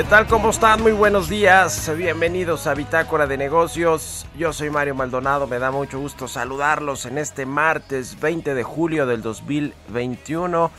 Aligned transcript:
¿Qué 0.00 0.06
tal? 0.06 0.26
¿Cómo 0.26 0.48
están? 0.48 0.80
Muy 0.80 0.92
buenos 0.92 1.28
días. 1.28 1.94
Bienvenidos 1.94 2.66
a 2.66 2.72
Bitácora 2.72 3.26
de 3.26 3.36
Negocios. 3.36 4.26
Yo 4.34 4.50
soy 4.54 4.70
Mario 4.70 4.94
Maldonado. 4.94 5.46
Me 5.46 5.58
da 5.58 5.70
mucho 5.70 6.00
gusto 6.00 6.26
saludarlos 6.26 7.04
en 7.04 7.18
este 7.18 7.44
martes 7.44 8.18
20 8.18 8.54
de 8.54 8.62
julio 8.62 9.04
del 9.04 9.20
2021. 9.20 10.70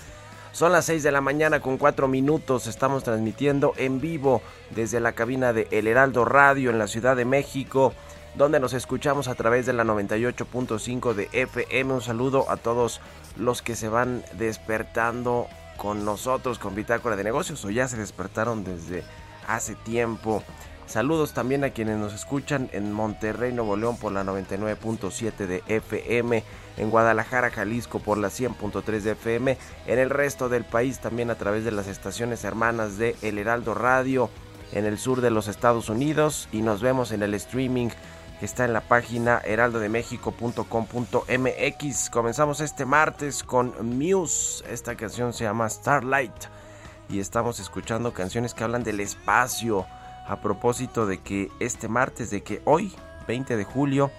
Son 0.54 0.72
las 0.72 0.86
6 0.86 1.04
de 1.04 1.12
la 1.12 1.22
mañana 1.22 1.59
con 1.59 1.78
4 1.78 2.08
minutos. 2.08 2.66
Estamos 2.66 3.04
transmitiendo 3.04 3.74
en 3.78 4.02
vivo 4.02 4.42
desde 4.72 5.00
la 5.00 5.12
cabina 5.12 5.53
de 5.53 5.68
El 5.70 5.86
Heraldo 5.86 6.26
Radio 6.26 6.72
en 6.72 6.80
la 6.80 6.88
Ciudad 6.88 7.16
de 7.16 7.26
México, 7.26 7.94
donde 8.34 8.59
nos 8.59 8.74
escuchamos 8.74 9.28
a 9.28 9.36
través 9.36 9.68
de 9.68 9.74
la 9.74 9.84
98.5 9.84 11.14
de 11.14 11.30
FM. 11.32 11.94
Un 11.94 12.02
saludo 12.02 12.50
a 12.50 12.58
todos 12.58 13.02
los 13.38 13.62
que 13.62 13.76
se 13.76 13.88
van 13.88 14.24
despertando 14.40 15.48
con 15.81 16.06
nosotros 16.06 16.59
con 16.59 16.75
Bitácora 16.75 17.16
de 17.16 17.24
Negocios 17.24 17.66
o 17.66 17.72
ya 17.72 17.88
se 17.88 17.97
despertaron 17.97 18.64
desde 18.64 19.03
hace 19.47 19.74
tiempo. 19.74 20.44
Saludos 20.86 21.34
también 21.34 21.64
a 21.64 21.72
quienes 21.72 21.97
nos 21.97 22.14
escuchan 22.14 22.69
en 22.72 22.92
Monterrey, 22.92 23.52
Nuevo 23.52 23.75
León 23.75 23.97
por 23.97 24.12
la 24.12 24.24
99.7 24.24 25.47
de 25.47 25.64
FM, 25.66 26.44
en 26.78 26.90
Guadalajara, 26.91 27.50
Jalisco 27.50 27.97
por 27.97 28.20
la 28.20 28.28
100.3 28.28 29.00
de 29.00 29.12
FM, 29.14 29.58
en 29.88 29.97
el 29.97 30.12
resto 30.12 30.50
del 30.50 30.66
país 30.66 31.00
también 31.00 31.31
a 31.31 31.36
través 31.36 31.66
de 31.66 31.72
las 31.72 31.88
estaciones 31.88 32.44
hermanas 32.44 33.00
de 33.00 33.16
El 33.24 33.40
Heraldo 33.40 33.74
Radio, 33.74 34.30
en 34.74 34.86
el 34.86 35.00
sur 35.00 35.20
de 35.20 35.31
los 35.31 35.47
Estados 35.47 35.90
Unidos 35.90 36.47
y 36.52 36.62
nos 36.62 36.84
vemos 36.84 37.12
en 37.12 37.24
el 37.24 37.34
streaming 37.34 37.90
que 38.41 38.46
está 38.47 38.66
en 38.66 38.74
la 38.74 38.81
página 38.81 39.40
heraldodemexico.com.mx. 39.46 42.09
Comenzamos 42.09 42.59
este 42.59 42.85
martes 42.88 43.44
con 43.44 44.00
Muse, 44.00 44.63
esta 44.68 44.97
canción 44.97 45.31
se 45.31 45.44
llama 45.44 45.69
Starlight 45.69 46.34
y 47.07 47.19
estamos 47.19 47.59
escuchando 47.59 48.16
canciones 48.16 48.56
que 48.56 48.63
hablan 48.63 48.84
del 48.84 49.00
espacio 49.00 49.85
a 50.25 50.41
propósito 50.41 51.06
de 51.06 51.19
que 51.19 51.52
este 51.59 51.88
martes, 51.88 52.31
de 52.31 52.41
que 52.41 52.63
hoy, 52.66 52.91
20 53.28 53.57
de 53.57 53.63
julio, 53.63 54.09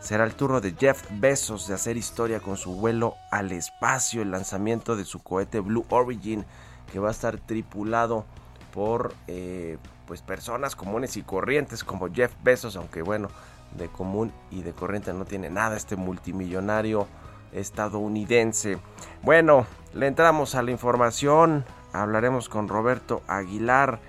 será 0.00 0.24
el 0.24 0.34
turno 0.34 0.60
de 0.60 0.74
Jeff 0.76 1.04
Bezos 1.10 1.68
de 1.68 1.74
hacer 1.74 1.96
historia 1.96 2.40
con 2.40 2.56
su 2.56 2.74
vuelo 2.74 3.14
al 3.30 3.52
espacio, 3.52 4.22
el 4.22 4.32
lanzamiento 4.32 4.96
de 4.96 5.04
su 5.04 5.22
cohete 5.22 5.60
Blue 5.60 5.86
Origin, 5.90 6.44
que 6.92 6.98
va 6.98 7.10
a 7.10 7.12
estar 7.12 7.38
tripulado 7.38 8.26
por 8.74 9.14
eh, 9.28 9.78
pues 10.04 10.20
personas 10.20 10.74
comunes 10.74 11.16
y 11.16 11.22
corrientes 11.22 11.84
como 11.84 12.12
Jeff 12.12 12.32
Bezos, 12.42 12.74
aunque 12.74 13.02
bueno, 13.02 13.28
de 13.76 13.88
común 13.88 14.32
y 14.50 14.62
de 14.62 14.72
corriente 14.72 15.12
no 15.12 15.24
tiene 15.24 15.50
nada 15.50 15.76
este 15.76 15.96
multimillonario 15.96 17.06
estadounidense. 17.52 18.78
Bueno, 19.22 19.66
le 19.94 20.06
entramos 20.06 20.54
a 20.54 20.62
la 20.62 20.70
información, 20.70 21.64
hablaremos 21.92 22.48
con 22.48 22.68
Roberto 22.68 23.22
Aguilar, 23.26 24.00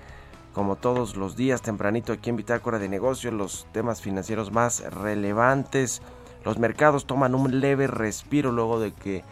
como 0.52 0.76
todos 0.76 1.16
los 1.16 1.36
días 1.36 1.62
tempranito 1.62 2.12
aquí 2.12 2.30
en 2.30 2.36
Bitácora 2.36 2.78
de 2.78 2.88
Negocios, 2.88 3.32
los 3.32 3.66
temas 3.72 4.00
financieros 4.00 4.50
más 4.50 4.82
relevantes. 4.92 6.02
Los 6.44 6.58
mercados 6.58 7.06
toman 7.06 7.34
un 7.34 7.60
leve 7.60 7.86
respiro 7.86 8.50
luego 8.50 8.80
de 8.80 8.92
que 8.92 9.24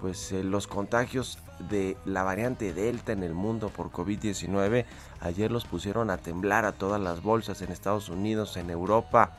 pues 0.00 0.32
eh, 0.32 0.44
los 0.44 0.66
contagios 0.66 1.38
de 1.70 1.96
la 2.04 2.22
variante 2.22 2.74
Delta 2.74 3.12
en 3.12 3.22
el 3.22 3.32
mundo 3.32 3.70
por 3.70 3.90
COVID-19 3.90 4.84
ayer 5.20 5.50
los 5.50 5.64
pusieron 5.64 6.10
a 6.10 6.18
temblar 6.18 6.66
a 6.66 6.72
todas 6.72 7.00
las 7.00 7.22
bolsas 7.22 7.62
en 7.62 7.72
Estados 7.72 8.08
Unidos, 8.10 8.56
en 8.56 8.70
Europa. 8.70 9.32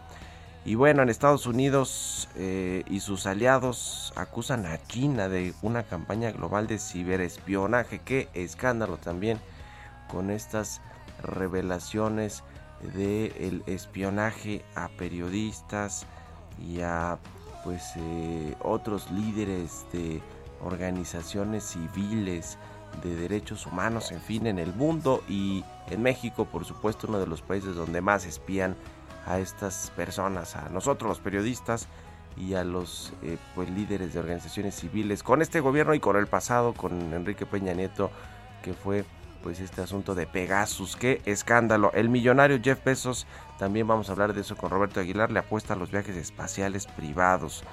Y 0.68 0.76
bueno, 0.76 1.02
en 1.02 1.08
Estados 1.08 1.46
Unidos 1.46 2.28
eh, 2.36 2.84
y 2.90 3.00
sus 3.00 3.26
aliados 3.26 4.12
acusan 4.18 4.66
a 4.66 4.78
China 4.86 5.30
de 5.30 5.54
una 5.62 5.84
campaña 5.84 6.30
global 6.34 6.68
de 6.68 6.78
ciberespionaje. 6.78 8.00
Qué 8.00 8.28
escándalo 8.34 8.98
también 8.98 9.40
con 10.12 10.30
estas 10.30 10.82
revelaciones 11.24 12.44
del 12.94 13.64
espionaje 13.66 14.66
a 14.76 14.90
periodistas 14.90 16.06
y 16.62 16.82
a 16.82 17.18
pues 17.64 17.94
eh, 17.96 18.54
otros 18.62 19.10
líderes 19.10 19.86
de 19.94 20.22
organizaciones 20.62 21.64
civiles 21.64 22.58
de 23.02 23.16
derechos 23.16 23.66
humanos, 23.68 24.12
en 24.12 24.20
fin, 24.20 24.48
en 24.48 24.60
el 24.60 24.74
mundo 24.74 25.24
y 25.30 25.64
en 25.90 26.02
México, 26.02 26.44
por 26.44 26.66
supuesto, 26.66 27.08
uno 27.08 27.20
de 27.20 27.28
los 27.28 27.42
países 27.42 27.74
donde 27.74 28.02
más 28.02 28.26
espían 28.26 28.76
a 29.28 29.40
estas 29.40 29.92
personas, 29.96 30.56
a 30.56 30.70
nosotros 30.70 31.10
los 31.10 31.20
periodistas 31.20 31.88
y 32.38 32.54
a 32.54 32.64
los 32.64 33.14
eh, 33.24 33.38
pues 33.56 33.70
líderes 33.70 34.14
de 34.14 34.20
organizaciones 34.20 34.76
civiles 34.76 35.24
con 35.24 35.42
este 35.42 35.60
gobierno 35.60 35.94
y 35.94 36.00
con 36.00 36.16
el 36.16 36.28
pasado 36.28 36.74
con 36.74 37.14
Enrique 37.14 37.46
Peña 37.46 37.74
Nieto 37.74 38.12
que 38.62 38.74
fue 38.74 39.06
pues 39.44 39.60
este 39.60 39.82
asunto 39.82 40.16
de 40.16 40.28
Pegasus. 40.28 40.96
Qué 40.96 41.22
escándalo. 41.26 41.92
El 41.94 42.10
millonario 42.10 42.60
Jeff 42.62 42.84
Bezos 42.84 43.28
también 43.60 43.88
vamos 43.88 44.10
a 44.10 44.14
hablar 44.14 44.34
de 44.34 44.42
eso 44.42 44.56
con 44.56 44.70
Roberto 44.70 45.00
Aguilar 45.00 45.32
le 45.32 45.40
apuesta 45.40 45.74
a 45.74 45.78
los 45.78 45.92
viajes 45.92 46.16
espaciales 46.16 46.88
privados. 46.88 47.64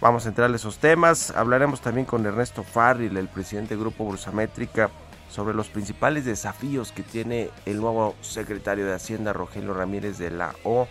Vamos 0.00 0.26
a 0.26 0.28
entrar 0.28 0.50
a 0.50 0.56
esos 0.56 0.78
temas. 0.78 1.30
Hablaremos 1.30 1.80
también 1.80 2.06
con 2.06 2.24
Ernesto 2.24 2.62
Farril 2.62 3.16
el 3.16 3.28
presidente 3.28 3.70
del 3.70 3.80
Grupo 3.80 4.04
Bursamétrica 4.04 4.90
sobre 5.28 5.54
los 5.54 5.68
principales 5.68 6.24
desafíos 6.24 6.92
que 6.92 7.02
tiene 7.02 7.50
el 7.66 7.80
nuevo 7.80 8.14
secretario 8.20 8.86
de 8.86 8.94
Hacienda 8.94 9.32
Rogelio 9.32 9.74
Ramírez 9.74 10.18
de 10.18 10.30
la 10.30 10.54
O 10.64 10.88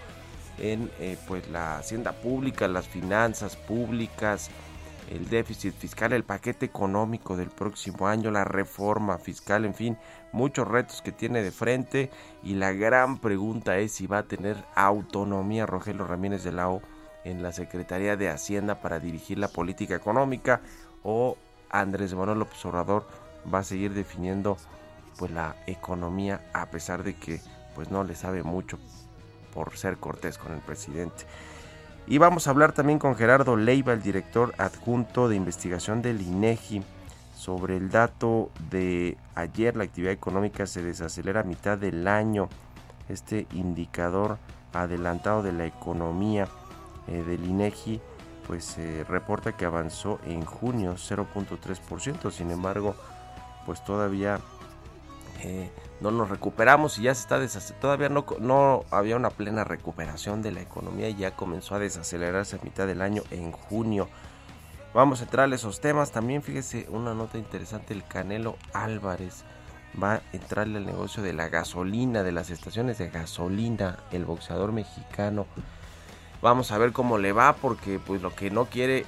en 0.59 0.89
eh, 0.99 1.17
pues 1.27 1.47
la 1.49 1.77
hacienda 1.77 2.13
pública, 2.13 2.67
las 2.67 2.87
finanzas 2.87 3.55
públicas, 3.55 4.49
el 5.09 5.29
déficit 5.29 5.73
fiscal, 5.73 6.13
el 6.13 6.23
paquete 6.23 6.65
económico 6.65 7.37
del 7.37 7.49
próximo 7.49 8.07
año, 8.07 8.31
la 8.31 8.43
reforma 8.43 9.17
fiscal, 9.17 9.65
en 9.65 9.73
fin, 9.73 9.97
muchos 10.31 10.67
retos 10.67 11.01
que 11.01 11.11
tiene 11.11 11.41
de 11.41 11.51
frente. 11.51 12.11
Y 12.43 12.55
la 12.55 12.73
gran 12.73 13.19
pregunta 13.19 13.77
es 13.77 13.93
si 13.93 14.07
va 14.07 14.19
a 14.19 14.27
tener 14.27 14.57
autonomía 14.75 15.65
Rogelio 15.65 16.05
Ramírez 16.05 16.43
de 16.43 16.51
la 16.51 16.69
O 16.69 16.81
en 17.23 17.43
la 17.43 17.51
Secretaría 17.51 18.15
de 18.15 18.29
Hacienda 18.29 18.81
para 18.81 18.99
dirigir 18.99 19.37
la 19.37 19.47
política 19.47 19.95
económica 19.95 20.61
o 21.03 21.37
Andrés 21.69 22.13
Manuel 22.13 22.39
López 22.39 22.63
Obrador 22.65 23.07
va 23.53 23.59
a 23.59 23.63
seguir 23.63 23.93
definiendo 23.93 24.57
pues 25.17 25.31
la 25.31 25.55
economía 25.65 26.41
a 26.53 26.67
pesar 26.67 27.03
de 27.03 27.15
que 27.15 27.41
pues 27.75 27.91
no 27.91 28.03
le 28.03 28.15
sabe 28.15 28.43
mucho 28.43 28.77
por 29.53 29.75
ser 29.77 29.97
cortés 29.97 30.37
con 30.37 30.53
el 30.53 30.59
presidente. 30.59 31.25
Y 32.05 32.19
vamos 32.19 32.47
a 32.47 32.51
hablar 32.51 32.71
también 32.71 32.99
con 32.99 33.15
Gerardo 33.15 33.57
Leiva, 33.57 33.93
el 33.93 34.01
director 34.01 34.53
adjunto 34.57 35.27
de 35.27 35.35
investigación 35.35 36.01
del 36.01 36.21
INEGI, 36.21 36.83
sobre 37.35 37.77
el 37.77 37.89
dato 37.89 38.49
de 38.71 39.17
ayer 39.35 39.75
la 39.75 39.83
actividad 39.83 40.13
económica 40.13 40.65
se 40.65 40.81
desacelera 40.81 41.41
a 41.41 41.43
mitad 41.43 41.77
del 41.77 42.07
año. 42.07 42.49
Este 43.09 43.45
indicador 43.53 44.37
adelantado 44.73 45.43
de 45.43 45.51
la 45.51 45.65
economía 45.65 46.47
eh, 47.07 47.23
del 47.23 47.45
INEGI 47.45 48.01
pues 48.47 48.77
eh, 48.77 49.05
reporta 49.07 49.57
que 49.57 49.65
avanzó 49.65 50.19
en 50.25 50.45
junio 50.45 50.93
0.3%, 50.93 52.31
sin 52.31 52.49
embargo, 52.49 52.95
pues 53.67 53.83
todavía 53.83 54.39
eh, 55.43 55.69
no 55.99 56.09
nos 56.09 56.29
recuperamos 56.29 56.97
y 56.97 57.03
ya 57.03 57.13
se 57.13 57.21
está 57.21 57.37
desacelerando. 57.37 57.81
Todavía 57.81 58.09
no, 58.09 58.25
no 58.39 58.85
había 58.89 59.17
una 59.17 59.29
plena 59.29 59.63
recuperación 59.65 60.41
de 60.41 60.53
la 60.53 60.61
economía 60.61 61.09
y 61.09 61.15
ya 61.15 61.35
comenzó 61.35 61.75
a 61.75 61.79
desacelerarse 61.79 62.55
a 62.55 62.63
mitad 62.63 62.87
del 62.87 63.01
año 63.01 63.21
en 63.29 63.51
junio. 63.51 64.07
Vamos 64.93 65.19
a 65.19 65.25
entrar 65.25 65.51
a 65.51 65.55
esos 65.55 65.81
temas. 65.81 66.11
También 66.11 66.41
fíjese 66.41 66.87
una 66.89 67.13
nota 67.13 67.37
interesante, 67.37 67.93
el 67.93 68.05
Canelo 68.05 68.55
Álvarez 68.73 69.43
va 70.01 70.13
a 70.13 70.21
entrarle 70.31 70.77
al 70.77 70.85
negocio 70.85 71.21
de 71.21 71.33
la 71.33 71.49
gasolina, 71.49 72.23
de 72.23 72.31
las 72.31 72.49
estaciones 72.49 72.97
de 72.97 73.09
gasolina, 73.09 73.99
el 74.11 74.23
boxeador 74.23 74.71
mexicano. 74.71 75.45
Vamos 76.41 76.71
a 76.71 76.77
ver 76.77 76.93
cómo 76.93 77.17
le 77.17 77.33
va 77.33 77.53
porque 77.53 77.99
pues 77.99 78.21
lo 78.21 78.33
que 78.33 78.49
no 78.49 78.65
quiere 78.65 79.05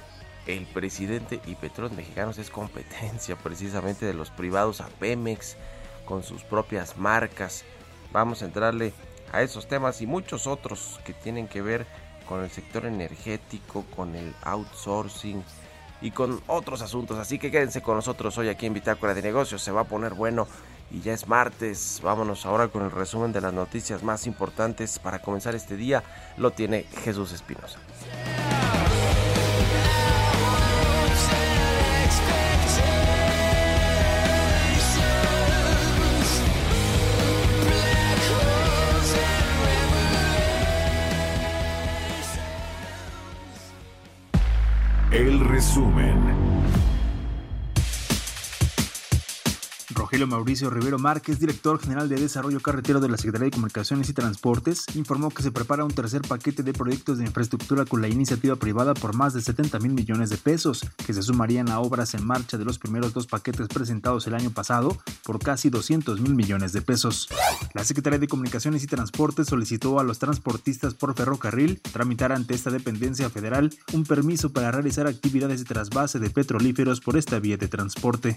el 0.56 0.66
presidente 0.66 1.40
y 1.46 1.54
Petróleos 1.54 1.96
Mexicanos 1.96 2.38
es 2.38 2.50
competencia 2.50 3.36
precisamente 3.36 4.06
de 4.06 4.14
los 4.14 4.30
privados 4.30 4.80
a 4.80 4.88
Pemex 4.88 5.56
con 6.04 6.22
sus 6.22 6.42
propias 6.42 6.96
marcas. 6.96 7.64
Vamos 8.12 8.42
a 8.42 8.46
entrarle 8.46 8.92
a 9.32 9.42
esos 9.42 9.68
temas 9.68 10.00
y 10.00 10.06
muchos 10.06 10.46
otros 10.46 11.00
que 11.04 11.12
tienen 11.12 11.48
que 11.48 11.62
ver 11.62 11.86
con 12.26 12.42
el 12.42 12.50
sector 12.50 12.86
energético, 12.86 13.84
con 13.94 14.14
el 14.14 14.34
outsourcing 14.42 15.42
y 16.00 16.10
con 16.10 16.40
otros 16.46 16.82
asuntos. 16.82 17.18
Así 17.18 17.38
que 17.38 17.50
quédense 17.50 17.82
con 17.82 17.96
nosotros 17.96 18.36
hoy 18.38 18.48
aquí 18.48 18.66
en 18.66 18.74
Bitácora 18.74 19.14
de 19.14 19.22
Negocios. 19.22 19.62
Se 19.62 19.72
va 19.72 19.82
a 19.82 19.84
poner 19.84 20.14
bueno 20.14 20.48
y 20.90 21.00
ya 21.00 21.12
es 21.12 21.28
martes. 21.28 22.00
Vámonos 22.02 22.46
ahora 22.46 22.68
con 22.68 22.82
el 22.82 22.90
resumen 22.90 23.32
de 23.32 23.40
las 23.40 23.52
noticias 23.52 24.02
más 24.02 24.26
importantes 24.26 24.98
para 24.98 25.20
comenzar 25.20 25.54
este 25.54 25.76
día. 25.76 26.02
Lo 26.36 26.50
tiene 26.50 26.84
Jesús 27.04 27.32
Espinosa. 27.32 27.78
Resumen. 45.60 46.49
Rogelio 50.20 50.36
Mauricio 50.36 50.68
Rivero 50.68 50.98
Márquez, 50.98 51.40
director 51.40 51.80
general 51.80 52.10
de 52.10 52.20
Desarrollo 52.20 52.60
Carretero 52.60 53.00
de 53.00 53.08
la 53.08 53.16
Secretaría 53.16 53.46
de 53.46 53.52
Comunicaciones 53.52 54.10
y 54.10 54.12
Transportes, 54.12 54.84
informó 54.94 55.30
que 55.30 55.42
se 55.42 55.50
prepara 55.50 55.82
un 55.82 55.92
tercer 55.92 56.20
paquete 56.20 56.62
de 56.62 56.74
proyectos 56.74 57.16
de 57.16 57.24
infraestructura 57.24 57.86
con 57.86 58.02
la 58.02 58.08
iniciativa 58.08 58.56
privada 58.56 58.92
por 58.92 59.14
más 59.14 59.32
de 59.32 59.40
70 59.40 59.78
mil 59.78 59.92
millones 59.92 60.28
de 60.28 60.36
pesos, 60.36 60.84
que 61.06 61.14
se 61.14 61.22
sumarían 61.22 61.70
a 61.70 61.80
obras 61.80 62.12
en 62.12 62.26
marcha 62.26 62.58
de 62.58 62.66
los 62.66 62.78
primeros 62.78 63.14
dos 63.14 63.26
paquetes 63.26 63.68
presentados 63.68 64.26
el 64.26 64.34
año 64.34 64.50
pasado 64.50 64.94
por 65.24 65.38
casi 65.38 65.70
200 65.70 66.20
mil 66.20 66.34
millones 66.34 66.74
de 66.74 66.82
pesos. 66.82 67.30
La 67.72 67.84
Secretaría 67.84 68.18
de 68.18 68.28
Comunicaciones 68.28 68.84
y 68.84 68.88
Transportes 68.88 69.46
solicitó 69.46 70.00
a 70.00 70.04
los 70.04 70.18
transportistas 70.18 70.92
por 70.92 71.14
ferrocarril 71.14 71.80
tramitar 71.80 72.32
ante 72.32 72.52
esta 72.52 72.70
dependencia 72.70 73.30
federal 73.30 73.72
un 73.94 74.04
permiso 74.04 74.52
para 74.52 74.70
realizar 74.70 75.06
actividades 75.06 75.60
de 75.60 75.64
trasvase 75.64 76.18
de 76.18 76.28
petrolíferos 76.28 77.00
por 77.00 77.16
esta 77.16 77.38
vía 77.38 77.56
de 77.56 77.68
transporte. 77.68 78.36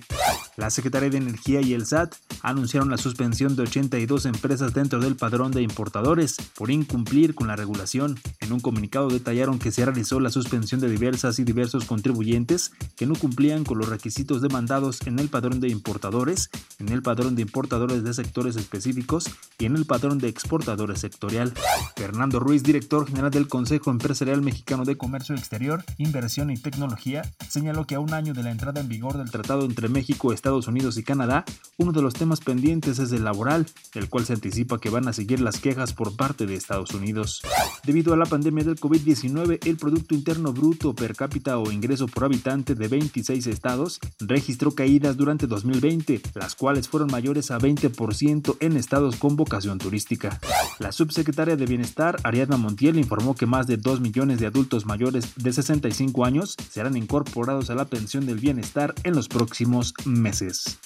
La 0.55 0.69
Secretaría 0.69 1.09
de 1.09 1.17
Energía 1.17 1.59
y 1.61 1.72
el 1.73 1.85
SAT 1.85 2.15
anunciaron 2.41 2.89
la 2.89 2.97
suspensión 2.97 3.55
de 3.55 3.63
82 3.63 4.25
empresas 4.25 4.73
dentro 4.73 4.99
del 4.99 5.15
padrón 5.15 5.51
de 5.51 5.61
importadores 5.61 6.37
por 6.55 6.71
incumplir 6.71 7.35
con 7.35 7.47
la 7.47 7.55
regulación. 7.55 8.19
En 8.39 8.51
un 8.51 8.59
comunicado 8.59 9.07
detallaron 9.07 9.59
que 9.59 9.71
se 9.71 9.85
realizó 9.85 10.19
la 10.19 10.29
suspensión 10.29 10.81
de 10.81 10.89
diversas 10.89 11.39
y 11.39 11.43
diversos 11.43 11.85
contribuyentes 11.85 12.71
que 12.95 13.05
no 13.05 13.15
cumplían 13.15 13.63
con 13.63 13.77
los 13.77 13.89
requisitos 13.89 14.41
demandados 14.41 15.05
en 15.07 15.19
el 15.19 15.29
padrón 15.29 15.59
de 15.59 15.69
importadores, 15.69 16.49
en 16.79 16.89
el 16.89 17.01
padrón 17.01 17.35
de 17.35 17.43
importadores 17.43 18.03
de 18.03 18.13
sectores 18.13 18.55
específicos 18.55 19.29
y 19.59 19.65
en 19.65 19.75
el 19.75 19.85
padrón 19.85 20.17
de 20.17 20.27
exportadores 20.27 20.99
sectorial. 20.99 21.53
Fernando 21.95 22.39
Ruiz, 22.39 22.63
director 22.63 23.07
general 23.07 23.31
del 23.31 23.47
Consejo 23.47 23.91
Empresarial 23.91 24.41
Mexicano 24.41 24.85
de 24.85 24.97
Comercio 24.97 25.35
Exterior, 25.35 25.83
Inversión 25.97 26.49
y 26.49 26.57
Tecnología, 26.57 27.23
señaló 27.49 27.85
que 27.85 27.95
a 27.95 27.99
un 27.99 28.13
año 28.13 28.33
de 28.33 28.43
la 28.43 28.51
entrada 28.51 28.81
en 28.81 28.89
vigor 28.89 29.17
del 29.17 29.31
tratado 29.31 29.65
entre 29.65 29.89
México, 29.89 30.33
Estados 30.33 30.67
Unidos 30.67 30.97
y 30.97 31.03
Canadá, 31.03 31.45
uno 31.77 31.91
de 31.91 32.01
los 32.01 32.13
temas 32.13 32.39
pendientes 32.39 32.99
es 32.99 33.11
el 33.11 33.23
laboral, 33.23 33.65
el 33.93 34.09
cual 34.09 34.25
se 34.25 34.33
anticipa 34.33 34.79
que 34.79 34.89
van 34.89 35.07
a 35.07 35.13
seguir 35.13 35.39
las 35.39 35.59
quejas 35.59 35.93
por 35.93 36.15
parte 36.15 36.45
de 36.45 36.55
Estados 36.55 36.93
Unidos. 36.93 37.41
Debido 37.85 38.13
a 38.13 38.17
la 38.17 38.25
pandemia 38.25 38.63
del 38.63 38.79
COVID-19, 38.79 39.59
el 39.65 39.77
Producto 39.77 40.15
Interno 40.15 40.53
Bruto 40.53 40.93
per 40.93 41.15
cápita 41.15 41.57
o 41.57 41.71
ingreso 41.71 42.07
por 42.07 42.25
habitante 42.25 42.75
de 42.75 42.87
26 42.87 43.47
estados 43.47 43.99
registró 44.19 44.71
caídas 44.71 45.17
durante 45.17 45.47
2020, 45.47 46.21
las 46.35 46.55
cuales 46.55 46.87
fueron 46.87 47.11
mayores 47.11 47.51
a 47.51 47.57
20% 47.57 48.57
en 48.59 48.77
estados 48.77 49.15
con 49.15 49.35
vocación 49.35 49.77
turística. 49.79 50.39
La 50.79 50.91
subsecretaria 50.91 51.55
de 51.55 51.65
Bienestar, 51.65 52.17
Ariadna 52.23 52.57
Montiel, 52.57 52.97
informó 52.97 53.35
que 53.35 53.45
más 53.45 53.67
de 53.67 53.77
2 53.77 53.99
millones 53.99 54.39
de 54.39 54.47
adultos 54.47 54.85
mayores 54.85 55.33
de 55.35 55.53
65 55.53 56.25
años 56.25 56.55
serán 56.69 56.97
incorporados 56.97 57.69
a 57.69 57.75
la 57.75 57.85
pensión 57.85 58.25
del 58.25 58.39
bienestar 58.39 58.93
en 59.03 59.15
los 59.15 59.27
próximos 59.27 59.93
meses. 60.05 60.79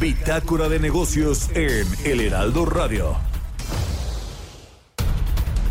Bitácora 0.00 0.70
de 0.70 0.78
negocios 0.78 1.50
en 1.54 1.86
El 2.06 2.22
Heraldo 2.22 2.64
Radio. 2.64 3.18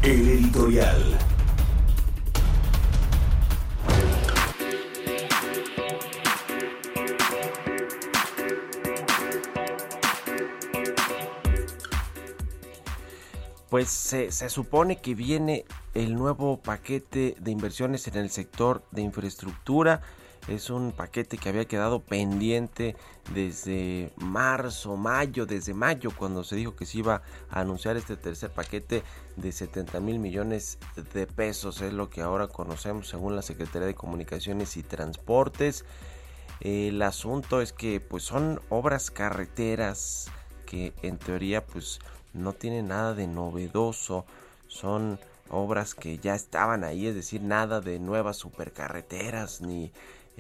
El 0.04 0.28
editorial. 0.28 1.18
Pues 13.72 13.90
se, 13.90 14.32
se, 14.32 14.50
supone 14.52 14.98
que 14.98 15.16
viene 15.16 15.66
el 15.96 16.14
nuevo 16.14 16.62
paquete 16.62 17.36
de 17.40 17.50
inversiones 17.50 18.08
en 18.08 18.18
el 18.18 18.30
sector 18.30 18.84
de 18.92 19.02
infraestructura. 19.02 20.02
Es 20.50 20.72
un 20.72 20.94
paquete 20.94 21.38
que 21.38 21.50
había 21.50 21.66
quedado 21.66 22.00
pendiente 22.02 22.96
desde 23.36 24.12
marzo, 24.16 24.98
mayo, 24.98 25.46
desde 25.46 25.76
mayo, 25.76 26.10
cuando 26.18 26.44
se 26.44 26.56
dijo 26.56 26.76
que 26.76 26.88
se 26.88 26.98
iba 26.98 27.22
a 27.52 27.60
anunciar 27.60 27.98
este 27.98 28.18
tercer 28.18 28.50
paquete 28.50 29.04
de 29.36 29.52
70 29.52 30.00
mil 30.00 30.18
millones 30.18 30.80
de 31.14 31.28
pesos. 31.28 31.82
Es 31.82 31.94
lo 31.94 32.10
que 32.10 32.22
ahora 32.22 32.48
conocemos 32.48 33.08
según 33.08 33.36
la 33.36 33.44
Secretaría 33.44 33.86
de 33.86 33.94
Comunicaciones 33.94 34.76
y 34.76 34.82
Transportes. 34.82 35.86
El 36.62 37.00
asunto 37.04 37.62
es 37.62 37.72
que 37.72 38.00
pues 38.00 38.24
son 38.24 38.60
obras 38.70 39.12
carreteras 39.12 40.32
que 40.66 40.94
en 41.04 41.20
teoría 41.20 41.64
pues 41.64 42.00
no 42.34 42.54
tienen 42.54 42.88
nada 42.88 43.14
de 43.14 43.28
novedoso. 43.28 44.26
Son 44.68 45.20
obras 45.52 45.94
que 45.94 46.18
ya 46.18 46.34
estaban 46.34 46.84
ahí, 46.84 47.06
es 47.06 47.14
decir, 47.16 47.42
nada 47.42 47.82
de 47.82 48.00
nuevas 48.00 48.38
supercarreteras 48.38 49.62
ni 49.62 49.92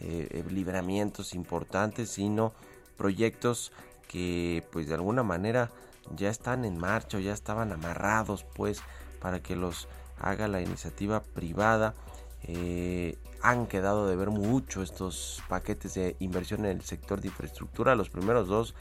eh, 0.01 0.43
libramientos 0.49 1.33
importantes, 1.33 2.09
sino 2.09 2.53
proyectos 2.97 3.71
que 4.07 4.63
pues 4.71 4.87
de 4.87 4.95
alguna 4.95 5.23
manera 5.23 5.71
ya 6.15 6.29
están 6.29 6.65
en 6.65 6.77
marcha 6.77 7.17
o 7.17 7.19
ya 7.19 7.33
estaban 7.33 7.71
amarrados 7.71 8.43
pues 8.55 8.81
para 9.19 9.41
que 9.41 9.55
los 9.55 9.87
haga 10.19 10.47
la 10.47 10.61
iniciativa 10.61 11.21
privada. 11.21 11.93
Eh, 12.43 13.17
han 13.41 13.67
quedado 13.67 14.07
de 14.07 14.15
ver 14.15 14.29
mucho 14.29 14.81
estos 14.81 15.43
paquetes 15.47 15.93
de 15.93 16.15
inversión 16.19 16.65
en 16.65 16.77
el 16.77 16.81
sector 16.81 17.21
de 17.21 17.27
infraestructura. 17.27 17.95
Los 17.95 18.09
primeros 18.09 18.47
dos 18.47 18.75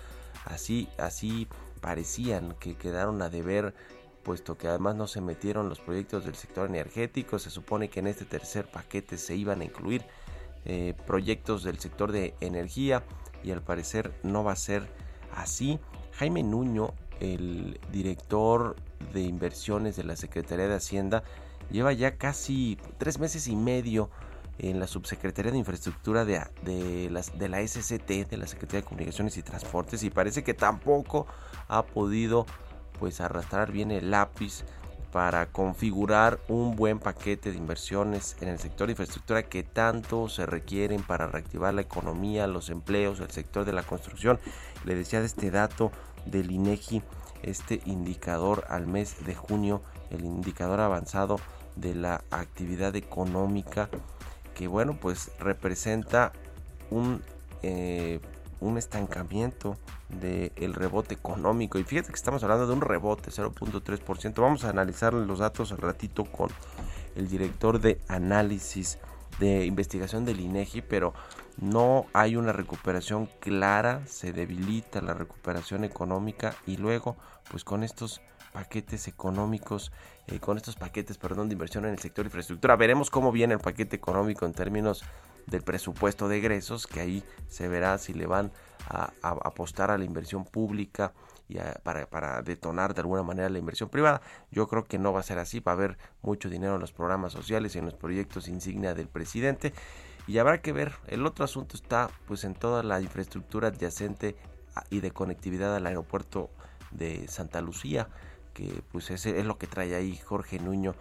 así, 0.44 0.88
así 0.98 1.48
parecían 1.80 2.54
que 2.58 2.76
quedaron 2.76 3.22
a 3.22 3.28
deber 3.28 3.74
puesto 4.22 4.58
que 4.58 4.68
además 4.68 4.94
no 4.96 5.06
se 5.06 5.20
metieron 5.20 5.68
los 5.68 5.80
proyectos 5.80 6.24
del 6.24 6.34
sector 6.34 6.68
energético. 6.68 7.38
Se 7.38 7.50
supone 7.50 7.88
que 7.88 8.00
en 8.00 8.08
este 8.08 8.24
tercer 8.24 8.70
paquete 8.70 9.16
se 9.16 9.36
iban 9.36 9.60
a 9.60 9.64
incluir 9.64 10.04
eh, 10.68 10.94
proyectos 11.06 11.64
del 11.64 11.78
sector 11.78 12.12
de 12.12 12.34
energía 12.40 13.02
y 13.42 13.50
al 13.52 13.62
parecer 13.62 14.12
no 14.22 14.44
va 14.44 14.52
a 14.52 14.56
ser 14.56 14.86
así. 15.34 15.78
Jaime 16.12 16.42
Nuño, 16.42 16.92
el 17.20 17.80
director 17.90 18.76
de 19.12 19.22
inversiones 19.22 19.96
de 19.96 20.04
la 20.04 20.14
Secretaría 20.14 20.68
de 20.68 20.74
Hacienda, 20.74 21.22
lleva 21.70 21.92
ya 21.94 22.16
casi 22.16 22.78
tres 22.98 23.18
meses 23.18 23.48
y 23.48 23.56
medio 23.56 24.10
en 24.58 24.78
la 24.78 24.86
Subsecretaría 24.86 25.52
de 25.52 25.58
Infraestructura 25.58 26.24
de, 26.24 26.44
de, 26.62 27.08
la 27.10 27.66
SCT, 27.66 28.28
de 28.28 28.36
la 28.36 28.46
Secretaría 28.46 28.82
de 28.82 28.86
Comunicaciones 28.86 29.36
y 29.36 29.42
Transportes, 29.42 30.02
y 30.02 30.10
parece 30.10 30.44
que 30.44 30.52
tampoco 30.52 31.26
ha 31.68 31.86
podido 31.86 32.44
pues 32.98 33.20
arrastrar 33.20 33.72
bien 33.72 33.90
el 33.90 34.10
lápiz 34.10 34.64
para 35.12 35.46
configurar 35.46 36.38
un 36.48 36.76
buen 36.76 36.98
paquete 36.98 37.50
de 37.50 37.58
inversiones 37.58 38.36
en 38.40 38.48
el 38.48 38.58
sector 38.58 38.86
de 38.86 38.92
infraestructura 38.92 39.42
que 39.42 39.62
tanto 39.62 40.28
se 40.28 40.44
requieren 40.44 41.02
para 41.02 41.26
reactivar 41.26 41.72
la 41.72 41.80
economía, 41.80 42.46
los 42.46 42.68
empleos, 42.68 43.20
el 43.20 43.30
sector 43.30 43.64
de 43.64 43.72
la 43.72 43.82
construcción. 43.82 44.38
Le 44.84 44.94
decía 44.94 45.20
de 45.20 45.26
este 45.26 45.50
dato 45.50 45.90
del 46.26 46.50
INEGI, 46.50 47.02
este 47.42 47.80
indicador 47.86 48.64
al 48.68 48.86
mes 48.86 49.24
de 49.24 49.34
junio, 49.34 49.82
el 50.10 50.24
indicador 50.24 50.80
avanzado 50.80 51.40
de 51.76 51.94
la 51.94 52.22
actividad 52.30 52.94
económica, 52.96 53.88
que 54.54 54.66
bueno, 54.66 54.98
pues 55.00 55.30
representa 55.38 56.32
un 56.90 57.22
eh, 57.62 58.20
un 58.60 58.78
estancamiento 58.78 59.76
del 60.08 60.74
rebote 60.74 61.14
económico. 61.14 61.78
Y 61.78 61.84
fíjate 61.84 62.08
que 62.08 62.14
estamos 62.14 62.42
hablando 62.42 62.66
de 62.66 62.72
un 62.72 62.80
rebote, 62.80 63.30
0.3%. 63.30 64.40
Vamos 64.40 64.64
a 64.64 64.70
analizar 64.70 65.14
los 65.14 65.38
datos 65.38 65.72
al 65.72 65.78
ratito 65.78 66.24
con 66.24 66.50
el 67.14 67.28
director 67.28 67.80
de 67.80 68.00
análisis 68.08 68.98
de 69.38 69.64
investigación 69.66 70.24
del 70.24 70.40
INEGI, 70.40 70.82
pero 70.82 71.14
no 71.58 72.06
hay 72.12 72.36
una 72.36 72.52
recuperación 72.52 73.28
clara, 73.40 74.02
se 74.06 74.32
debilita 74.32 75.00
la 75.00 75.14
recuperación 75.14 75.84
económica 75.84 76.54
y 76.66 76.76
luego, 76.76 77.16
pues 77.50 77.64
con 77.64 77.82
estos 77.82 78.20
paquetes 78.52 79.08
económicos, 79.08 79.92
eh, 80.26 80.40
con 80.40 80.56
estos 80.56 80.76
paquetes, 80.76 81.18
perdón, 81.18 81.48
de 81.48 81.54
inversión 81.54 81.84
en 81.84 81.92
el 81.92 81.98
sector 81.98 82.24
infraestructura, 82.24 82.76
veremos 82.76 83.10
cómo 83.10 83.32
viene 83.32 83.54
el 83.54 83.60
paquete 83.60 83.96
económico 83.96 84.46
en 84.46 84.52
términos 84.52 85.04
del 85.48 85.62
presupuesto 85.62 86.28
de 86.28 86.38
egresos, 86.38 86.86
que 86.86 87.00
ahí 87.00 87.24
se 87.48 87.68
verá 87.68 87.98
si 87.98 88.12
le 88.12 88.26
van 88.26 88.52
a, 88.88 89.12
apostar 89.22 89.90
a 89.90 89.98
la 89.98 90.04
inversión 90.04 90.44
pública 90.44 91.12
y 91.48 91.58
para, 91.82 92.42
detonar 92.42 92.94
de 92.94 93.00
alguna 93.00 93.22
manera 93.22 93.48
la 93.48 93.58
inversión 93.58 93.88
privada. 93.88 94.20
Yo 94.50 94.68
creo 94.68 94.84
que 94.84 94.98
no 94.98 95.12
va 95.12 95.20
a 95.20 95.24
ser 95.24 95.38
así, 95.38 95.60
va 95.60 95.72
a 95.72 95.74
haber 95.74 95.98
mucho 96.22 96.48
dinero 96.48 96.74
en 96.74 96.80
los 96.80 96.92
programas 96.92 97.32
sociales 97.32 97.74
y 97.74 97.78
en 97.78 97.86
los 97.86 97.94
proyectos 97.94 98.48
insignia 98.48 98.94
del 98.94 99.08
presidente 99.08 99.72
y 100.26 100.38
habrá 100.38 100.60
que 100.60 100.72
ver. 100.72 100.92
El 101.06 101.24
otro 101.26 101.44
asunto 101.44 101.76
está 101.76 102.10
pues 102.26 102.44
en 102.44 102.54
toda 102.54 102.82
la 102.82 103.00
infraestructura 103.00 103.68
adyacente 103.68 104.36
y 104.90 105.00
de 105.00 105.10
conectividad 105.10 105.74
al 105.74 105.86
aeropuerto 105.86 106.50
de 106.90 107.26
Santa 107.28 107.60
Lucía, 107.62 108.08
que 108.52 108.82
pues 108.92 109.10
es 109.10 109.46
lo 109.46 109.58
que 109.58 109.66
trae 109.66 109.94
ahí 109.94 110.16
Jorge 110.18 110.58
Nuño, 110.58 110.94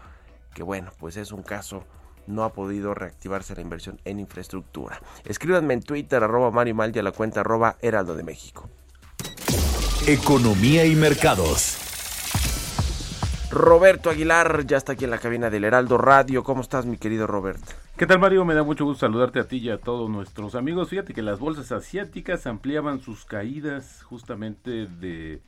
que 0.53 0.63
bueno, 0.63 0.91
pues 0.97 1.17
es 1.17 1.31
un 1.31 1.43
caso 1.43 1.83
no 2.27 2.43
ha 2.43 2.53
podido 2.53 2.93
reactivarse 2.93 3.55
la 3.55 3.61
inversión 3.61 3.99
en 4.05 4.19
infraestructura. 4.19 5.01
Escríbanme 5.25 5.73
en 5.73 5.81
Twitter, 5.81 6.23
arroba 6.23 6.51
Mario 6.51 6.75
Maldi, 6.75 6.99
a 6.99 7.03
la 7.03 7.11
cuenta 7.11 7.41
arroba 7.41 7.77
Heraldo 7.81 8.15
de 8.15 8.23
México. 8.23 8.69
Economía 10.07 10.85
y 10.85 10.95
mercados. 10.95 11.77
Roberto 13.49 14.09
Aguilar 14.09 14.65
ya 14.65 14.77
está 14.77 14.93
aquí 14.93 15.05
en 15.05 15.11
la 15.11 15.19
cabina 15.19 15.49
del 15.49 15.63
Heraldo 15.63 15.97
Radio. 15.97 16.43
¿Cómo 16.43 16.61
estás, 16.61 16.85
mi 16.85 16.97
querido 16.97 17.27
Roberto? 17.27 17.73
¿Qué 17.95 18.05
tal, 18.05 18.19
Mario? 18.19 18.45
Me 18.45 18.53
da 18.53 18.63
mucho 18.63 18.85
gusto 18.85 19.07
saludarte 19.07 19.39
a 19.39 19.47
ti 19.47 19.57
y 19.57 19.69
a 19.69 19.79
todos 19.79 20.09
nuestros 20.09 20.53
amigos. 20.55 20.89
Fíjate 20.89 21.13
que 21.13 21.21
las 21.21 21.39
bolsas 21.39 21.71
asiáticas 21.71 22.45
ampliaban 22.45 22.99
sus 22.99 23.25
caídas 23.25 24.03
justamente 24.03 24.87
de 24.87 25.41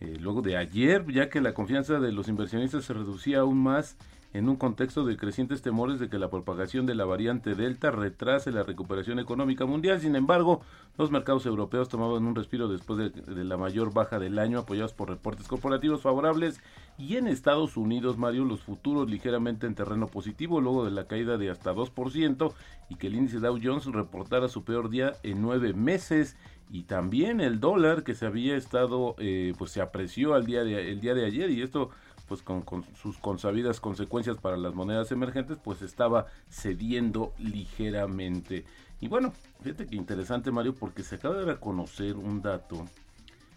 eh, 0.00 0.16
luego 0.18 0.42
de 0.42 0.56
ayer, 0.56 1.04
ya 1.12 1.28
que 1.28 1.40
la 1.40 1.54
confianza 1.54 2.00
de 2.00 2.10
los 2.10 2.26
inversionistas 2.26 2.84
se 2.84 2.92
reducía 2.92 3.40
aún 3.40 3.62
más 3.62 3.96
en 4.34 4.48
un 4.48 4.56
contexto 4.56 5.04
de 5.04 5.16
crecientes 5.16 5.62
temores 5.62 6.00
de 6.00 6.08
que 6.08 6.18
la 6.18 6.30
propagación 6.30 6.86
de 6.86 6.94
la 6.94 7.04
variante 7.04 7.54
Delta 7.54 7.90
retrase 7.90 8.50
la 8.50 8.62
recuperación 8.62 9.18
económica 9.18 9.66
mundial. 9.66 10.00
Sin 10.00 10.16
embargo, 10.16 10.62
los 10.96 11.10
mercados 11.10 11.44
europeos 11.44 11.88
tomaban 11.88 12.24
un 12.24 12.34
respiro 12.34 12.68
después 12.68 13.12
de, 13.12 13.44
la 13.44 13.56
mayor 13.56 13.92
baja 13.92 14.18
del 14.18 14.38
año, 14.38 14.58
apoyados 14.58 14.94
por 14.94 15.10
reportes 15.10 15.48
corporativos 15.48 16.00
favorables. 16.00 16.60
Y 16.98 17.16
en 17.16 17.26
Estados 17.26 17.76
Unidos, 17.76 18.16
Mario, 18.16 18.44
los 18.44 18.60
futuros 18.60 19.10
ligeramente 19.10 19.66
en 19.66 19.74
terreno 19.74 20.06
positivo, 20.06 20.60
luego 20.60 20.84
de 20.84 20.90
la 20.92 21.06
caída 21.06 21.36
de 21.36 21.50
hasta 21.50 21.74
2%, 21.74 22.52
y 22.88 22.96
que 22.96 23.08
el 23.08 23.16
índice 23.16 23.38
Dow 23.38 23.58
Jones 23.62 23.86
reportara 23.86 24.48
su 24.48 24.64
peor 24.64 24.88
día 24.88 25.14
en 25.22 25.42
nueve 25.42 25.74
meses 25.74 26.36
y 26.70 26.84
también 26.84 27.40
el 27.42 27.60
dólar 27.60 28.02
que 28.02 28.14
se 28.14 28.24
había 28.24 28.56
estado 28.56 29.14
eh, 29.18 29.52
pues 29.58 29.70
se 29.72 29.82
apreció 29.82 30.32
al 30.32 30.46
día 30.46 30.64
de, 30.64 30.90
el 30.90 31.00
día 31.00 31.12
de 31.14 31.26
ayer 31.26 31.50
y 31.50 31.60
esto 31.60 31.90
pues 32.22 32.42
con, 32.42 32.64
sus 32.94 33.18
consabidas 33.18 33.80
consecuencias 33.80 34.36
para 34.38 34.56
las 34.56 34.74
monedas 34.74 35.12
emergentes, 35.12 35.58
pues 35.62 35.82
estaba 35.82 36.26
cediendo 36.50 37.32
ligeramente. 37.38 38.64
Y 39.00 39.08
bueno, 39.08 39.32
fíjate 39.62 39.86
que 39.86 39.96
interesante 39.96 40.50
Mario, 40.50 40.74
porque 40.74 41.02
se 41.02 41.16
acaba 41.16 41.36
de 41.36 41.44
reconocer 41.44 42.16
un 42.16 42.42
dato 42.42 42.86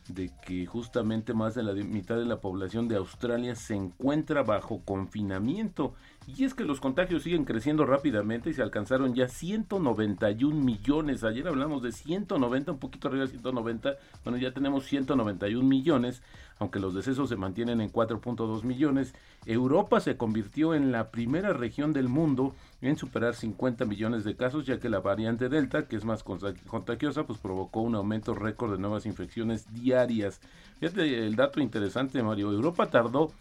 de 0.07 0.31
que 0.45 0.65
justamente 0.65 1.33
más 1.33 1.55
de 1.55 1.63
la 1.63 1.73
mitad 1.73 2.17
de 2.17 2.25
la 2.25 2.39
población 2.39 2.87
de 2.87 2.95
Australia 2.95 3.55
se 3.55 3.75
encuentra 3.75 4.43
bajo 4.43 4.81
confinamiento. 4.85 5.93
Y 6.27 6.43
es 6.43 6.55
que 6.55 6.63
los 6.63 6.79
contagios 6.79 7.21
siguen 7.21 7.45
creciendo 7.45 7.85
rápidamente 7.85 8.49
y 8.49 8.53
se 8.53 8.63
alcanzaron 8.63 9.13
ya 9.13 9.27
191 9.27 10.55
millones. 10.55 11.23
Ayer 11.23 11.47
hablamos 11.47 11.83
de 11.83 11.91
190, 11.91 12.71
un 12.71 12.79
poquito 12.79 13.07
arriba 13.07 13.25
de 13.25 13.31
190. 13.31 13.95
Bueno, 14.23 14.39
ya 14.39 14.51
tenemos 14.51 14.85
191 14.85 15.63
millones, 15.63 16.23
aunque 16.57 16.79
los 16.79 16.95
decesos 16.95 17.29
se 17.29 17.35
mantienen 17.35 17.79
en 17.79 17.91
4.2 17.91 18.63
millones. 18.63 19.13
Europa 19.45 19.99
se 19.99 20.17
convirtió 20.17 20.73
en 20.73 20.91
la 20.91 21.11
primera 21.11 21.53
región 21.53 21.93
del 21.93 22.09
mundo 22.09 22.55
en 22.81 22.97
superar 22.97 23.35
50 23.35 23.85
millones 23.85 24.23
de 24.23 24.35
casos, 24.35 24.65
ya 24.65 24.79
que 24.79 24.89
la 24.89 25.01
variante 25.01 25.47
Delta, 25.47 25.87
que 25.87 25.95
es 25.95 26.05
más 26.05 26.23
contagiosa, 26.23 27.27
pues 27.27 27.37
provocó 27.37 27.81
un 27.81 27.93
aumento 27.93 28.33
récord 28.33 28.71
de 28.71 28.79
nuevas 28.79 29.05
infecciones 29.05 29.71
diarias. 29.71 30.41
Fíjate 30.79 31.27
el 31.27 31.35
dato 31.35 31.61
interesante, 31.61 32.23
Mario. 32.23 32.51
Europa 32.51 32.89
tardó 32.89 33.31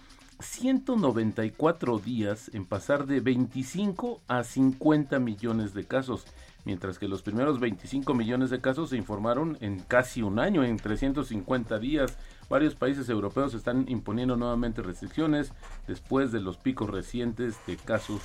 194 0.40 1.98
días 1.98 2.50
en 2.54 2.64
pasar 2.64 3.06
de 3.06 3.20
25 3.20 4.22
a 4.28 4.44
50 4.44 5.18
millones 5.18 5.74
de 5.74 5.84
casos, 5.84 6.26
mientras 6.64 6.98
que 6.98 7.08
los 7.08 7.22
primeros 7.22 7.60
25 7.60 8.14
millones 8.14 8.50
de 8.50 8.60
casos 8.60 8.90
se 8.90 8.96
informaron 8.96 9.56
en 9.60 9.80
casi 9.80 10.22
un 10.22 10.38
año, 10.38 10.64
en 10.64 10.76
350 10.76 11.78
días. 11.78 12.18
Varios 12.48 12.74
países 12.74 13.08
europeos 13.08 13.54
están 13.54 13.86
imponiendo 13.88 14.36
nuevamente 14.36 14.82
restricciones 14.82 15.52
después 15.86 16.32
de 16.32 16.40
los 16.40 16.56
picos 16.56 16.90
recientes 16.90 17.58
de 17.66 17.76
casos 17.76 18.20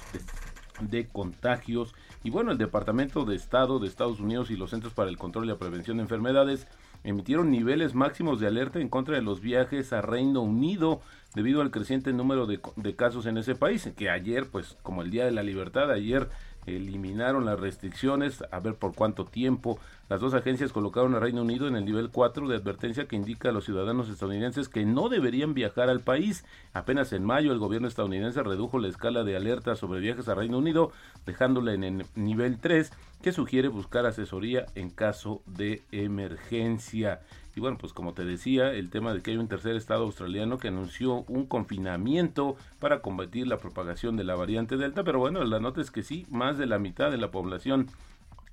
de, 0.81 1.07
contagios. 1.07 1.93
Y 2.23 2.29
bueno, 2.29 2.51
el 2.51 2.57
Departamento 2.57 3.25
de 3.25 3.35
Estado 3.35 3.79
de 3.79 3.87
Estados 3.87 4.19
Unidos 4.19 4.51
y 4.51 4.55
los 4.55 4.71
Centros 4.71 4.93
para 4.93 5.09
el 5.09 5.17
Control 5.17 5.45
y 5.45 5.49
la 5.49 5.57
Prevención 5.57 5.97
de 5.97 6.03
Enfermedades 6.03 6.67
emitieron 7.03 7.51
niveles 7.51 7.95
máximos 7.95 8.39
de 8.39 8.47
alerta 8.47 8.79
en 8.79 8.89
contra 8.89 9.15
de 9.15 9.21
los 9.21 9.41
viajes 9.41 9.93
a 9.93 10.01
Reino 10.01 10.41
Unido 10.41 11.01
debido 11.35 11.61
al 11.61 11.71
creciente 11.71 12.11
número 12.11 12.47
de, 12.47 12.95
casos 12.95 13.25
en 13.25 13.37
ese 13.37 13.55
país, 13.55 13.89
que 13.95 14.09
ayer, 14.09 14.47
pues 14.51 14.77
como 14.81 15.03
el 15.03 15.11
Día 15.11 15.25
de 15.25 15.31
la 15.31 15.43
Libertad, 15.43 15.91
ayer 15.91 16.29
eliminaron 16.75 17.45
las 17.45 17.59
restricciones, 17.59 18.43
a 18.51 18.59
ver 18.59 18.75
por 18.75 18.93
cuánto 18.93 19.25
tiempo. 19.25 19.79
Las 20.09 20.21
dos 20.21 20.33
agencias 20.33 20.71
colocaron 20.71 21.13
a 21.13 21.19
Reino 21.19 21.41
Unido 21.41 21.67
en 21.67 21.75
el 21.75 21.85
nivel 21.85 22.09
4 22.09 22.47
de 22.47 22.55
advertencia 22.55 23.07
que 23.07 23.15
indica 23.15 23.49
a 23.49 23.51
los 23.51 23.65
ciudadanos 23.65 24.09
estadounidenses 24.09 24.67
que 24.67 24.85
no 24.85 25.07
deberían 25.07 25.53
viajar 25.53 25.89
al 25.89 25.99
país. 25.99 26.45
Apenas 26.73 27.13
en 27.13 27.23
mayo 27.23 27.51
el 27.51 27.59
gobierno 27.59 27.87
estadounidense 27.87 28.41
redujo 28.41 28.79
la 28.79 28.87
escala 28.87 29.23
de 29.23 29.35
alerta 29.35 29.75
sobre 29.75 29.99
viajes 29.99 30.27
a 30.27 30.35
Reino 30.35 30.57
Unido, 30.57 30.91
dejándola 31.25 31.73
en 31.73 31.83
el 31.83 32.05
nivel 32.15 32.59
3, 32.59 32.91
que 33.21 33.31
sugiere 33.31 33.67
buscar 33.67 34.05
asesoría 34.05 34.65
en 34.75 34.89
caso 34.89 35.41
de 35.45 35.83
emergencia. 35.91 37.21
Y 37.59 37.61
bueno, 37.61 37.77
pues 37.77 37.91
como 37.91 38.13
te 38.13 38.23
decía, 38.23 38.71
el 38.71 38.89
tema 38.89 39.13
de 39.13 39.21
que 39.21 39.31
hay 39.31 39.37
un 39.37 39.49
tercer 39.49 39.75
estado 39.75 40.05
australiano 40.05 40.59
que 40.59 40.69
anunció 40.69 41.25
un 41.27 41.45
confinamiento 41.45 42.55
para 42.79 43.01
combatir 43.01 43.47
la 43.47 43.57
propagación 43.57 44.15
de 44.15 44.23
la 44.23 44.35
variante 44.35 44.77
Delta, 44.77 45.03
pero 45.03 45.19
bueno, 45.19 45.43
la 45.43 45.59
nota 45.59 45.81
es 45.81 45.91
que 45.91 46.01
sí, 46.01 46.25
más 46.29 46.57
de 46.57 46.67
la 46.67 46.79
mitad 46.79 47.11
de 47.11 47.17
la 47.17 47.31
población 47.31 47.87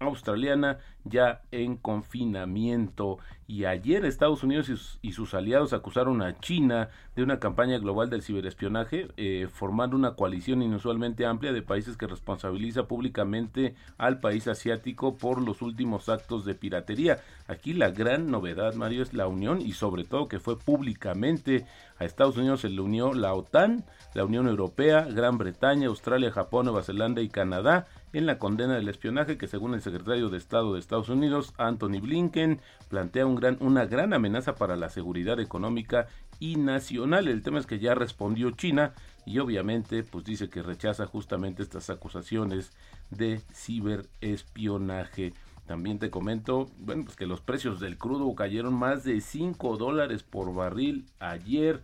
australiana 0.01 0.79
ya 1.05 1.43
en 1.53 1.77
confinamiento 1.77 3.19
y 3.49 3.65
ayer 3.65 4.05
Estados 4.05 4.43
Unidos 4.43 4.69
y 4.69 4.77
sus, 4.77 4.99
y 5.03 5.13
sus 5.13 5.35
aliados 5.35 5.73
acusaron 5.73 6.21
a 6.23 6.39
China 6.41 6.89
de 7.15 7.23
una 7.23 7.39
campaña 7.39 7.79
global 7.79 8.11
del 8.11 8.23
ciberespionaje 8.23 9.09
eh, 9.17 9.49
formando 9.51 9.97
una 9.97 10.15
coalición 10.15 10.63
inusualmente 10.63 11.27
amplia 11.27 11.53
de 11.53 11.63
países 11.63 11.97
que 11.97 12.07
responsabiliza 12.07 12.89
públicamente 12.89 13.75
al 13.99 14.21
país 14.21 14.49
asiático 14.49 15.17
por 15.17 15.41
los 15.41 15.63
últimos 15.63 16.09
actos 16.09 16.45
de 16.45 16.55
piratería. 16.55 17.21
Aquí 17.47 17.73
la 17.73 17.91
gran 17.91 18.31
novedad 18.31 18.75
Mario 18.75 19.03
es 19.03 19.15
la 19.15 19.29
unión 19.29 19.61
y 19.61 19.73
sobre 19.73 20.05
todo 20.05 20.29
que 20.29 20.41
fue 20.41 20.59
públicamente 20.59 21.67
a 21.99 22.05
Estados 22.05 22.37
Unidos 22.37 22.61
se 22.63 22.69
le 22.69 22.81
unió 22.81 23.15
la 23.15 23.33
OTAN 23.33 23.85
la 24.15 24.25
Unión 24.25 24.49
Europea 24.49 25.03
Gran 25.03 25.39
Bretaña 25.39 25.89
Australia 25.89 26.31
Japón 26.31 26.67
Nueva 26.67 26.83
Zelanda 26.83 27.23
y 27.23 27.29
Canadá 27.29 27.87
en 28.13 28.27
la 28.27 28.39
condena 28.39 28.75
del 28.75 28.89
espionaje 28.89 29.37
que 29.37 29.47
según 29.47 29.75
el 29.75 29.83
secretario 29.83 30.31
de 30.31 30.39
Estado 30.39 30.73
de 30.73 30.81
Estados 30.81 31.11
Unidos, 31.11 31.53
Anthony 31.59 32.01
Blinken, 32.01 32.61
plantea 32.89 33.27
un 33.27 33.36
gran, 33.37 33.57
una 33.61 33.87
gran 33.87 34.13
amenaza 34.13 34.57
para 34.57 34.77
la 34.77 34.91
seguridad 34.91 35.41
económica 35.41 36.09
y 36.41 36.57
nacional. 36.57 37.29
El 37.29 37.43
tema 37.43 37.59
es 37.59 37.67
que 37.67 37.79
ya 37.79 37.95
respondió 37.95 38.51
China 38.51 38.93
y 39.25 39.39
obviamente 39.39 40.03
pues 40.03 40.25
dice 40.25 40.49
que 40.49 40.63
rechaza 40.63 41.07
justamente 41.07 41.63
estas 41.63 41.91
acusaciones 41.91 42.73
de 43.11 43.41
ciberespionaje. 43.53 45.33
También 45.67 45.99
te 45.99 46.11
comento, 46.11 46.69
bueno, 46.79 47.05
pues 47.05 47.17
que 47.17 47.27
los 47.27 47.41
precios 47.41 47.81
del 47.81 47.99
crudo 47.99 48.33
cayeron 48.35 48.75
más 48.75 49.03
de 49.03 49.21
5 49.21 49.77
dólares 49.77 50.23
por 50.23 50.55
barril 50.55 51.07
ayer. 51.19 51.83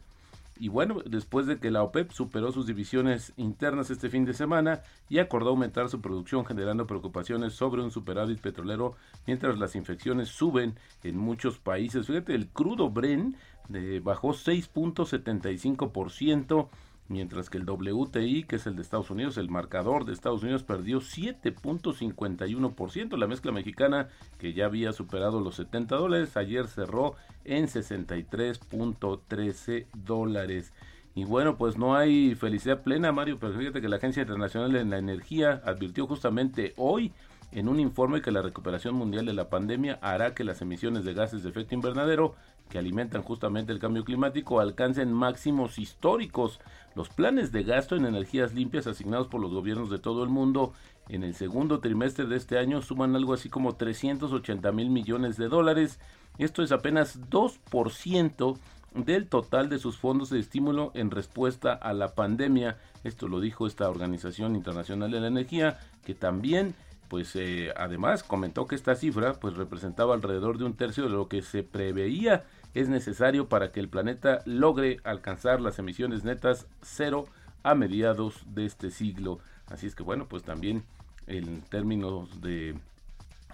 Y 0.58 0.68
bueno, 0.68 0.98
después 1.04 1.46
de 1.46 1.58
que 1.58 1.70
la 1.70 1.82
OPEP 1.82 2.12
superó 2.12 2.52
sus 2.52 2.66
divisiones 2.66 3.32
internas 3.36 3.90
este 3.90 4.10
fin 4.10 4.24
de 4.24 4.34
semana 4.34 4.82
y 5.08 5.18
acordó 5.18 5.50
aumentar 5.50 5.88
su 5.88 6.00
producción 6.00 6.44
generando 6.44 6.86
preocupaciones 6.86 7.54
sobre 7.54 7.82
un 7.82 7.90
superávit 7.90 8.40
petrolero 8.40 8.94
mientras 9.26 9.58
las 9.58 9.74
infecciones 9.74 10.28
suben 10.28 10.76
en 11.02 11.16
muchos 11.16 11.58
países. 11.58 12.06
Fíjate, 12.06 12.34
el 12.34 12.48
crudo 12.48 12.90
Bren 12.90 13.36
eh, 13.72 14.00
bajó 14.02 14.30
6.75% 14.30 16.68
mientras 17.12 17.48
que 17.50 17.58
el 17.58 17.68
WTI, 17.68 18.44
que 18.44 18.56
es 18.56 18.66
el 18.66 18.74
de 18.74 18.80
Estados 18.82 19.10
Unidos, 19.10 19.36
el 19.36 19.50
marcador 19.50 20.04
de 20.04 20.12
Estados 20.12 20.42
Unidos, 20.42 20.64
perdió 20.64 21.00
7.51%. 21.00 23.16
La 23.16 23.28
mezcla 23.28 23.52
mexicana, 23.52 24.08
que 24.38 24.54
ya 24.54 24.64
había 24.64 24.92
superado 24.92 25.40
los 25.40 25.54
70 25.56 25.94
dólares, 25.94 26.36
ayer 26.36 26.66
cerró 26.66 27.14
en 27.44 27.66
63.13 27.66 29.86
dólares. 29.94 30.72
Y 31.14 31.24
bueno, 31.24 31.58
pues 31.58 31.76
no 31.76 31.94
hay 31.94 32.34
felicidad 32.34 32.82
plena, 32.82 33.12
Mario, 33.12 33.38
pero 33.38 33.52
fíjate 33.52 33.82
que 33.82 33.88
la 33.88 33.96
Agencia 33.96 34.22
Internacional 34.22 34.72
de 34.72 34.82
la 34.84 34.96
Energía 34.96 35.60
advirtió 35.64 36.06
justamente 36.06 36.72
hoy 36.76 37.12
en 37.52 37.68
un 37.68 37.80
informe 37.80 38.22
que 38.22 38.30
la 38.30 38.40
recuperación 38.40 38.94
mundial 38.94 39.26
de 39.26 39.34
la 39.34 39.50
pandemia 39.50 39.98
hará 40.00 40.34
que 40.34 40.42
las 40.42 40.62
emisiones 40.62 41.04
de 41.04 41.12
gases 41.12 41.42
de 41.42 41.50
efecto 41.50 41.74
invernadero 41.74 42.34
que 42.72 42.78
alimentan 42.78 43.20
justamente 43.22 43.70
el 43.70 43.78
cambio 43.78 44.02
climático 44.02 44.58
alcancen 44.58 45.12
máximos 45.12 45.78
históricos. 45.78 46.58
Los 46.94 47.10
planes 47.10 47.52
de 47.52 47.64
gasto 47.64 47.96
en 47.96 48.06
energías 48.06 48.54
limpias 48.54 48.86
asignados 48.86 49.28
por 49.28 49.42
los 49.42 49.52
gobiernos 49.52 49.90
de 49.90 49.98
todo 49.98 50.24
el 50.24 50.30
mundo 50.30 50.72
en 51.10 51.22
el 51.22 51.34
segundo 51.34 51.80
trimestre 51.80 52.24
de 52.24 52.36
este 52.36 52.56
año 52.56 52.80
suman 52.80 53.14
algo 53.14 53.34
así 53.34 53.50
como 53.50 53.74
380 53.74 54.72
mil 54.72 54.88
millones 54.88 55.36
de 55.36 55.48
dólares. 55.48 56.00
Esto 56.38 56.62
es 56.62 56.72
apenas 56.72 57.20
2% 57.28 58.56
del 58.94 59.28
total 59.28 59.68
de 59.68 59.78
sus 59.78 59.98
fondos 59.98 60.30
de 60.30 60.40
estímulo 60.40 60.92
en 60.94 61.10
respuesta 61.10 61.74
a 61.74 61.92
la 61.92 62.14
pandemia. 62.14 62.78
Esto 63.04 63.28
lo 63.28 63.40
dijo 63.40 63.66
esta 63.66 63.90
Organización 63.90 64.56
Internacional 64.56 65.10
de 65.10 65.20
la 65.20 65.26
Energía, 65.26 65.78
que 66.06 66.14
también 66.14 66.74
pues 67.12 67.36
eh, 67.36 67.70
además 67.76 68.22
comentó 68.22 68.66
que 68.66 68.74
esta 68.74 68.94
cifra 68.94 69.34
pues 69.34 69.54
representaba 69.58 70.14
alrededor 70.14 70.56
de 70.56 70.64
un 70.64 70.72
tercio 70.72 71.04
de 71.04 71.10
lo 71.10 71.28
que 71.28 71.42
se 71.42 71.62
preveía 71.62 72.44
es 72.74 72.88
necesario 72.88 73.48
para 73.48 73.72
que 73.72 73.80
el 73.80 73.88
planeta 73.88 74.42
logre 74.44 75.00
alcanzar 75.04 75.60
las 75.60 75.78
emisiones 75.78 76.24
netas 76.24 76.66
cero 76.82 77.26
a 77.62 77.74
mediados 77.74 78.42
de 78.46 78.66
este 78.66 78.90
siglo. 78.90 79.38
Así 79.66 79.86
es 79.86 79.94
que 79.94 80.02
bueno, 80.02 80.26
pues 80.28 80.42
también 80.42 80.82
en 81.26 81.62
términos 81.62 82.40
de 82.40 82.74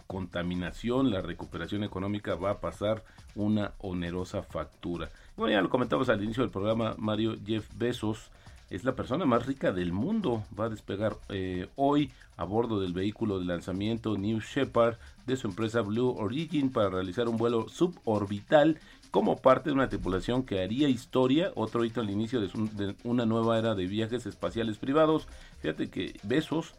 contaminación, 0.07 1.11
la 1.11 1.21
recuperación 1.21 1.85
económica 1.85 2.35
va 2.35 2.53
a 2.53 2.61
pasar 2.61 3.05
una 3.35 3.73
onerosa 3.79 4.43
factura. 4.43 5.11
Bueno, 5.37 5.53
ya 5.53 5.61
lo 5.61 5.69
comentamos 5.69 6.09
al 6.09 6.23
inicio 6.23 6.43
del 6.43 6.51
programa, 6.51 6.95
Mario 6.99 7.37
Jeff 7.45 7.69
Bezos 7.77 8.31
es 8.71 8.85
la 8.85 8.95
persona 8.95 9.25
más 9.25 9.47
rica 9.47 9.73
del 9.73 9.93
mundo. 9.93 10.45
Va 10.59 10.67
a 10.67 10.69
despegar 10.69 11.17
eh, 11.29 11.69
hoy 11.77 12.11
a 12.37 12.45
bordo 12.45 12.81
del 12.81 12.93
vehículo 12.93 13.39
de 13.39 13.47
lanzamiento 13.47 14.17
New 14.17 14.41
Shepard 14.41 14.97
de 15.27 15.37
su 15.37 15.49
empresa 15.49 15.81
Blue 15.81 16.15
Origin 16.19 16.71
para 16.71 16.91
realizar 16.91 17.29
un 17.29 17.39
vuelo 17.39 17.69
suborbital 17.69 18.79
como 19.11 19.37
parte 19.37 19.71
de 19.71 19.75
una 19.75 19.89
tripulación 19.89 20.43
que 20.43 20.63
haría 20.63 20.89
historia, 20.89 21.53
otro 21.55 21.85
hito 21.85 22.01
al 22.01 22.11
inicio 22.11 22.41
de, 22.41 22.49
de 22.73 22.95
una 23.05 23.27
nueva 23.27 23.59
era 23.59 23.75
de 23.75 23.87
viajes 23.87 24.27
espaciales 24.27 24.79
privados. 24.79 25.29
Fíjate 25.61 25.91
que 25.91 26.19
Besos 26.23 26.75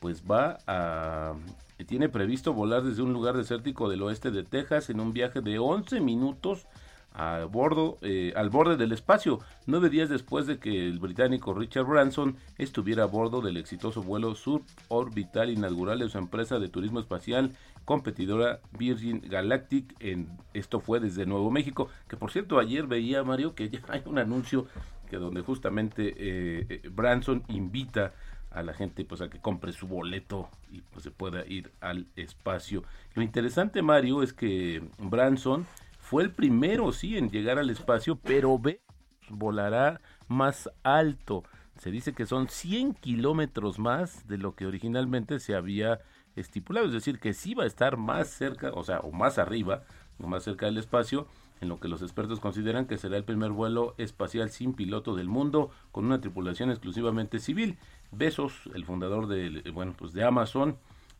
pues 0.00 0.22
va 0.22 0.58
a 0.66 1.34
tiene 1.86 2.08
previsto 2.08 2.52
volar 2.52 2.82
desde 2.82 3.02
un 3.02 3.12
lugar 3.12 3.36
desértico 3.36 3.88
del 3.88 4.02
oeste 4.02 4.30
de 4.30 4.44
Texas 4.44 4.90
en 4.90 5.00
un 5.00 5.12
viaje 5.12 5.40
de 5.40 5.58
11 5.58 6.00
minutos 6.00 6.66
a 7.14 7.44
bordo, 7.44 7.98
eh, 8.02 8.32
al 8.34 8.50
borde 8.50 8.76
del 8.76 8.90
espacio, 8.92 9.38
nueve 9.66 9.88
días 9.88 10.08
después 10.08 10.46
de 10.46 10.58
que 10.58 10.88
el 10.88 10.98
británico 10.98 11.54
Richard 11.54 11.86
Branson 11.86 12.36
estuviera 12.58 13.04
a 13.04 13.06
bordo 13.06 13.40
del 13.40 13.56
exitoso 13.56 14.02
vuelo 14.02 14.34
suborbital 14.34 15.50
inaugural 15.50 16.00
de 16.00 16.08
su 16.08 16.18
empresa 16.18 16.58
de 16.58 16.68
turismo 16.68 16.98
espacial 16.98 17.52
competidora 17.84 18.60
Virgin 18.78 19.20
Galactic. 19.20 19.94
En, 20.00 20.28
esto 20.52 20.80
fue 20.80 21.00
desde 21.00 21.26
Nuevo 21.26 21.50
México, 21.50 21.88
que 22.08 22.16
por 22.16 22.30
cierto 22.30 22.58
ayer 22.58 22.86
veía 22.86 23.24
Mario 23.24 23.54
que 23.54 23.68
ya 23.68 23.80
hay 23.88 24.02
un 24.06 24.18
anuncio 24.18 24.66
que 25.08 25.16
donde 25.16 25.42
justamente 25.42 26.14
eh, 26.16 26.66
eh, 26.68 26.88
Branson 26.90 27.44
invita 27.48 28.14
a 28.50 28.62
la 28.62 28.72
gente 28.72 29.04
pues 29.04 29.20
a 29.20 29.28
que 29.28 29.40
compre 29.40 29.72
su 29.72 29.86
boleto 29.86 30.48
y 30.70 30.80
pues 30.80 31.02
se 31.02 31.10
pueda 31.10 31.44
ir 31.46 31.72
al 31.80 32.06
espacio. 32.16 32.84
Lo 33.14 33.22
interesante 33.22 33.82
Mario 33.82 34.22
es 34.22 34.32
que 34.32 34.82
Branson 34.98 35.66
fue 35.98 36.22
el 36.22 36.30
primero, 36.30 36.92
sí, 36.92 37.16
en 37.16 37.30
llegar 37.30 37.58
al 37.58 37.70
espacio, 37.70 38.16
pero 38.16 38.58
ve, 38.58 38.80
volará 39.30 40.00
más 40.28 40.70
alto. 40.82 41.44
Se 41.78 41.90
dice 41.90 42.12
que 42.12 42.26
son 42.26 42.48
100 42.48 42.94
kilómetros 42.94 43.78
más 43.78 44.28
de 44.28 44.38
lo 44.38 44.54
que 44.54 44.66
originalmente 44.66 45.40
se 45.40 45.54
había 45.54 46.00
estipulado, 46.36 46.86
es 46.86 46.92
decir, 46.92 47.18
que 47.18 47.32
sí 47.32 47.54
va 47.54 47.64
a 47.64 47.66
estar 47.68 47.96
más 47.96 48.28
cerca, 48.28 48.72
o 48.72 48.84
sea, 48.84 49.00
o 49.00 49.12
más 49.12 49.38
arriba, 49.38 49.82
o 50.18 50.26
más 50.26 50.44
cerca 50.44 50.66
del 50.66 50.78
espacio, 50.78 51.26
en 51.60 51.68
lo 51.68 51.80
que 51.80 51.88
los 51.88 52.02
expertos 52.02 52.40
consideran 52.40 52.86
que 52.86 52.98
será 52.98 53.16
el 53.16 53.24
primer 53.24 53.50
vuelo 53.50 53.94
espacial 53.98 54.50
sin 54.50 54.74
piloto 54.74 55.14
del 55.14 55.28
mundo, 55.28 55.70
con 55.92 56.04
una 56.04 56.20
tripulación 56.20 56.70
exclusivamente 56.70 57.38
civil. 57.38 57.78
Besos, 58.12 58.68
el 58.74 58.84
fundador 58.84 59.26
de, 59.26 59.70
bueno, 59.72 59.94
pues 59.96 60.12
de 60.12 60.24
Amazon, 60.24 60.76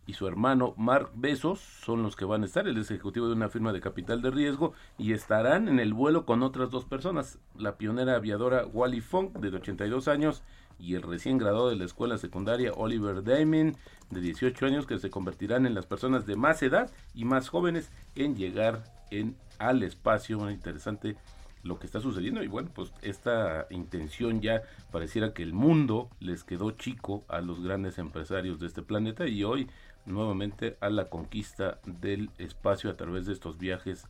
y 0.06 0.12
su 0.12 0.26
hermano 0.26 0.74
Mark 0.76 1.12
Besos 1.14 1.60
son 1.60 2.02
los 2.02 2.14
que 2.14 2.26
van 2.26 2.42
a 2.42 2.46
estar. 2.46 2.68
el 2.68 2.76
ejecutivo 2.78 3.26
de 3.26 3.34
una 3.34 3.48
firma 3.48 3.72
de 3.72 3.80
capital 3.80 4.20
de 4.20 4.30
riesgo 4.30 4.74
y 4.98 5.12
estarán 5.12 5.68
en 5.68 5.80
el 5.80 5.94
vuelo 5.94 6.26
con 6.26 6.42
otras 6.42 6.70
dos 6.70 6.84
personas, 6.84 7.38
la 7.56 7.76
pionera 7.78 8.16
aviadora 8.16 8.66
Wally 8.66 9.00
Funk 9.00 9.38
de 9.38 9.56
82 9.56 10.08
años 10.08 10.42
y 10.78 10.94
el 10.94 11.02
recién 11.02 11.38
graduado 11.38 11.70
de 11.70 11.76
la 11.76 11.84
escuela 11.84 12.18
secundaria 12.18 12.72
Oliver 12.72 13.22
Damon 13.22 13.76
de 14.10 14.20
18 14.20 14.66
años 14.66 14.86
que 14.86 14.98
se 14.98 15.10
convertirán 15.10 15.66
en 15.66 15.74
las 15.74 15.86
personas 15.86 16.26
de 16.26 16.36
más 16.36 16.62
edad 16.62 16.90
y 17.14 17.24
más 17.24 17.48
jóvenes 17.48 17.90
en 18.14 18.36
llegar 18.36 18.84
en 19.10 19.36
al 19.58 19.82
espacio. 19.82 20.38
Muy 20.38 20.52
interesante 20.52 21.16
lo 21.62 21.78
que 21.78 21.86
está 21.86 22.00
sucediendo 22.00 22.42
y 22.42 22.48
bueno, 22.48 22.70
pues 22.74 22.92
esta 23.02 23.66
intención 23.70 24.40
ya 24.40 24.62
pareciera 24.92 25.32
que 25.32 25.42
el 25.42 25.54
mundo 25.54 26.10
les 26.20 26.44
quedó 26.44 26.70
chico 26.72 27.24
a 27.28 27.40
los 27.40 27.62
grandes 27.62 27.98
empresarios 27.98 28.60
de 28.60 28.66
este 28.66 28.82
planeta 28.82 29.26
y 29.26 29.44
hoy 29.44 29.68
nuevamente 30.06 30.76
a 30.80 30.90
la 30.90 31.08
conquista 31.08 31.80
del 31.86 32.30
espacio 32.38 32.90
a 32.90 32.94
través 32.94 33.26
de 33.26 33.32
estos 33.32 33.56
viajes 33.58 34.06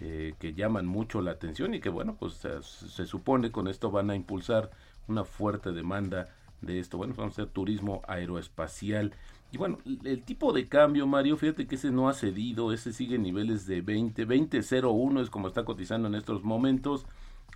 eh, 0.00 0.34
que 0.40 0.54
llaman 0.54 0.86
mucho 0.86 1.20
la 1.20 1.32
atención 1.32 1.74
y 1.74 1.80
que 1.80 1.88
bueno, 1.88 2.16
pues 2.18 2.34
se, 2.34 3.06
supone 3.06 3.52
con 3.52 3.68
esto 3.68 3.90
van 3.90 4.10
a 4.10 4.16
impulsar 4.16 4.70
una 5.08 5.24
fuerte 5.24 5.72
demanda 5.72 6.28
de 6.60 6.78
esto. 6.78 6.98
Bueno, 6.98 7.14
vamos 7.16 7.38
a 7.38 7.42
hacer 7.42 7.52
turismo 7.52 8.02
aeroespacial. 8.06 9.12
Y 9.52 9.56
bueno, 9.56 9.78
el 10.04 10.24
tipo 10.24 10.52
de 10.52 10.66
cambio, 10.66 11.06
Mario, 11.06 11.36
fíjate 11.36 11.66
que 11.66 11.76
ese 11.76 11.90
no 11.90 12.08
ha 12.08 12.14
cedido, 12.14 12.72
ese 12.72 12.92
sigue 12.92 13.16
en 13.16 13.22
niveles 13.22 13.66
de 13.66 13.82
20, 13.82 14.26
20.01 14.26 15.20
es 15.20 15.30
como 15.30 15.46
está 15.46 15.64
cotizando 15.64 16.08
en 16.08 16.16
estos 16.16 16.42
momentos. 16.42 17.06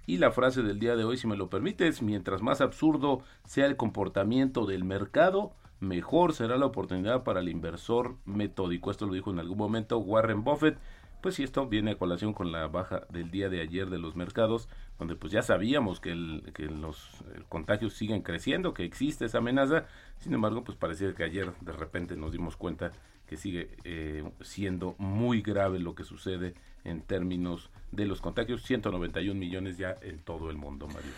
Y 0.07 0.19
la 0.19 0.31
frase 0.31 0.63
del 0.63 0.79
día 0.79 0.97
de 0.97 1.05
hoy, 1.05 1.17
si 1.17 1.27
me 1.27 1.37
lo 1.37 1.51
permites, 1.51 2.01
mientras 2.01 2.41
más 2.41 2.61
absurdo 2.61 3.23
sea 3.45 3.67
el 3.67 3.77
comportamiento 3.77 4.65
del 4.65 4.85
mercado, 4.85 5.53
mejor 5.81 6.33
será 6.33 6.57
la 6.57 6.67
oportunidad 6.67 7.25
para 7.25 7.41
el 7.41 7.49
inversor 7.49 8.17
metódico. 8.25 8.91
Esto 8.91 9.07
lo 9.07 9.15
dijo 9.15 9.31
en 9.31 9.41
algún 9.41 9.59
momento 9.59 9.99
Warren 9.99 10.45
Buffett. 10.45 10.79
Pues 11.21 11.35
si 11.35 11.43
esto 11.43 11.67
viene 11.67 11.93
a 11.93 11.99
colación 11.99 12.33
con 12.33 12.53
la 12.53 12.69
baja 12.69 13.03
del 13.11 13.31
día 13.31 13.49
de 13.49 13.61
ayer 13.61 13.91
de 13.91 13.99
los 13.99 14.15
mercados, 14.15 14.69
donde 14.99 15.17
pues 15.17 15.33
ya 15.33 15.43
sabíamos 15.43 16.01
que, 16.01 16.13
el, 16.13 16.53
que 16.55 16.67
los 16.67 17.11
contagios 17.49 17.95
siguen 17.95 18.23
creciendo, 18.23 18.73
que 18.73 18.85
existe 18.85 19.25
esa 19.25 19.39
amenaza. 19.39 19.87
Sin 20.19 20.33
embargo, 20.33 20.63
pues 20.63 20.79
parecía 20.79 21.13
que 21.15 21.25
ayer 21.25 21.53
de 21.61 21.73
repente 21.73 22.17
nos 22.17 22.33
dimos 22.33 22.57
cuenta 22.57 22.93
que 23.27 23.37
sigue 23.37 23.77
eh, 23.85 24.25
siendo 24.41 24.95
muy 24.99 25.43
grave 25.43 25.79
lo 25.79 25.95
que 25.95 26.05
sucede 26.05 26.55
en 26.85 27.03
términos 27.03 27.71
de 27.93 28.07
los 28.07 28.21
contagios. 28.21 28.63
191 28.63 29.39
millones 29.39 29.77
ya 29.77 29.97
en 30.01 30.21
todo 30.21 30.51
el 30.51 30.57
mundo, 30.57 30.87
Mario. 30.87 31.13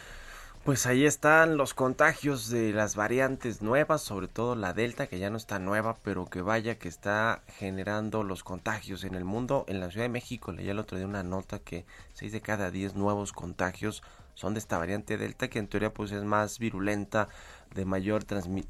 Pues 0.64 0.84
ahí 0.84 1.06
están 1.06 1.56
los 1.56 1.72
contagios 1.72 2.50
de 2.50 2.72
las 2.72 2.94
variantes 2.94 3.62
nuevas, 3.62 4.02
sobre 4.02 4.28
todo 4.28 4.54
la 4.54 4.74
Delta, 4.74 5.06
que 5.06 5.18
ya 5.18 5.30
no 5.30 5.38
está 5.38 5.58
nueva, 5.58 5.96
pero 6.04 6.26
que 6.26 6.42
vaya 6.42 6.78
que 6.78 6.88
está 6.88 7.42
generando 7.58 8.24
los 8.24 8.44
contagios 8.44 9.04
en 9.04 9.14
el 9.14 9.24
mundo. 9.24 9.64
En 9.68 9.80
la 9.80 9.90
Ciudad 9.90 10.04
de 10.04 10.10
México 10.10 10.52
leí 10.52 10.68
el 10.68 10.78
otro 10.78 10.98
día 10.98 11.06
una 11.06 11.22
nota 11.22 11.60
que 11.60 11.86
6 12.12 12.32
de 12.32 12.40
cada 12.42 12.70
10 12.70 12.94
nuevos 12.94 13.32
contagios 13.32 14.02
son 14.34 14.52
de 14.52 14.60
esta 14.60 14.76
variante 14.76 15.16
Delta, 15.16 15.48
que 15.48 15.58
en 15.58 15.66
teoría 15.66 15.94
pues 15.94 16.12
es 16.12 16.24
más 16.24 16.58
virulenta, 16.58 17.28
de 17.74 17.86
mayor 17.86 18.24
transmi 18.24 18.66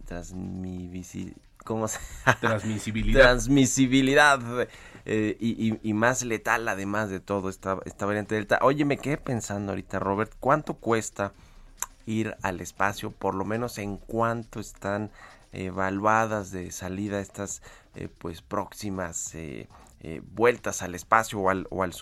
¿cómo 1.64 1.88
se? 1.88 1.98
transmisibilidad. 2.40 3.20
transmisibilidad 3.20 4.68
eh, 5.07 5.37
y, 5.40 5.70
y, 5.70 5.81
y, 5.83 5.94
más 5.94 6.22
letal 6.22 6.68
además 6.68 7.11
de 7.11 7.18
todo 7.18 7.48
esta, 7.48 7.79
esta 7.85 8.07
variante 8.07 8.37
Delta. 8.37 8.61
Oye, 8.62 8.85
me 8.85 8.98
quedé 8.98 9.16
pensando 9.16 9.72
ahorita, 9.72 9.98
Robert, 9.98 10.33
¿cuánto 10.38 10.74
cuesta? 10.74 11.33
Ir 12.11 12.37
al 12.42 12.61
espacio, 12.61 13.11
por 13.11 13.35
lo 13.35 13.44
menos 13.44 13.79
en 13.79 13.96
cuánto 13.96 14.61
están 14.61 15.11
evaluadas 15.53 16.51
de 16.51 16.70
salida 16.70 17.20
estas 17.20 17.62
eh, 17.94 18.09
pues 18.18 18.42
próximas 18.42 19.35
eh, 19.35 19.68
eh, 20.01 20.23
vueltas 20.35 20.83
al 20.83 20.94
espacio 20.94 21.40
o 21.40 21.51
al, 21.51 21.66
o 21.70 21.83
al 21.83 21.92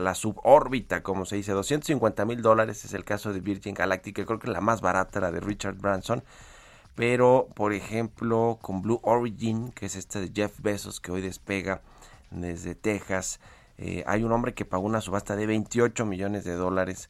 la 0.00 0.14
subórbita, 0.14 1.02
como 1.02 1.24
se 1.24 1.36
dice, 1.36 1.52
250 1.52 2.24
mil 2.24 2.42
dólares 2.42 2.84
es 2.84 2.92
el 2.92 3.04
caso 3.04 3.32
de 3.32 3.40
Virgin 3.40 3.74
Galactic, 3.74 4.16
que 4.16 4.26
creo 4.26 4.38
que 4.38 4.48
la 4.48 4.60
más 4.60 4.80
barata, 4.80 5.20
la 5.20 5.30
de 5.30 5.40
Richard 5.40 5.76
Branson, 5.76 6.24
pero 6.94 7.48
por 7.54 7.72
ejemplo 7.72 8.58
con 8.60 8.82
Blue 8.82 9.00
Origin, 9.02 9.70
que 9.72 9.86
es 9.86 9.94
esta 9.94 10.18
de 10.20 10.32
Jeff 10.34 10.60
Bezos 10.60 11.00
que 11.00 11.12
hoy 11.12 11.20
despega 11.20 11.82
desde 12.30 12.74
Texas, 12.74 13.38
hay 14.06 14.24
un 14.24 14.32
hombre 14.32 14.54
que 14.54 14.64
pagó 14.64 14.84
una 14.84 15.00
subasta 15.00 15.36
de 15.36 15.46
28 15.46 16.04
millones 16.04 16.42
de 16.42 16.54
dólares 16.54 17.08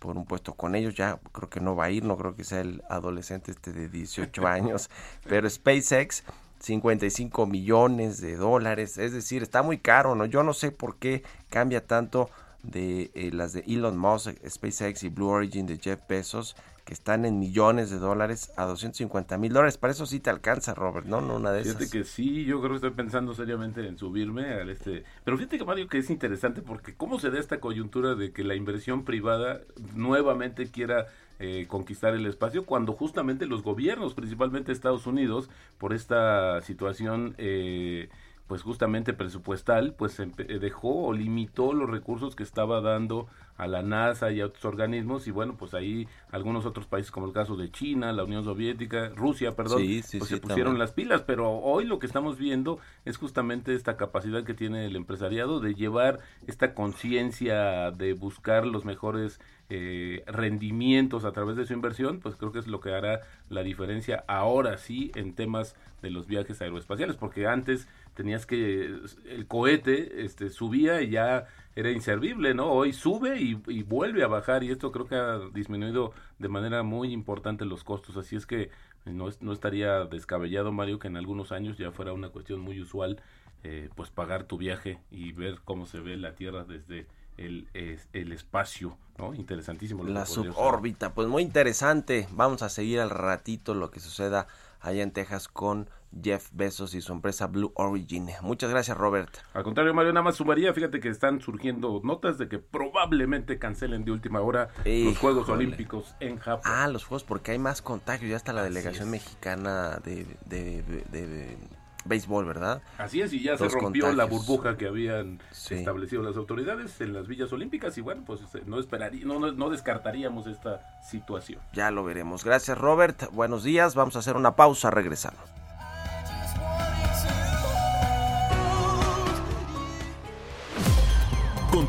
por 0.00 0.16
un 0.16 0.24
puesto 0.24 0.54
con 0.54 0.74
ellos. 0.74 0.96
Ya 0.96 1.20
creo 1.30 1.48
que 1.48 1.60
no 1.60 1.76
va 1.76 1.84
a 1.84 1.90
ir, 1.90 2.04
no 2.04 2.16
creo 2.16 2.34
que 2.34 2.42
sea 2.42 2.62
el 2.62 2.82
adolescente 2.88 3.52
este 3.52 3.72
de 3.72 3.88
18 3.88 4.44
años. 4.48 4.90
Pero 5.28 5.48
SpaceX, 5.48 6.24
55 6.58 7.46
millones 7.46 8.20
de 8.20 8.34
dólares. 8.34 8.98
Es 8.98 9.12
decir, 9.12 9.42
está 9.44 9.62
muy 9.62 9.78
caro, 9.78 10.16
¿no? 10.16 10.24
Yo 10.24 10.42
no 10.42 10.52
sé 10.52 10.72
por 10.72 10.96
qué 10.96 11.22
cambia 11.48 11.86
tanto 11.86 12.28
de 12.64 13.12
eh, 13.14 13.30
las 13.32 13.52
de 13.52 13.60
Elon 13.60 13.96
Musk, 13.96 14.36
SpaceX 14.48 15.04
y 15.04 15.08
Blue 15.08 15.28
Origin 15.28 15.66
de 15.66 15.78
Jeff 15.78 16.00
Bezos 16.08 16.56
que 16.90 16.94
están 16.94 17.24
en 17.24 17.38
millones 17.38 17.88
de 17.88 18.00
dólares 18.00 18.52
a 18.56 18.64
250 18.64 19.38
mil 19.38 19.52
dólares. 19.52 19.78
Para 19.78 19.92
eso 19.92 20.06
sí 20.06 20.18
te 20.18 20.28
alcanza, 20.28 20.74
Robert, 20.74 21.06
¿no? 21.06 21.20
no 21.20 21.36
una 21.36 21.52
de 21.52 21.62
fíjate 21.62 21.84
esas. 21.84 21.92
que 21.92 22.02
sí, 22.02 22.44
yo 22.44 22.58
creo 22.58 22.70
que 22.70 22.74
estoy 22.78 22.90
pensando 22.90 23.32
seriamente 23.32 23.86
en 23.86 23.96
subirme 23.96 24.54
al 24.54 24.70
este. 24.70 25.04
Pero 25.22 25.36
fíjate 25.36 25.56
que 25.56 25.64
Mario 25.64 25.86
que 25.86 25.98
es 25.98 26.10
interesante 26.10 26.62
porque 26.62 26.96
cómo 26.96 27.20
se 27.20 27.30
da 27.30 27.38
esta 27.38 27.60
coyuntura 27.60 28.16
de 28.16 28.32
que 28.32 28.42
la 28.42 28.56
inversión 28.56 29.04
privada 29.04 29.60
nuevamente 29.94 30.68
quiera 30.72 31.06
eh, 31.38 31.66
conquistar 31.68 32.14
el 32.14 32.26
espacio 32.26 32.66
cuando 32.66 32.92
justamente 32.92 33.46
los 33.46 33.62
gobiernos, 33.62 34.14
principalmente 34.14 34.72
Estados 34.72 35.06
Unidos, 35.06 35.48
por 35.78 35.92
esta 35.92 36.60
situación 36.62 37.36
eh, 37.38 38.08
pues 38.48 38.62
justamente 38.62 39.12
presupuestal, 39.12 39.94
pues 39.94 40.20
dejó 40.60 41.04
o 41.06 41.12
limitó 41.12 41.72
los 41.72 41.88
recursos 41.88 42.34
que 42.34 42.42
estaba 42.42 42.80
dando 42.80 43.28
a 43.60 43.68
la 43.68 43.82
NASA 43.82 44.32
y 44.32 44.40
a 44.40 44.46
otros 44.46 44.64
organismos 44.64 45.26
y 45.26 45.30
bueno, 45.30 45.54
pues 45.58 45.74
ahí 45.74 46.08
algunos 46.32 46.64
otros 46.64 46.86
países 46.86 47.10
como 47.10 47.26
el 47.26 47.34
caso 47.34 47.56
de 47.56 47.70
China, 47.70 48.10
la 48.12 48.24
Unión 48.24 48.42
Soviética, 48.42 49.10
Rusia, 49.10 49.54
perdón, 49.54 49.80
sí, 49.80 50.02
sí, 50.02 50.18
pues 50.18 50.30
sí, 50.30 50.36
se 50.36 50.40
pusieron 50.40 50.72
también. 50.72 50.78
las 50.78 50.92
pilas, 50.92 51.22
pero 51.22 51.50
hoy 51.50 51.84
lo 51.84 51.98
que 51.98 52.06
estamos 52.06 52.38
viendo 52.38 52.78
es 53.04 53.18
justamente 53.18 53.74
esta 53.74 53.98
capacidad 53.98 54.44
que 54.44 54.54
tiene 54.54 54.86
el 54.86 54.96
empresariado 54.96 55.60
de 55.60 55.74
llevar 55.74 56.20
esta 56.46 56.74
conciencia 56.74 57.90
de 57.90 58.14
buscar 58.14 58.66
los 58.66 58.86
mejores 58.86 59.40
eh, 59.68 60.24
rendimientos 60.26 61.26
a 61.26 61.32
través 61.32 61.56
de 61.56 61.66
su 61.66 61.74
inversión, 61.74 62.20
pues 62.20 62.36
creo 62.36 62.52
que 62.52 62.60
es 62.60 62.66
lo 62.66 62.80
que 62.80 62.94
hará 62.94 63.20
la 63.50 63.62
diferencia 63.62 64.24
ahora 64.26 64.78
sí 64.78 65.12
en 65.14 65.34
temas 65.34 65.76
de 66.00 66.10
los 66.10 66.26
viajes 66.26 66.62
aeroespaciales, 66.62 67.16
porque 67.16 67.46
antes 67.46 67.88
tenías 68.14 68.46
que 68.46 68.84
el 69.28 69.46
cohete 69.46 70.24
este 70.24 70.50
subía 70.50 71.00
y 71.02 71.10
ya 71.10 71.46
era 71.76 71.90
inservible, 71.90 72.54
¿no? 72.54 72.70
Hoy 72.70 72.92
sube 72.92 73.40
y, 73.40 73.62
y, 73.68 73.82
vuelve 73.82 74.24
a 74.24 74.26
bajar 74.26 74.64
y 74.64 74.70
esto 74.70 74.92
creo 74.92 75.06
que 75.06 75.14
ha 75.14 75.38
disminuido 75.52 76.12
de 76.38 76.48
manera 76.48 76.82
muy 76.82 77.12
importante 77.12 77.64
los 77.64 77.84
costos, 77.84 78.16
así 78.16 78.36
es 78.36 78.46
que 78.46 78.70
no, 79.04 79.28
no 79.40 79.52
estaría 79.52 80.04
descabellado, 80.04 80.72
Mario, 80.72 80.98
que 80.98 81.08
en 81.08 81.16
algunos 81.16 81.52
años 81.52 81.78
ya 81.78 81.90
fuera 81.90 82.12
una 82.12 82.28
cuestión 82.28 82.60
muy 82.60 82.80
usual, 82.80 83.20
eh, 83.62 83.88
pues 83.94 84.10
pagar 84.10 84.44
tu 84.44 84.58
viaje 84.58 84.98
y 85.10 85.32
ver 85.32 85.60
cómo 85.64 85.86
se 85.86 86.00
ve 86.00 86.16
la 86.16 86.34
Tierra 86.34 86.64
desde 86.64 87.06
el, 87.36 87.68
es, 87.74 88.08
el 88.12 88.32
espacio, 88.32 88.96
¿no? 89.18 89.34
Interesantísimo. 89.34 90.04
Lo 90.04 90.12
La 90.12 90.26
subórbita, 90.26 91.14
pues 91.14 91.28
muy 91.28 91.42
interesante. 91.42 92.28
Vamos 92.32 92.62
a 92.62 92.68
seguir 92.68 93.00
al 93.00 93.10
ratito 93.10 93.74
lo 93.74 93.90
que 93.90 94.00
suceda 94.00 94.46
allá 94.80 95.02
en 95.02 95.12
Texas 95.12 95.48
con 95.48 95.88
Jeff 96.22 96.48
Bezos 96.52 96.94
y 96.94 97.00
su 97.00 97.12
empresa 97.12 97.46
Blue 97.46 97.72
Origin. 97.76 98.28
Muchas 98.42 98.70
gracias, 98.70 98.96
Robert. 98.96 99.36
Al 99.54 99.62
contrario, 99.62 99.94
Mario, 99.94 100.12
nada 100.12 100.24
más 100.24 100.36
sumaría, 100.36 100.72
fíjate 100.74 101.00
que 101.00 101.08
están 101.08 101.40
surgiendo 101.40 102.00
notas 102.04 102.36
de 102.38 102.48
que 102.48 102.58
probablemente 102.58 103.58
cancelen 103.58 104.04
de 104.04 104.12
última 104.12 104.40
hora 104.40 104.68
Híjole. 104.84 105.04
los 105.04 105.18
Juegos 105.18 105.48
Olímpicos 105.48 106.14
en 106.20 106.38
Japón. 106.38 106.62
Ah, 106.72 106.88
los 106.88 107.04
juegos, 107.04 107.24
porque 107.24 107.52
hay 107.52 107.58
más 107.58 107.82
contagios. 107.82 108.30
Ya 108.30 108.36
está 108.36 108.52
la 108.52 108.62
Así 108.62 108.70
delegación 108.70 109.04
es. 109.08 109.10
mexicana 109.12 109.98
de, 110.04 110.26
de, 110.46 110.82
de- 110.82 111.04
de 111.10 111.58
béisbol, 112.06 112.46
¿verdad? 112.46 112.82
Así 112.96 113.20
es, 113.20 113.30
y 113.34 113.42
ya 113.42 113.58
se 113.58 113.68
rompió 113.68 114.10
la 114.12 114.24
burbuja 114.24 114.76
que 114.78 114.88
habían 114.88 115.38
Sí. 115.50 115.74
establecido 115.74 116.22
las 116.22 116.36
autoridades 116.36 116.98
en 117.02 117.12
las 117.12 117.28
villas 117.28 117.52
olímpicas 117.52 117.96
y 117.98 118.00
bueno, 118.00 118.22
pues 118.24 118.40
eh, 118.54 118.62
no 118.66 118.80
esperaría, 118.80 119.24
no, 119.26 119.38
no, 119.38 119.52
no 119.52 119.68
descartaríamos 119.68 120.46
esta 120.46 120.80
situación. 121.02 121.60
Ya 121.74 121.90
lo 121.90 122.02
veremos. 122.02 122.42
Gracias, 122.42 122.78
Robert. 122.78 123.30
Buenos 123.32 123.64
días. 123.64 123.94
Vamos 123.94 124.16
a 124.16 124.20
hacer 124.20 124.36
una 124.36 124.56
pausa. 124.56 124.90
Regresamos. 124.90 125.40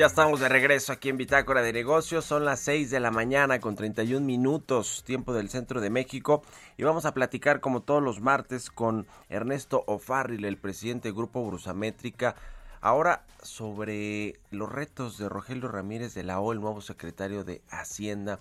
Ya 0.00 0.06
estamos 0.06 0.40
de 0.40 0.48
regreso 0.48 0.94
aquí 0.94 1.10
en 1.10 1.18
Bitácora 1.18 1.60
de 1.60 1.74
Negocios. 1.74 2.24
Son 2.24 2.46
las 2.46 2.60
6 2.60 2.90
de 2.90 3.00
la 3.00 3.10
mañana 3.10 3.60
con 3.60 3.76
31 3.76 4.24
minutos, 4.24 5.04
tiempo 5.04 5.34
del 5.34 5.50
centro 5.50 5.82
de 5.82 5.90
México. 5.90 6.42
Y 6.78 6.84
vamos 6.84 7.04
a 7.04 7.12
platicar, 7.12 7.60
como 7.60 7.82
todos 7.82 8.02
los 8.02 8.22
martes, 8.22 8.70
con 8.70 9.06
Ernesto 9.28 9.84
O'Farrill, 9.86 10.46
el 10.46 10.56
presidente 10.56 11.08
del 11.08 11.16
Grupo 11.16 11.44
Brusamétrica. 11.44 12.34
Ahora 12.80 13.26
sobre 13.42 14.40
los 14.50 14.72
retos 14.72 15.18
de 15.18 15.28
Rogelio 15.28 15.68
Ramírez 15.68 16.14
de 16.14 16.22
la 16.22 16.40
O, 16.40 16.52
el 16.52 16.62
nuevo 16.62 16.80
secretario 16.80 17.44
de 17.44 17.60
Hacienda, 17.68 18.40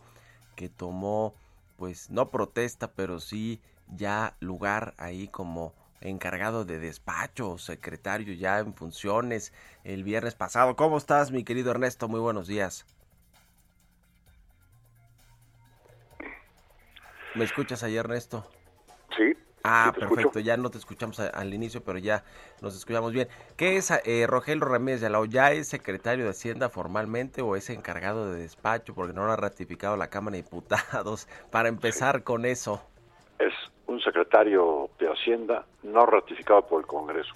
que 0.56 0.70
tomó, 0.70 1.36
pues, 1.76 2.10
no 2.10 2.30
protesta, 2.30 2.94
pero 2.94 3.20
sí 3.20 3.60
ya 3.90 4.34
lugar 4.40 4.94
ahí 4.98 5.28
como 5.28 5.74
encargado 6.02 6.66
de 6.66 6.80
despacho, 6.80 7.58
secretario 7.58 8.34
ya 8.34 8.60
en 8.60 8.74
funciones 8.74 9.54
el 9.84 10.04
viernes 10.04 10.36
pasado. 10.36 10.76
¿Cómo 10.76 10.98
estás, 10.98 11.32
mi 11.32 11.44
querido 11.44 11.72
Ernesto? 11.72 12.08
Muy 12.08 12.20
buenos 12.20 12.48
días. 12.48 12.86
¿Me 17.36 17.46
escuchas 17.46 17.84
ahí, 17.84 17.96
Ernesto? 17.96 18.50
Sí. 19.16 19.38
Ah, 19.64 19.92
sí 19.94 20.00
perfecto. 20.00 20.22
escucho. 20.22 20.40
Ya 20.40 20.58
no 20.58 20.70
te 20.72 20.78
escuchamos 20.78 21.20
al 21.20 21.54
inicio, 21.54 21.84
pero 21.84 22.00
ya 22.00 22.24
nos 22.62 22.76
escuchamos 22.76 23.14
bien. 23.14 23.28
¿Qué 23.56 23.78
es 23.78 23.92
eh, 23.92 24.26
Rogelio 24.28 24.66
Ramírez 24.66 25.02
de 25.02 25.10
la 25.10 25.20
O? 25.20 25.26
¿Ya 25.26 25.52
es 25.52 25.68
secretario 25.68 26.26
de 26.26 26.32
Hacienda 26.32 26.70
formalmente 26.70 27.42
o 27.42 27.56
es 27.56 27.70
encargado 27.70 28.32
de 28.32 28.42
despacho? 28.42 28.96
Porque 28.96 29.14
no 29.14 29.26
lo 29.26 29.32
ha 29.32 29.36
ratificado 29.36 29.96
la 29.98 30.10
Cámara 30.10 30.38
de 30.38 30.44
Diputados. 30.44 31.28
Para 31.52 31.70
empezar 31.70 32.24
con 32.24 32.46
eso. 32.46 32.82
Es 33.38 33.54
un 33.90 34.00
secretario 34.02 34.90
de 35.00 35.08
Hacienda 35.08 35.66
no 35.84 36.06
ratificado 36.06 36.62
por 36.68 36.82
el 36.82 36.88
Congreso. 36.88 37.34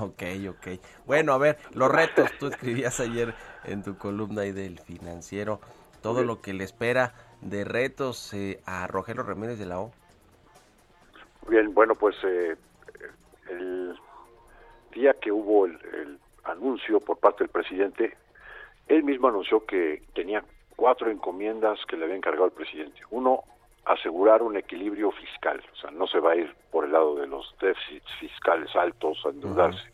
Ok, 0.00 0.22
ok. 0.48 0.80
Bueno, 1.06 1.32
a 1.32 1.38
ver, 1.38 1.58
los 1.74 1.90
retos, 1.90 2.30
tú 2.38 2.46
escribías 2.48 2.98
ayer 3.00 3.34
en 3.64 3.82
tu 3.82 3.96
columna 3.96 4.42
ahí 4.42 4.52
del 4.52 4.78
financiero, 4.80 5.60
todo 6.02 6.24
lo 6.24 6.40
que 6.40 6.52
le 6.52 6.64
espera 6.64 7.14
de 7.40 7.64
retos 7.64 8.34
eh, 8.34 8.60
a 8.66 8.86
Rogelio 8.86 9.22
Ramírez 9.22 9.58
de 9.58 9.66
la 9.66 9.80
O. 9.80 9.92
Bien, 11.48 11.72
bueno, 11.72 11.94
pues 11.94 12.16
eh, 12.24 12.56
el 13.48 13.96
día 14.92 15.14
que 15.14 15.32
hubo 15.32 15.66
el, 15.66 15.72
el 15.94 16.18
anuncio 16.44 17.00
por 17.00 17.18
parte 17.18 17.44
del 17.44 17.50
presidente, 17.50 18.16
él 18.88 19.04
mismo 19.04 19.28
anunció 19.28 19.64
que 19.64 20.02
tenía 20.14 20.44
cuatro 20.76 21.10
encomiendas 21.10 21.78
que 21.86 21.96
le 21.96 22.04
había 22.04 22.16
encargado 22.16 22.46
el 22.46 22.52
presidente. 22.52 23.00
Uno, 23.10 23.42
asegurar 23.84 24.42
un 24.42 24.56
equilibrio 24.56 25.10
fiscal, 25.10 25.62
o 25.72 25.76
sea, 25.76 25.90
no 25.90 26.06
se 26.06 26.20
va 26.20 26.32
a 26.32 26.36
ir 26.36 26.54
por 26.70 26.84
el 26.84 26.92
lado 26.92 27.16
de 27.16 27.26
los 27.26 27.54
déficits 27.60 28.10
fiscales 28.20 28.74
altos 28.76 29.20
a 29.24 29.30
endeudarse. 29.30 29.90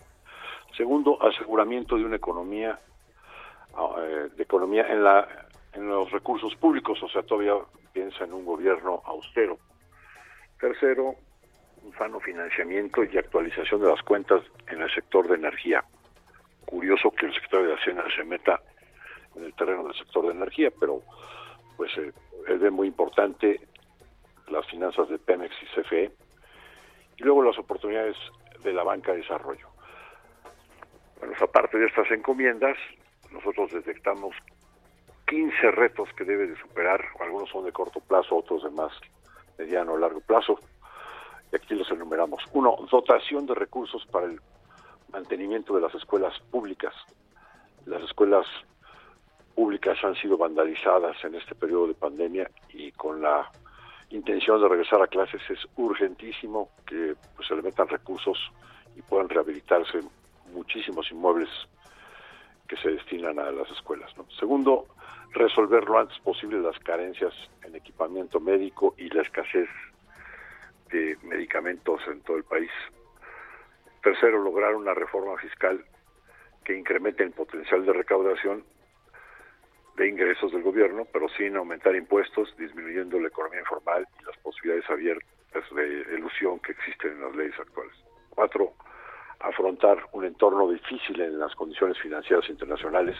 Segundo, 0.77 1.19
aseguramiento 1.23 1.97
de 1.97 2.05
una 2.05 2.17
economía, 2.17 2.79
ah, 3.75 3.95
eh, 3.99 4.29
de 4.37 4.43
economía 4.43 4.87
en 4.89 5.03
la 5.03 5.27
en 5.73 5.89
los 5.89 6.11
recursos 6.11 6.55
públicos, 6.57 7.01
o 7.03 7.09
sea, 7.09 7.23
todavía 7.23 7.55
piensa 7.93 8.25
en 8.25 8.33
un 8.33 8.45
gobierno 8.45 9.03
austero. 9.05 9.59
Tercero, 10.59 11.15
un 11.83 11.93
sano 11.97 12.21
financiamiento 12.21 13.05
y 13.05 13.17
actualización 13.17 13.83
de 13.83 13.89
las 13.89 14.03
cuentas 14.03 14.43
en 14.67 14.83
el 14.83 14.91
sector 14.93 15.29
de 15.29 15.37
energía. 15.37 15.85
Curioso 16.65 17.11
que 17.11 17.27
el 17.27 17.35
secretario 17.35 17.69
de 17.69 17.75
Hacienda 17.75 18.05
se 18.15 18.25
meta 18.25 18.61
en 19.37 19.45
el 19.45 19.55
terreno 19.55 19.85
del 19.85 19.95
sector 19.95 20.27
de 20.27 20.33
energía, 20.33 20.71
pero 20.79 21.03
pues 21.77 21.97
eh, 21.97 22.13
ve 22.57 22.71
muy 22.71 22.89
importante 22.89 23.61
las 24.51 24.67
finanzas 24.67 25.09
de 25.09 25.19
Pemex 25.19 25.55
y 25.63 25.81
CFE 25.81 26.13
y 27.17 27.23
luego 27.23 27.43
las 27.43 27.59
oportunidades 27.59 28.17
de 28.63 28.73
la 28.73 28.83
banca 28.83 29.13
de 29.13 29.19
desarrollo. 29.19 29.69
Bueno, 31.19 31.35
pues, 31.37 31.43
aparte 31.43 31.79
de 31.79 31.87
estas 31.87 32.11
encomiendas, 32.11 32.77
nosotros 33.33 33.73
detectamos 33.73 34.35
15 35.27 35.71
retos 35.73 36.09
que 36.17 36.25
debe 36.25 36.47
de 36.47 36.57
superar, 36.57 37.05
algunos 37.21 37.51
son 37.51 37.65
de 37.65 37.73
corto 37.73 38.01
plazo, 38.01 38.37
otros 38.37 38.63
de 38.63 38.71
más 38.71 38.93
mediano 39.59 39.93
o 39.93 39.99
largo 39.99 40.21
plazo. 40.21 40.59
Y 41.53 41.57
aquí 41.57 41.75
los 41.75 41.91
enumeramos. 41.91 42.43
Uno, 42.53 42.77
dotación 42.91 43.47
de 43.47 43.55
recursos 43.55 44.07
para 44.07 44.27
el 44.27 44.41
mantenimiento 45.13 45.75
de 45.75 45.81
las 45.81 45.95
escuelas 45.95 46.39
públicas. 46.51 46.95
Las 47.87 48.03
escuelas 48.03 48.47
públicas 49.55 49.99
han 50.05 50.15
sido 50.15 50.37
vandalizadas 50.37 51.17
en 51.25 51.35
este 51.35 51.55
periodo 51.55 51.89
de 51.89 51.95
pandemia 51.95 52.51
y 52.73 52.93
con 52.93 53.21
la 53.21 53.51
intención 54.11 54.61
de 54.61 54.69
regresar 54.69 55.03
a 55.03 55.07
clases 55.07 55.43
es 55.51 55.59
urgentísimo 55.77 56.71
que 56.87 57.15
pues, 57.37 57.49
se 57.49 57.55
le 57.55 57.63
metan 57.63 57.89
recursos 57.89 58.39
y 58.97 59.03
puedan 59.03 59.29
rehabilitarse 59.29 60.01
muchísimos 60.53 61.11
inmuebles 61.11 61.49
que 62.67 62.77
se 62.77 62.91
destinan 62.91 63.39
a 63.39 63.51
las 63.51 63.71
escuelas. 63.71 64.13
Segundo, 64.39 64.87
resolver 65.33 65.85
lo 65.85 65.99
antes 65.99 66.19
posible 66.21 66.61
las 66.61 66.79
carencias 66.81 67.33
en 67.63 67.75
equipamiento 67.75 68.41
médico 68.41 68.95
y 68.99 69.09
la 69.11 69.23
escasez 69.23 69.69
de 70.91 71.17
medicamentos 71.23 72.01
en 72.07 72.21
todo 72.23 72.37
el 72.37 72.45
país. 72.45 72.71
Tercero, 74.03 74.43
lograr 74.43 74.75
una 74.75 74.95
reforma 74.95 75.37
fiscal 75.39 75.85
que 76.65 76.77
incremente 76.77 77.23
el 77.23 77.33
potencial 77.33 77.85
de 77.85 77.93
recaudación 77.93 78.65
de 79.99 80.09
ingresos 80.09 80.53
del 80.53 80.63
gobierno, 80.63 81.07
pero 81.13 81.29
sin 81.31 81.57
aumentar 81.57 81.95
impuestos, 81.95 82.55
disminuyendo 82.57 83.19
la 83.21 83.29
economía 83.29 83.61
informal 83.61 84.07
y 84.21 84.25
las 84.25 84.37
posibilidades 84.39 84.89
abiertas 84.89 85.65
de 85.75 86.03
elusión 86.15 86.61
que 86.61 86.73
existen 86.73 87.13
en 87.13 87.23
las 87.23 87.35
leyes 87.35 87.59
actuales. 87.59 87.95
Cuatro, 88.31 88.75
afrontar 89.41 89.99
un 90.13 90.25
entorno 90.25 90.71
difícil 90.71 91.21
en 91.21 91.39
las 91.39 91.55
condiciones 91.57 91.99
financieras 91.99 92.49
internacionales. 92.49 93.17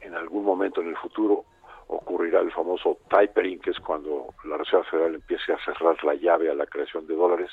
En 0.00 0.14
algún 0.14 0.44
momento 0.44 0.80
en 0.82 0.88
el 0.88 0.96
futuro 0.96 1.44
ocurrirá 1.86 2.40
el 2.40 2.50
famoso 2.50 2.98
tapering, 3.08 3.60
que 3.60 3.70
es 3.70 3.78
cuando 3.78 4.34
la 4.44 4.56
Reserva 4.56 4.84
Federal 4.84 5.14
empiece 5.14 5.52
a 5.52 5.64
cerrar 5.64 6.02
la 6.02 6.14
llave 6.14 6.50
a 6.50 6.54
la 6.54 6.66
creación 6.66 7.06
de 7.06 7.14
dólares 7.14 7.50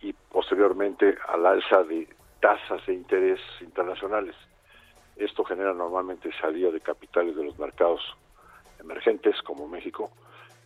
y 0.00 0.12
posteriormente 0.12 1.18
al 1.28 1.44
alza 1.44 1.82
de 1.84 2.08
tasas 2.40 2.86
de 2.86 2.94
interés 2.94 3.40
internacionales. 3.60 4.34
Esto 5.18 5.42
genera 5.42 5.74
normalmente 5.74 6.30
salida 6.40 6.70
de 6.70 6.80
capitales 6.80 7.34
de 7.34 7.42
los 7.42 7.58
mercados 7.58 8.00
emergentes 8.78 9.42
como 9.42 9.66
México 9.66 10.10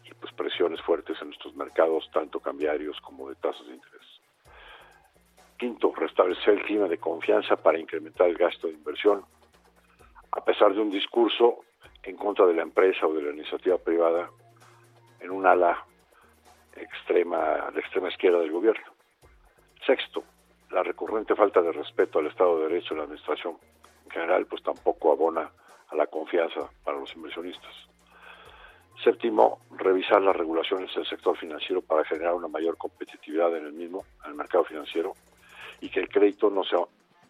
y 0.04 0.12
pues 0.12 0.30
presiones 0.34 0.80
fuertes 0.82 1.16
en 1.22 1.28
nuestros 1.28 1.56
mercados, 1.56 2.08
tanto 2.12 2.38
cambiarios 2.38 3.00
como 3.00 3.30
de 3.30 3.34
tasas 3.36 3.66
de 3.66 3.74
interés. 3.74 4.20
Quinto, 5.56 5.94
restablecer 5.94 6.54
el 6.54 6.62
clima 6.64 6.86
de 6.86 6.98
confianza 6.98 7.56
para 7.56 7.78
incrementar 7.78 8.28
el 8.28 8.36
gasto 8.36 8.66
de 8.66 8.74
inversión. 8.74 9.24
A 10.32 10.44
pesar 10.44 10.74
de 10.74 10.80
un 10.80 10.90
discurso 10.90 11.60
en 12.02 12.16
contra 12.16 12.44
de 12.46 12.54
la 12.54 12.62
empresa 12.62 13.06
o 13.06 13.14
de 13.14 13.22
la 13.22 13.32
iniciativa 13.32 13.78
privada 13.78 14.28
en 15.20 15.30
un 15.30 15.46
ala 15.46 15.82
extrema, 16.76 17.70
de 17.70 17.80
extrema 17.80 18.08
izquierda 18.08 18.40
del 18.40 18.52
gobierno. 18.52 18.84
Sexto, 19.86 20.24
la 20.70 20.82
recurrente 20.82 21.34
falta 21.34 21.62
de 21.62 21.72
respeto 21.72 22.18
al 22.18 22.26
Estado 22.26 22.58
de 22.58 22.68
Derecho 22.68 22.92
en 22.92 22.98
la 22.98 23.04
administración 23.04 23.56
general, 24.12 24.46
pues 24.46 24.62
tampoco 24.62 25.12
abona 25.12 25.50
a 25.88 25.96
la 25.96 26.06
confianza 26.06 26.60
para 26.84 26.98
los 26.98 27.14
inversionistas. 27.14 27.72
Séptimo, 29.02 29.58
revisar 29.72 30.22
las 30.22 30.36
regulaciones 30.36 30.94
del 30.94 31.06
sector 31.06 31.36
financiero 31.36 31.82
para 31.82 32.04
generar 32.04 32.34
una 32.34 32.48
mayor 32.48 32.76
competitividad 32.76 33.56
en 33.56 33.66
el 33.66 33.72
mismo, 33.72 34.04
en 34.24 34.30
el 34.30 34.36
mercado 34.36 34.64
financiero, 34.64 35.14
y 35.80 35.88
que 35.88 36.00
el 36.00 36.08
crédito 36.08 36.50
no 36.50 36.62
sea, 36.62 36.80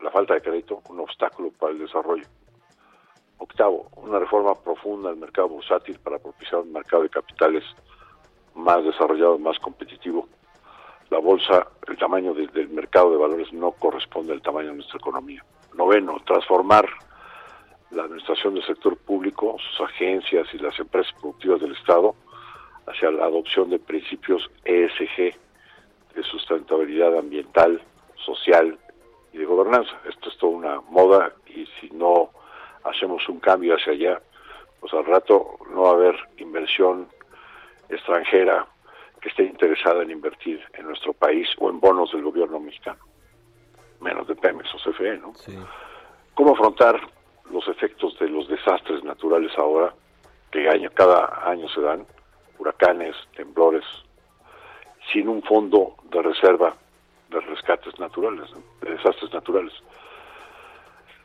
la 0.01 0.11
falta 0.11 0.35
de 0.35 0.43
crédito, 0.43 0.83
un 0.91 1.01
obstáculo 1.01 1.51
para 1.53 1.73
el 1.73 1.79
desarrollo. 1.79 2.27
Octavo, 3.39 3.89
una 3.97 4.19
reforma 4.19 4.55
profunda 4.55 5.09
del 5.11 5.19
mercado 5.19 5.49
bursátil 5.49 5.99
para 5.99 6.19
propiciar 6.19 6.61
un 6.61 6.73
mercado 6.73 7.03
de 7.03 7.09
capitales 7.09 7.65
más 8.55 8.85
desarrollado, 8.85 9.39
más 9.39 9.59
competitivo. 9.59 10.29
La 11.11 11.19
bolsa, 11.19 11.67
el 11.89 11.97
tamaño 11.97 12.35
de- 12.35 12.47
del 12.49 12.69
mercado 12.69 13.11
de 13.11 13.17
valores 13.17 13.53
no 13.53 13.73
corresponde 13.73 14.33
al 14.33 14.43
tamaño 14.43 14.69
de 14.69 14.75
nuestra 14.77 14.99
economía. 14.99 15.45
Noveno, 15.75 16.21
transformar 16.27 16.89
la 17.91 18.05
administración 18.05 18.55
del 18.55 18.65
sector 18.65 18.97
público, 18.97 19.57
sus 19.59 19.89
agencias 19.89 20.47
y 20.53 20.59
las 20.59 20.79
empresas 20.79 21.13
productivas 21.21 21.61
del 21.61 21.73
Estado 21.73 22.15
hacia 22.87 23.11
la 23.11 23.25
adopción 23.25 23.71
de 23.71 23.79
principios 23.79 24.51
ESG 24.65 25.35
de 26.15 26.23
sustentabilidad 26.23 27.17
ambiental, 27.17 27.81
social 28.17 28.79
y 29.33 29.39
de 29.39 29.45
gobernanza. 29.45 29.93
Esto 30.09 30.29
es 30.29 30.37
toda 30.39 30.53
una 30.53 30.81
moda 30.83 31.33
y 31.47 31.67
si 31.81 31.91
no 31.91 32.31
hacemos 32.85 33.29
un 33.29 33.41
cambio 33.41 33.77
hacia 33.77 33.93
allá, 33.93 34.23
pues 34.81 34.93
al 34.95 35.05
rato 35.05 35.59
no 35.71 35.83
va 35.83 35.91
a 35.91 35.95
haber 35.95 36.17
inversión 36.39 37.09
extranjera 37.89 38.67
que 39.21 39.29
esté 39.29 39.45
interesada 39.45 40.03
en 40.03 40.11
invertir 40.11 40.61
en 40.75 40.87
nuestro 40.87 41.13
país 41.13 41.49
o 41.59 41.71
en 41.71 41.79
bonos 41.79 42.11
del 42.13 42.23
gobierno 42.23 42.59
mexicano, 42.59 42.99
menos 44.03 44.27
de 44.27 44.35
Pemex 44.35 44.69
o 44.75 44.79
CFE, 44.79 45.19
¿no? 45.19 45.35
Sí. 45.35 45.57
¿Cómo 46.35 46.53
afrontar 46.53 47.01
los 47.51 47.67
efectos 47.69 48.19
de 48.19 48.29
los 48.29 48.49
desastres 48.49 49.05
naturales 49.05 49.53
ahora, 49.57 49.95
que 50.51 50.69
año, 50.69 50.91
cada 50.95 51.49
año 51.49 51.69
se 51.69 51.81
dan, 51.81 52.07
huracanes, 52.59 53.15
temblores, 53.37 53.85
sin 55.13 55.29
un 55.29 55.43
fondo 55.43 55.97
de 56.11 56.23
reserva 56.23 56.75
de 57.31 57.41
rescates 57.41 57.99
naturales, 57.99 58.51
de 58.81 58.91
desastres 58.91 59.33
naturales? 59.33 59.73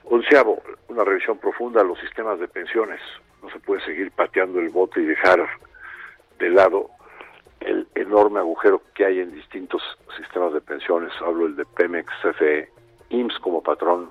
Onceavo, 0.05 0.61
una 0.87 1.03
revisión 1.03 1.37
profunda 1.37 1.81
a 1.81 1.83
los 1.83 1.99
sistemas 1.99 2.39
de 2.39 2.47
pensiones. 2.47 3.01
No 3.43 3.49
se 3.49 3.59
puede 3.59 3.83
seguir 3.83 4.11
pateando 4.11 4.59
el 4.59 4.69
bote 4.69 5.01
y 5.01 5.05
dejar 5.05 5.45
de 6.39 6.49
lado 6.49 6.89
el 7.59 7.87
enorme 7.95 8.39
agujero 8.39 8.81
que 8.93 9.05
hay 9.05 9.19
en 9.19 9.33
distintos 9.33 9.81
sistemas 10.17 10.53
de 10.53 10.61
pensiones. 10.61 11.11
Hablo 11.21 11.47
el 11.47 11.55
de 11.55 11.65
Pemex, 11.65 12.11
CFE, 12.21 12.69
IMSS 13.09 13.39
como 13.39 13.61
patrón, 13.61 14.09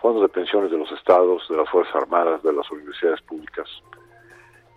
fondos 0.00 0.22
de 0.22 0.28
pensiones 0.28 0.70
de 0.70 0.78
los 0.78 0.90
estados, 0.92 1.48
de 1.48 1.56
las 1.56 1.68
Fuerzas 1.68 1.94
Armadas, 1.94 2.42
de 2.42 2.52
las 2.52 2.70
universidades 2.70 3.20
públicas 3.22 3.68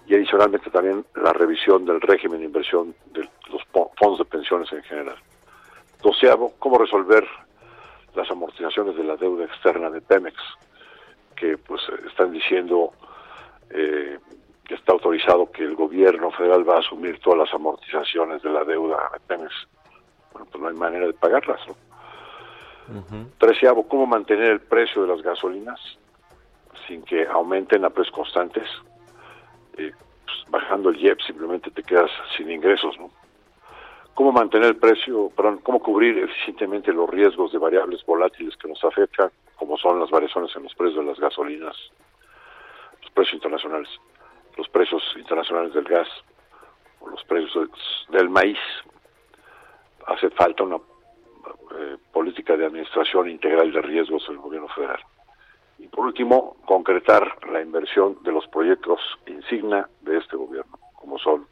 y 0.07 0.15
adicionalmente 0.15 0.69
también 0.69 1.05
la 1.15 1.33
revisión 1.33 1.85
del 1.85 1.99
régimen 2.01 2.39
de 2.39 2.45
inversión 2.45 2.95
de 3.11 3.27
los 3.49 3.63
fondos 3.97 4.19
de 4.19 4.25
pensiones 4.25 4.71
en 4.71 4.83
general. 4.83 5.17
Doceavo, 6.01 6.53
cómo 6.59 6.77
resolver 6.77 7.25
las 8.13 8.29
amortizaciones 8.29 8.95
de 8.95 9.03
la 9.03 9.15
deuda 9.15 9.45
externa 9.45 9.89
de 9.89 10.01
Pemex, 10.01 10.35
que 11.35 11.57
pues 11.57 11.81
están 12.07 12.31
diciendo 12.31 12.93
eh, 13.71 14.19
que 14.67 14.75
está 14.75 14.93
autorizado 14.93 15.51
que 15.51 15.63
el 15.63 15.75
gobierno 15.75 16.31
federal 16.31 16.67
va 16.67 16.77
a 16.77 16.79
asumir 16.79 17.19
todas 17.19 17.39
las 17.39 17.53
amortizaciones 17.53 18.41
de 18.41 18.49
la 18.49 18.63
deuda 18.63 19.09
de 19.13 19.19
Pemex. 19.21 19.53
Bueno, 20.33 20.47
pues 20.51 20.61
no 20.61 20.67
hay 20.67 20.75
manera 20.75 21.05
de 21.05 21.13
pagarlas, 21.13 21.61
¿no? 21.67 21.75
Treceavo, 23.39 23.87
cómo 23.87 24.05
mantener 24.05 24.51
el 24.51 24.61
precio 24.61 25.03
de 25.03 25.07
las 25.07 25.21
gasolinas 25.21 25.79
sin 26.87 27.01
que 27.03 27.25
aumenten 27.25 27.83
a 27.85 27.89
precios 27.89 28.15
constantes. 28.15 28.67
Eh, 29.77 29.91
pues, 30.25 30.37
bajando 30.49 30.89
el 30.89 30.97
IEP 30.97 31.19
simplemente 31.21 31.71
te 31.71 31.83
quedas 31.83 32.11
sin 32.37 32.51
ingresos, 32.51 32.97
¿no? 32.99 33.09
Cómo 34.13 34.31
mantener 34.31 34.69
el 34.69 34.77
precio, 34.77 35.29
perdón, 35.35 35.59
cómo 35.61 35.79
cubrir 35.79 36.17
eficientemente 36.17 36.93
los 36.93 37.09
riesgos 37.09 37.51
de 37.51 37.57
variables 37.57 38.05
volátiles 38.05 38.55
que 38.55 38.69
nos 38.69 38.81
afectan, 38.83 39.29
como 39.57 39.77
son 39.77 39.99
las 39.99 40.09
variaciones 40.09 40.55
en 40.55 40.63
los 40.63 40.73
precios 40.73 41.03
de 41.03 41.11
las 41.11 41.19
gasolinas, 41.19 41.75
los 43.01 43.11
precios 43.11 43.35
internacionales, 43.35 43.89
los 44.57 44.67
precios 44.69 45.03
internacionales 45.17 45.73
del 45.73 45.83
gas, 45.85 46.07
o 47.01 47.09
los 47.09 47.23
precios 47.25 47.69
del- 48.09 48.29
maíz. 48.29 48.59
Hace 50.07 50.29
falta 50.31 50.63
una 50.63 50.77
eh, 50.77 51.97
política 52.11 52.55
de 52.55 52.65
administración 52.65 53.29
integral 53.29 53.71
de 53.71 53.81
riesgos 53.81 54.25
del 54.27 54.37
gobierno 54.37 54.67
federal. 54.69 54.99
Y 55.77 55.87
por 55.87 56.05
último, 56.05 56.55
concretar 56.65 57.37
la 57.51 57.61
inversión 57.61 58.17
de 58.23 58.31
los 58.31 58.47
proyectos 58.47 58.99
insignia 59.27 59.87
de 60.01 60.17
este 60.17 60.37
gobierno, 60.37 60.79
como 60.93 61.19
son 61.19 61.47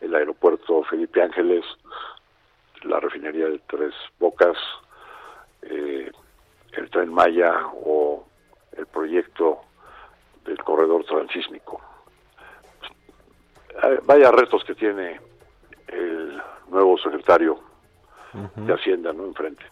el 0.00 0.14
aeropuerto 0.14 0.82
Felipe 0.84 1.20
Ángeles, 1.22 1.64
la 2.82 3.00
refinería 3.00 3.46
de 3.46 3.58
Tres 3.66 3.92
Bocas, 4.18 4.56
eh, 5.62 6.10
el 6.72 6.90
tren 6.90 7.12
Maya 7.12 7.66
o 7.84 8.24
el 8.76 8.86
proyecto 8.86 9.60
del 10.44 10.62
corredor 10.62 11.04
transísmico. 11.04 11.80
Vaya 14.04 14.30
retos 14.30 14.64
que 14.64 14.74
tiene 14.74 15.20
el 15.88 16.42
nuevo 16.68 16.98
secretario 16.98 17.60
de 18.56 18.72
Hacienda, 18.72 19.12
¿no? 19.12 19.24
Enfrente. 19.24 19.64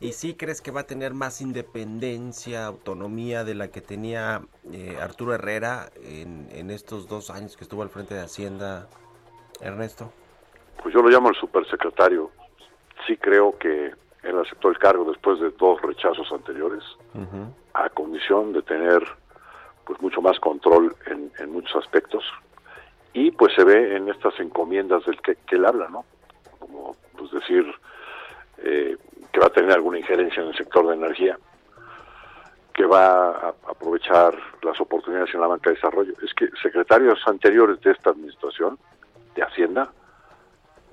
¿Y 0.00 0.12
sí 0.12 0.34
crees 0.34 0.60
que 0.60 0.70
va 0.70 0.80
a 0.80 0.86
tener 0.86 1.14
más 1.14 1.40
independencia, 1.40 2.66
autonomía 2.66 3.44
de 3.44 3.54
la 3.54 3.68
que 3.68 3.80
tenía 3.80 4.42
eh, 4.70 4.98
Arturo 5.00 5.32
Herrera 5.32 5.88
en, 6.02 6.48
en 6.50 6.70
estos 6.70 7.08
dos 7.08 7.30
años 7.30 7.56
que 7.56 7.64
estuvo 7.64 7.82
al 7.82 7.88
frente 7.88 8.14
de 8.14 8.20
Hacienda, 8.20 8.88
Ernesto? 9.60 10.12
Pues 10.82 10.94
yo 10.94 11.00
lo 11.00 11.08
llamo 11.08 11.30
el 11.30 11.36
supersecretario. 11.36 12.30
Sí 13.06 13.16
creo 13.16 13.56
que 13.58 13.92
él 14.22 14.38
aceptó 14.38 14.68
el 14.68 14.78
cargo 14.78 15.04
después 15.04 15.40
de 15.40 15.50
dos 15.52 15.80
rechazos 15.80 16.30
anteriores, 16.32 16.82
a 17.72 17.88
condición 17.90 18.52
de 18.52 18.62
tener 18.62 19.02
pues 19.86 20.00
mucho 20.02 20.20
más 20.20 20.38
control 20.40 20.94
en, 21.06 21.32
en 21.38 21.52
muchos 21.52 21.76
aspectos. 21.76 22.24
Y 23.16 23.30
pues 23.30 23.54
se 23.54 23.64
ve 23.64 23.96
en 23.96 24.10
estas 24.10 24.38
encomiendas 24.40 25.02
del 25.06 25.18
que, 25.22 25.36
que 25.46 25.56
él 25.56 25.64
habla, 25.64 25.88
¿no? 25.88 26.04
Como 26.58 26.94
pues 27.16 27.30
decir 27.30 27.64
eh, 28.58 28.94
que 29.32 29.40
va 29.40 29.46
a 29.46 29.50
tener 29.50 29.72
alguna 29.72 29.98
injerencia 29.98 30.42
en 30.42 30.50
el 30.50 30.54
sector 30.54 30.86
de 30.86 30.96
energía, 30.96 31.38
que 32.74 32.84
va 32.84 33.30
a 33.30 33.54
aprovechar 33.70 34.36
las 34.60 34.78
oportunidades 34.82 35.32
en 35.32 35.40
la 35.40 35.46
banca 35.46 35.70
de 35.70 35.76
desarrollo. 35.76 36.12
Es 36.22 36.34
que 36.34 36.50
secretarios 36.62 37.18
anteriores 37.26 37.80
de 37.80 37.92
esta 37.92 38.10
administración, 38.10 38.78
de 39.34 39.42
Hacienda, 39.44 39.90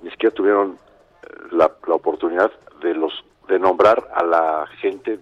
ni 0.00 0.10
siquiera 0.10 0.34
tuvieron 0.34 0.78
eh, 1.24 1.26
la, 1.50 1.70
la 1.86 1.94
oportunidad 1.94 2.50
de 2.80 2.94
los 2.94 3.22
de 3.48 3.58
nombrar 3.58 4.02
a 4.14 4.24
la 4.24 4.66
gente 4.78 5.18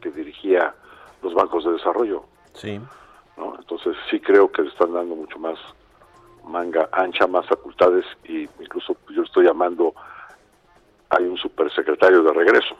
que 0.00 0.12
dirigía 0.12 0.72
los 1.20 1.34
bancos 1.34 1.64
de 1.64 1.72
desarrollo. 1.72 2.22
Sí. 2.52 2.80
¿no? 3.36 3.56
Entonces 3.58 3.96
sí 4.08 4.20
creo 4.20 4.52
que 4.52 4.62
le 4.62 4.68
están 4.68 4.92
dando 4.92 5.16
mucho 5.16 5.36
más 5.40 5.58
manga 6.44 6.88
ancha, 6.92 7.26
más 7.26 7.46
facultades 7.46 8.04
y 8.24 8.48
incluso 8.60 8.94
pues, 8.94 9.16
yo 9.16 9.22
estoy 9.22 9.46
llamando 9.46 9.94
hay 11.10 11.24
un 11.24 11.36
supersecretario 11.38 12.22
de 12.22 12.32
regreso. 12.32 12.76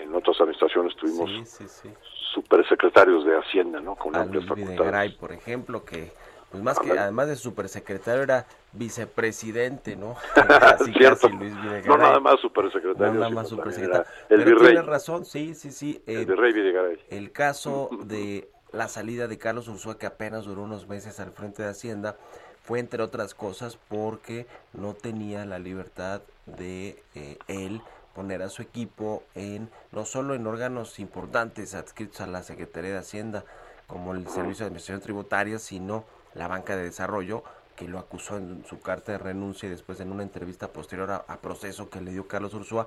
En 0.00 0.14
otras 0.14 0.40
administraciones 0.40 0.96
tuvimos 0.96 1.28
Sí, 1.30 1.44
sí, 1.44 1.68
sí. 1.68 1.90
supersecretarios 2.32 3.26
de 3.26 3.36
Hacienda, 3.38 3.80
¿no? 3.80 3.94
Con 3.96 4.16
A 4.16 4.20
amplias 4.22 4.44
Luis 4.44 4.48
facultades. 4.48 4.78
Videgaray, 4.78 5.16
por 5.18 5.32
ejemplo, 5.32 5.84
que 5.84 6.10
pues 6.50 6.62
más 6.62 6.78
que 6.78 6.90
además 6.98 7.28
de 7.28 7.36
supersecretario 7.36 8.22
era 8.22 8.46
vicepresidente, 8.72 9.96
¿no? 9.96 10.14
Casi, 10.34 10.92
Cierto. 10.94 11.28
casi 11.28 11.36
Luis 11.36 11.54
Videgaray. 11.60 11.84
No 11.86 11.98
nada 11.98 12.20
más 12.20 12.40
supersecretario. 12.40 13.12
No 13.12 13.20
nada 13.20 13.30
más 13.30 13.48
supersecretario. 13.48 14.06
El 14.30 14.38
Pero 14.44 14.44
virrey, 14.56 14.66
tienes 14.72 14.86
razón, 14.86 15.24
sí, 15.26 15.54
sí, 15.54 15.70
sí. 15.70 16.02
el 16.06 16.22
eh, 16.22 16.24
virrey 16.24 16.52
Videgaray. 16.54 16.98
el 17.10 17.32
caso 17.32 17.90
de 18.04 18.48
la 18.72 18.88
salida 18.88 19.28
de 19.28 19.36
Carlos 19.36 19.68
Ursúa, 19.68 19.98
que 19.98 20.06
apenas 20.06 20.46
duró 20.46 20.62
unos 20.62 20.88
meses 20.88 21.20
al 21.20 21.32
frente 21.32 21.62
de 21.62 21.68
Hacienda, 21.70 22.16
fue 22.62 22.78
entre 22.80 23.02
otras 23.02 23.34
cosas 23.34 23.78
porque 23.88 24.46
no 24.72 24.94
tenía 24.94 25.44
la 25.44 25.58
libertad 25.58 26.22
de 26.46 27.02
eh, 27.14 27.38
él 27.48 27.82
poner 28.14 28.42
a 28.42 28.48
su 28.48 28.62
equipo 28.62 29.22
en 29.34 29.70
no 29.90 30.04
solo 30.04 30.34
en 30.34 30.46
órganos 30.46 30.98
importantes 30.98 31.74
adscritos 31.74 32.20
a 32.20 32.26
la 32.26 32.42
Secretaría 32.42 32.92
de 32.92 32.98
Hacienda 32.98 33.44
como 33.86 34.12
el 34.12 34.28
Servicio 34.28 34.64
de 34.64 34.68
Administración 34.68 35.00
Tributaria, 35.00 35.58
sino 35.58 36.04
la 36.34 36.48
banca 36.48 36.76
de 36.76 36.84
desarrollo 36.84 37.42
que 37.76 37.88
lo 37.88 37.98
acusó 37.98 38.36
en 38.36 38.64
su 38.66 38.80
carta 38.80 39.12
de 39.12 39.18
renuncia 39.18 39.66
y 39.66 39.70
después 39.70 39.98
en 40.00 40.12
una 40.12 40.22
entrevista 40.22 40.68
posterior 40.68 41.10
a, 41.10 41.16
a 41.16 41.38
proceso 41.38 41.88
que 41.90 42.00
le 42.00 42.12
dio 42.12 42.28
Carlos 42.28 42.54
Ursúa 42.54 42.86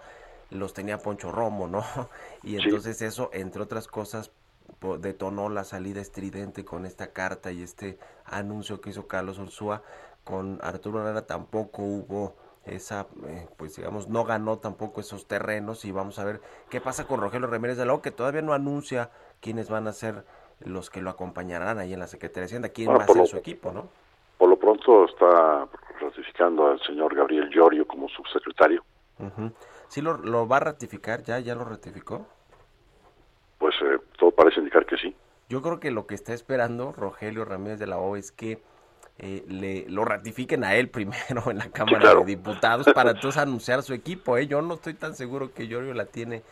los 0.52 0.74
tenía 0.74 1.00
Poncho 1.00 1.32
Romo, 1.32 1.68
¿no? 1.68 1.84
Y 2.44 2.58
entonces 2.58 3.02
eso, 3.02 3.30
entre 3.34 3.62
otras 3.62 3.88
cosas, 3.88 4.32
detonó 5.00 5.50
la 5.50 5.64
salida 5.64 6.02
estridente 6.02 6.64
con 6.66 6.86
esta 6.86 7.12
carta 7.12 7.52
y 7.52 7.62
este 7.64 7.98
anuncio 8.26 8.82
que 8.82 8.90
hizo 8.92 9.08
Carlos 9.08 9.40
Ursúa. 9.40 9.82
Con 10.24 10.60
Arturo 10.62 11.02
Herrera 11.02 11.26
tampoco 11.28 11.82
hubo 11.84 12.36
esa, 12.66 13.08
eh, 13.28 13.48
pues 13.58 13.76
digamos, 13.76 14.10
no 14.10 14.24
ganó 14.24 14.58
tampoco 14.58 15.02
esos 15.02 15.28
terrenos 15.28 15.86
y 15.86 15.92
vamos 15.92 16.18
a 16.18 16.24
ver 16.24 16.42
qué 16.70 16.82
pasa 16.82 17.06
con 17.06 17.20
Rogelio 17.22 17.48
Ramírez 17.48 17.78
de 17.78 17.86
la 17.86 17.94
O, 17.94 18.02
que 18.02 18.10
todavía 18.12 18.42
no 18.42 18.54
anuncia 18.54 19.12
quiénes 19.40 19.70
van 19.70 19.88
a 19.88 19.94
ser 19.94 20.26
los 20.62 20.90
que 20.90 21.02
lo 21.02 21.10
acompañarán 21.12 21.78
ahí 21.78 21.94
en 21.94 22.00
la 22.00 22.08
Secretaría 22.08 22.42
de 22.42 22.46
Hacienda, 22.46 22.70
quién 22.70 22.88
Bueno, 22.88 23.00
va 23.00 23.06
a 23.06 23.08
ser 23.08 23.18
lo- 23.18 23.26
su 23.28 23.38
equipo, 23.38 23.72
¿no? 23.72 23.88
Por 24.38 24.50
lo 24.50 24.58
pronto 24.58 25.06
está 25.06 25.68
ratificando 26.02 26.68
al 26.68 26.82
señor 26.82 27.16
Gabriel 27.16 27.50
Llorio 27.50 27.86
como 27.88 28.10
subsecretario. 28.10 28.84
Ujú. 29.20 29.52
¿Sí 29.88 30.02
lo, 30.02 30.18
lo 30.18 30.48
va 30.48 30.58
a 30.58 30.62
ratificar? 30.62 31.24
¿Ya? 31.24 31.40
¿Ya 31.40 31.56
lo 31.56 31.66
ratificó? 31.66 32.26
Pues 33.66 33.78
eh, 33.82 33.98
todo 34.20 34.30
parece 34.30 34.60
indicar 34.60 34.86
que 34.86 34.96
sí. 34.96 35.16
Yo 35.50 35.64
creo 35.64 35.80
que 35.80 35.90
lo 35.90 36.06
que 36.06 36.14
está 36.14 36.36
esperando 36.36 36.92
Rogelio 36.92 37.46
Ramírez 37.46 37.80
de 37.80 37.88
la 37.88 37.98
O 37.98 38.16
es 38.16 38.32
que 38.32 38.60
eh, 39.18 39.44
le 39.48 39.90
lo 39.90 40.06
ratifiquen 40.06 40.64
a 40.64 40.76
él 40.76 40.88
primero 40.92 41.50
en 41.50 41.58
la 41.58 41.72
Cámara 41.72 42.00
claro. 42.00 42.20
de 42.20 42.28
Diputados 42.28 42.86
para 42.94 43.12
entonces 43.12 43.42
anunciar 43.42 43.82
su 43.82 43.96
equipo. 43.96 44.38
¿eh? 44.38 44.46
Yo 44.46 44.62
no 44.62 44.76
estoy 44.76 44.94
tan 44.94 45.16
seguro 45.16 45.52
que 45.52 45.68
Llorio 45.68 45.96
la 45.96 46.06
tiene 46.06 46.44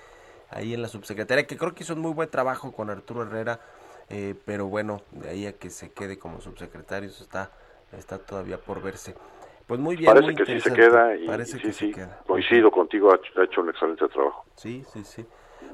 ahí 0.50 0.74
en 0.74 0.82
la 0.82 0.88
subsecretaría, 0.88 1.46
que 1.46 1.56
creo 1.56 1.76
que 1.76 1.84
hizo 1.84 1.94
un 1.94 2.00
muy 2.00 2.14
buen 2.14 2.32
trabajo 2.32 2.72
con 2.72 2.90
Arturo 2.90 3.22
Herrera, 3.22 3.60
eh, 4.10 4.34
pero 4.44 4.66
bueno, 4.66 5.04
de 5.12 5.30
ahí 5.30 5.46
a 5.46 5.54
que 5.54 5.70
se 5.70 5.92
quede 5.92 6.18
como 6.18 6.42
subsecretario, 6.42 7.10
eso 7.10 7.24
está, 7.24 7.52
está 7.96 8.18
todavía 8.18 8.58
por 8.58 8.82
verse. 8.82 9.14
Pues 9.68 9.80
muy 9.80 9.98
bien, 9.98 10.08
parece 10.08 10.26
muy 10.26 10.36
que 10.36 10.46
sí 10.48 10.60
se 10.60 10.74
queda 10.74 11.16
y, 11.16 11.28
Parece 11.28 11.58
y 11.58 11.62
que 11.62 11.68
sí, 11.68 11.74
se 11.74 11.86
sí, 11.86 11.92
queda. 11.92 12.22
coincido 12.26 12.72
contigo, 12.72 13.12
ha 13.12 13.18
hecho, 13.18 13.40
ha 13.40 13.44
hecho 13.44 13.62
un 13.62 13.70
excelente 13.70 14.08
trabajo. 14.08 14.46
Sí, 14.56 14.84
sí, 14.92 15.04
sí. 15.04 15.24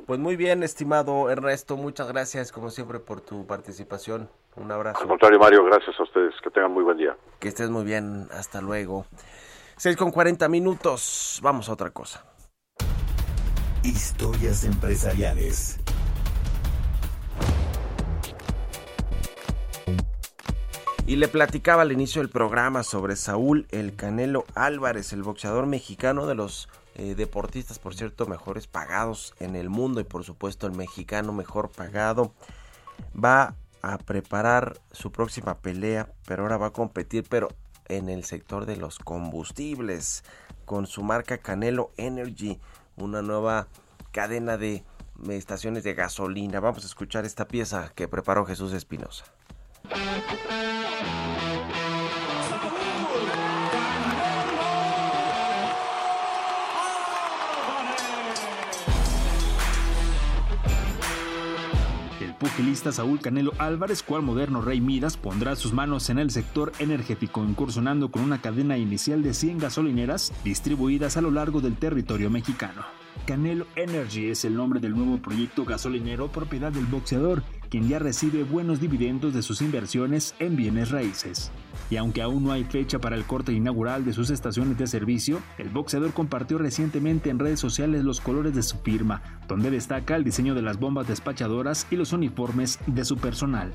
Pues 0.06 0.20
muy 0.20 0.36
bien, 0.36 0.64
estimado 0.64 1.30
Ernesto, 1.30 1.78
muchas 1.78 2.08
gracias 2.08 2.52
como 2.52 2.70
siempre 2.70 3.00
por 3.00 3.22
tu 3.22 3.46
participación. 3.46 4.30
Un 4.56 4.72
abrazo. 4.72 5.02
Al 5.02 5.08
contrario, 5.08 5.40
Mario, 5.40 5.64
gracias 5.66 6.00
a 6.00 6.04
ustedes. 6.04 6.34
Que 6.44 6.50
tengan 6.50 6.72
muy 6.72 6.84
buen 6.84 6.98
día. 6.98 7.16
Que 7.40 7.50
estés 7.50 7.70
muy 7.70 7.84
bien, 7.84 8.28
hasta 8.32 8.62
luego. 8.62 9.06
6 9.78 9.96
con 9.96 10.12
40 10.12 10.50
minutos, 10.50 11.40
vamos 11.42 11.70
a 11.70 11.74
otra 11.74 11.92
cosa. 11.92 12.26
Historias 13.84 14.66
empresariales. 14.66 15.80
Y 21.10 21.16
le 21.16 21.28
platicaba 21.28 21.82
al 21.82 21.92
inicio 21.92 22.22
del 22.22 22.30
programa 22.30 22.84
sobre 22.84 23.16
Saúl 23.16 23.66
El 23.72 23.96
Canelo 23.96 24.46
Álvarez, 24.54 25.12
el 25.14 25.24
boxeador 25.24 25.66
mexicano 25.66 26.28
de 26.28 26.36
los 26.36 26.70
eh, 27.00 27.16
deportistas, 27.16 27.80
por 27.80 27.96
cierto, 27.96 28.26
mejores 28.26 28.68
pagados 28.68 29.34
en 29.40 29.56
el 29.56 29.70
mundo 29.70 30.02
y 30.02 30.04
por 30.04 30.26
supuesto 30.26 30.68
el 30.68 30.74
mexicano 30.74 31.32
mejor 31.32 31.70
pagado. 31.70 32.34
Va 33.16 33.56
a 33.82 33.98
preparar 34.00 34.82
su 34.92 35.10
próxima 35.10 35.60
pelea, 35.60 36.12
pero 36.26 36.44
ahora 36.44 36.58
va 36.58 36.68
a 36.68 36.74
competir, 36.74 37.24
pero 37.30 37.48
en 37.88 38.10
el 38.10 38.26
sector 38.26 38.66
de 38.66 38.76
los 38.76 39.00
combustibles, 39.00 40.26
con 40.66 40.88
su 40.88 41.02
marca 41.02 41.38
Canelo 41.38 41.92
Energy, 41.96 42.60
una 42.98 43.22
nueva 43.22 43.70
cadena 44.12 44.58
de 44.58 44.84
estaciones 45.30 45.86
de 45.86 45.94
gasolina. 45.94 46.60
Vamos 46.60 46.84
a 46.84 46.88
escuchar 46.88 47.24
esta 47.24 47.48
pieza 47.48 47.94
que 47.96 48.10
preparó 48.10 48.46
Jesús 48.46 48.74
Espinosa. 48.74 49.24
Pugilista 62.40 62.92
Saúl 62.92 63.20
Canelo 63.20 63.54
Álvarez, 63.60 64.02
cual 64.02 64.24
moderno 64.24 64.62
rey 64.62 64.82
Midas, 64.82 65.18
pondrá 65.18 65.56
sus 65.56 65.74
manos 65.74 66.10
en 66.10 66.18
el 66.18 66.32
sector 66.32 66.72
energético, 66.80 67.44
incursionando 67.44 68.10
con 68.10 68.24
una 68.24 68.42
cadena 68.42 68.78
inicial 68.78 69.22
de 69.22 69.34
100 69.34 69.60
gasolineras 69.60 70.34
distribuidas 70.44 71.18
a 71.18 71.22
lo 71.22 71.30
largo 71.30 71.62
del 71.62 71.76
territorio 71.76 72.30
mexicano. 72.30 72.84
Canelo 73.26 73.68
Energy 73.76 74.30
es 74.30 74.46
el 74.46 74.56
nombre 74.56 74.80
del 74.80 74.96
nuevo 74.96 75.18
proyecto 75.18 75.66
gasolinero 75.66 76.32
propiedad 76.32 76.72
del 76.72 76.86
boxeador, 76.86 77.44
quien 77.70 77.88
ya 77.88 78.00
recibe 78.00 78.44
buenos 78.44 78.80
dividendos 78.80 79.34
de 79.34 79.44
sus 79.44 79.62
inversiones 79.62 80.34
en 80.40 80.56
bienes 80.56 80.90
raíces. 80.90 81.52
Y 81.90 81.98
aunque 81.98 82.22
aún 82.22 82.44
no 82.44 82.52
hay 82.52 82.64
fecha 82.64 83.00
para 83.00 83.16
el 83.16 83.26
corte 83.26 83.52
inaugural 83.52 84.06
de 84.06 84.14
sus 84.14 84.30
estaciones 84.30 84.78
de 84.78 84.88
servicio, 84.88 85.42
el 85.58 85.70
boxeador 85.70 86.14
compartió 86.14 86.58
recientemente 86.58 87.30
en 87.30 87.40
redes 87.40 87.60
sociales 87.60 88.04
los 88.04 88.22
colores 88.22 88.54
de 88.54 88.64
su 88.64 88.78
firma, 88.78 89.22
donde 89.48 89.72
destaca 89.72 90.16
el 90.16 90.24
diseño 90.24 90.54
de 90.54 90.62
las 90.62 90.80
bombas 90.80 91.08
despachadoras 91.08 91.88
y 91.90 91.96
los 91.96 92.14
uniformes 92.14 92.80
de 92.86 93.06
su 93.06 93.18
personal. 93.18 93.74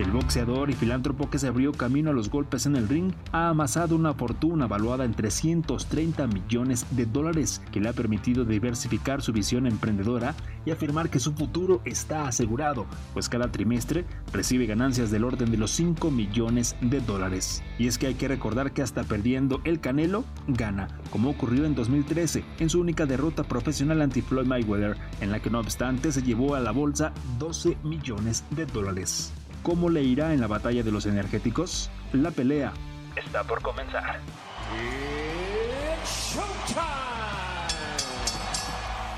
El 0.00 0.12
boxeador 0.12 0.70
y 0.70 0.72
filántropo 0.72 1.28
que 1.28 1.38
se 1.38 1.46
abrió 1.46 1.72
camino 1.72 2.08
a 2.08 2.14
los 2.14 2.30
golpes 2.30 2.64
en 2.64 2.74
el 2.74 2.88
ring 2.88 3.12
ha 3.32 3.50
amasado 3.50 3.94
una 3.94 4.14
fortuna 4.14 4.66
valuada 4.66 5.04
en 5.04 5.12
330 5.12 6.26
millones 6.26 6.86
de 6.92 7.04
dólares 7.04 7.60
que 7.70 7.80
le 7.80 7.90
ha 7.90 7.92
permitido 7.92 8.46
diversificar 8.46 9.20
su 9.20 9.34
visión 9.34 9.66
emprendedora 9.66 10.34
y 10.64 10.70
afirmar 10.70 11.10
que 11.10 11.18
su 11.18 11.34
futuro 11.34 11.82
está 11.84 12.26
asegurado, 12.26 12.86
pues 13.12 13.28
cada 13.28 13.52
trimestre 13.52 14.06
recibe 14.32 14.64
ganancias 14.64 15.10
del 15.10 15.22
orden 15.22 15.50
de 15.50 15.58
los 15.58 15.70
5 15.72 16.10
millones 16.10 16.76
de 16.80 17.00
dólares. 17.00 17.62
Y 17.78 17.86
es 17.86 17.98
que 17.98 18.06
hay 18.06 18.14
que 18.14 18.28
recordar 18.28 18.72
que 18.72 18.80
hasta 18.80 19.04
perdiendo 19.04 19.60
el 19.64 19.80
Canelo, 19.80 20.24
gana, 20.48 20.88
como 21.10 21.28
ocurrió 21.28 21.66
en 21.66 21.74
2013 21.74 22.42
en 22.58 22.70
su 22.70 22.80
única 22.80 23.04
derrota 23.04 23.44
profesional 23.44 24.00
ante 24.00 24.22
Floyd 24.22 24.46
Mayweather, 24.46 24.96
en 25.20 25.30
la 25.30 25.40
que 25.40 25.50
no 25.50 25.60
obstante 25.60 26.10
se 26.10 26.22
llevó 26.22 26.54
a 26.54 26.60
la 26.60 26.70
bolsa 26.70 27.12
12 27.38 27.76
millones 27.84 28.44
de 28.50 28.64
dólares. 28.64 29.34
¿Cómo 29.62 29.90
le 29.90 30.02
irá 30.02 30.32
en 30.32 30.40
la 30.40 30.46
batalla 30.46 30.82
de 30.82 30.90
los 30.90 31.06
energéticos? 31.06 31.90
La 32.12 32.30
pelea 32.30 32.72
está 33.16 33.44
por 33.44 33.60
comenzar. 33.60 34.20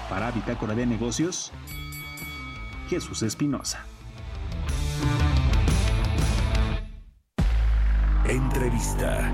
Para 0.09 0.31
Bitácora 0.31 0.75
de 0.75 0.87
Negocios, 0.87 1.53
Jesús 2.89 3.23
Espinosa. 3.23 3.85
Entrevista. 8.29 9.33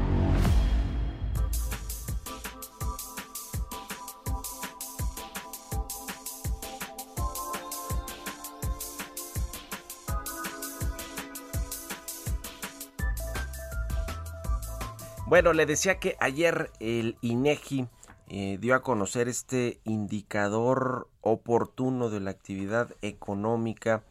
Bueno, 15.28 15.52
le 15.52 15.66
decía 15.66 15.98
que 15.98 16.16
ayer 16.20 16.70
el 16.80 17.18
INEGI 17.20 17.86
eh, 18.28 18.56
dio 18.62 18.74
a 18.74 18.80
conocer 18.80 19.28
este 19.28 19.78
indicador 19.84 21.06
oportuno 21.20 22.08
de 22.08 22.18
la 22.20 22.30
actividad 22.30 22.96
económica 23.02 24.04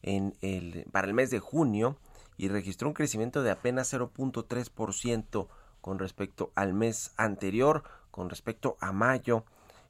en 0.00 0.34
el, 0.40 0.86
para 0.90 1.06
el 1.06 1.12
mes 1.12 1.28
de 1.28 1.38
junio 1.38 1.98
y 2.38 2.48
registró 2.48 2.88
un 2.88 2.94
crecimiento 2.94 3.42
de 3.42 3.50
apenas 3.50 3.92
0.3% 3.92 5.48
con 5.82 5.98
respecto 5.98 6.50
al 6.54 6.72
mes 6.72 7.12
anterior, 7.18 7.82
con 8.10 8.30
respecto 8.30 8.78
a 8.80 8.90
mayo. 8.90 9.44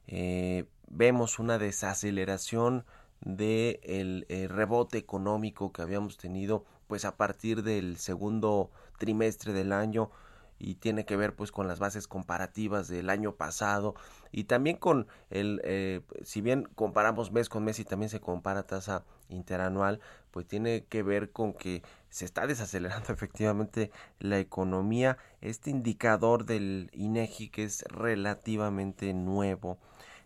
Eh, 0.07 0.65
vemos 0.89 1.39
una 1.39 1.57
desaceleración 1.57 2.83
del 3.21 4.25
de 4.27 4.43
eh, 4.43 4.47
rebote 4.49 4.97
económico 4.97 5.71
que 5.71 5.81
habíamos 5.81 6.17
tenido 6.17 6.65
pues 6.87 7.05
a 7.05 7.15
partir 7.15 7.63
del 7.63 7.95
segundo 7.95 8.71
trimestre 8.97 9.53
del 9.53 9.71
año 9.71 10.11
y 10.57 10.75
tiene 10.75 11.05
que 11.05 11.15
ver 11.15 11.35
pues 11.35 11.51
con 11.51 11.67
las 11.67 11.79
bases 11.79 12.07
comparativas 12.07 12.87
del 12.87 13.09
año 13.09 13.35
pasado 13.35 13.95
y 14.31 14.45
también 14.45 14.77
con 14.77 15.07
el 15.29 15.61
eh, 15.63 16.01
si 16.23 16.41
bien 16.41 16.67
comparamos 16.75 17.31
mes 17.31 17.49
con 17.49 17.63
mes 17.63 17.79
y 17.79 17.85
también 17.85 18.09
se 18.09 18.19
compara 18.19 18.63
tasa 18.63 19.03
interanual 19.29 19.99
pues 20.31 20.47
tiene 20.47 20.85
que 20.85 21.03
ver 21.03 21.31
con 21.31 21.53
que 21.53 21.81
se 22.09 22.25
está 22.25 22.47
desacelerando 22.47 23.13
efectivamente 23.13 23.91
la 24.19 24.39
economía. 24.39 25.17
Este 25.41 25.69
indicador 25.69 26.45
del 26.45 26.89
INEGI 26.93 27.49
que 27.49 27.63
es 27.63 27.83
relativamente 27.89 29.13
nuevo 29.13 29.77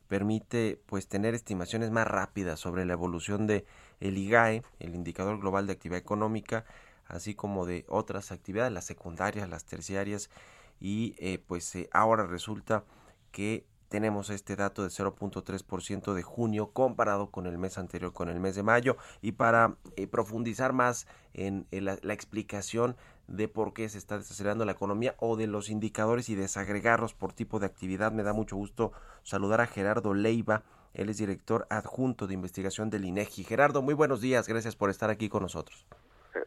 permite 0.08 0.82
pues 0.88 1.08
tener 1.08 1.36
estimaciones 1.36 1.92
más 1.92 2.08
rápidas 2.08 2.60
sobre 2.60 2.86
la 2.86 2.94
evolución 2.94 3.46
de 3.46 3.66
el 4.00 4.18
IGAE 4.18 4.64
el 4.80 4.96
indicador 4.96 5.40
global 5.40 5.68
de 5.68 5.74
actividad 5.74 6.00
económica 6.00 6.66
así 7.10 7.36
como 7.36 7.66
de 7.66 7.86
otras 7.90 8.32
actividades, 8.32 8.72
las 8.72 8.86
secundarias, 8.86 9.50
las 9.50 9.66
terciarias, 9.66 10.30
y 10.80 11.16
eh, 11.18 11.44
pues 11.46 11.76
eh, 11.76 11.90
ahora 11.92 12.26
resulta 12.26 12.86
que 13.32 13.66
tenemos 13.90 14.30
este 14.30 14.56
dato 14.56 14.84
de 14.84 14.90
0.3% 14.90 16.14
de 16.14 16.22
junio 16.22 16.72
comparado 16.72 17.32
con 17.32 17.48
el 17.48 17.58
mes 17.58 17.78
anterior, 17.78 18.14
con 18.14 18.30
el 18.30 18.40
mes 18.40 18.56
de 18.56 18.64
mayo. 18.64 18.98
Y 19.22 19.34
para 19.34 19.76
eh, 19.96 20.08
profundizar 20.08 20.74
más 20.74 21.08
en, 21.34 21.68
la, 21.72 21.98
la, 22.02 22.14
explicación 22.14 22.96
de 23.28 23.48
por 23.48 23.74
qué 23.74 23.90
se 23.90 23.98
está 23.98 24.18
desacelerando 24.18 24.64
la 24.64 24.74
economía 24.74 25.16
o 25.20 25.36
de 25.36 25.48
los 25.48 25.70
indicadores 25.70 26.30
y 26.30 26.36
desagregarlos 26.36 27.16
por 27.16 27.34
tipo 27.34 27.60
de 27.60 27.66
actividad, 27.66 28.12
me 28.12 28.24
da 28.24 28.32
mucho 28.32 28.56
gusto 28.56 28.92
saludar 29.24 29.60
a 29.60 29.68
Gerardo 29.68 30.14
Leiva. 30.14 30.64
Él 30.94 31.10
es 31.10 31.18
director 31.18 31.66
adjunto 31.70 32.28
de 32.28 32.36
investigación 32.36 32.92
del 32.92 33.06
INEGI. 33.06 33.44
Gerardo, 33.44 33.82
muy 33.82 33.96
buenos 33.96 34.22
días. 34.22 34.48
Gracias 34.48 34.76
por 34.76 34.92
estar 34.92 35.10
aquí 35.10 35.30
con 35.30 35.42
nosotros. 35.44 35.86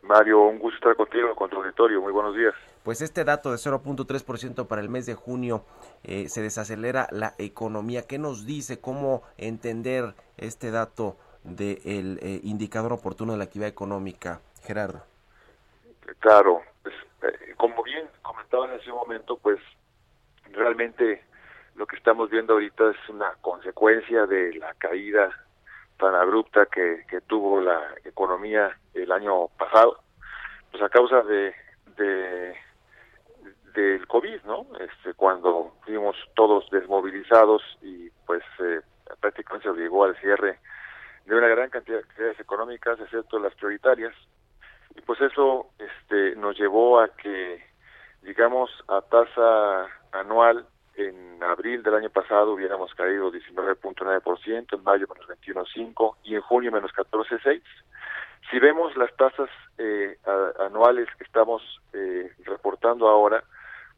Mario, 0.03 0.41
un 0.43 0.59
gusto 0.59 0.77
estar 0.77 0.97
contigo, 0.97 1.35
con 1.35 1.49
tu 1.49 1.57
auditorio. 1.57 2.01
Muy 2.01 2.13
buenos 2.13 2.35
días. 2.35 2.55
Pues 2.83 3.01
este 3.01 3.25
dato 3.25 3.53
de 3.53 3.57
0.3% 3.57 4.67
para 4.67 4.83
el 4.83 4.89
mes 4.89 5.07
de 5.07 5.15
junio 5.15 5.65
eh, 6.03 6.29
se 6.29 6.43
desacelera 6.43 7.07
la 7.13 7.35
economía. 7.39 8.03
¿Qué 8.09 8.19
nos 8.19 8.45
dice 8.45 8.81
cómo 8.81 9.23
entender 9.39 10.15
este 10.37 10.73
dato 10.73 11.17
del 11.45 12.19
eh, 12.21 12.41
indicador 12.43 12.93
oportuno 12.93 13.33
de 13.33 13.39
la 13.39 13.45
actividad 13.45 13.69
económica, 13.69 14.41
Gerardo? 14.65 15.03
Claro, 16.19 16.63
pues, 16.83 16.95
eh, 17.23 17.55
como 17.57 17.83
bien 17.85 18.09
comentaba 18.23 18.67
en 18.67 18.81
ese 18.81 18.91
momento, 18.91 19.39
pues 19.39 19.61
realmente 20.51 21.25
lo 21.77 21.87
que 21.87 21.97
estamos 21.97 22.29
viendo 22.29 22.55
ahorita 22.55 22.91
es 22.91 23.09
una 23.09 23.33
consecuencia 23.41 24.27
de 24.27 24.55
la 24.55 24.75
caída 24.75 25.31
tan 26.03 26.17
abrupta 26.17 26.67
que, 26.67 27.05
tuvo 27.29 27.61
la 27.61 27.95
economía 28.05 28.77
el 28.93 29.13
año 29.13 29.47
pasado, 29.57 30.01
pues 30.73 30.83
a 30.83 30.89
causa 30.89 31.23
de, 31.23 31.55
de 31.97 32.57
del 33.75 34.07
COVID, 34.09 34.43
¿no? 34.45 34.67
Este, 34.81 35.15
cuando 35.15 35.77
fuimos 35.85 36.17
todos 36.35 36.69
desmovilizados 36.71 37.63
y 37.83 38.11
pues 38.27 38.43
eh, 38.59 38.81
prácticamente 39.21 39.63
se 39.63 39.71
obligó 39.71 40.05
al 40.05 40.17
cierre 40.17 40.59
de 41.25 41.37
una 41.37 41.47
gran 41.47 41.71
cantidad 41.71 41.99
de 41.99 42.03
actividades 42.03 42.41
económicas, 42.41 42.99
excepto 42.99 43.39
las 43.39 43.55
prioritarias, 43.55 44.13
y 44.97 45.01
pues 45.03 45.21
eso 45.21 45.71
este, 45.79 46.35
nos 46.35 46.59
llevó 46.59 47.01
a 47.01 47.09
que, 47.11 47.65
digamos, 48.23 48.71
a 48.89 49.03
tasa 49.03 49.87
anual 50.11 50.67
en 50.97 51.43
abril 51.43 51.83
del 51.83 51.95
año 51.95 52.11
pasado 52.11 52.53
hubiéramos 52.53 52.95
caído 52.95 53.33
19.9%, 53.33 54.77
en 54.77 54.85
mayo 54.85 55.07
menos 55.09 55.29
21.5% 55.29 56.17
y 56.25 56.35
en 56.35 56.41
junio 56.43 56.73
menos 56.73 56.93
14.6%. 56.93 57.63
Si 58.51 58.59
vemos 58.59 58.95
las 58.97 59.15
tasas 59.17 59.49
eh, 59.79 60.19
anuales 60.61 61.09
que 61.17 61.25
estamos 61.25 61.63
eh, 61.95 62.31
reportando 62.45 63.09
ahora, 63.09 63.43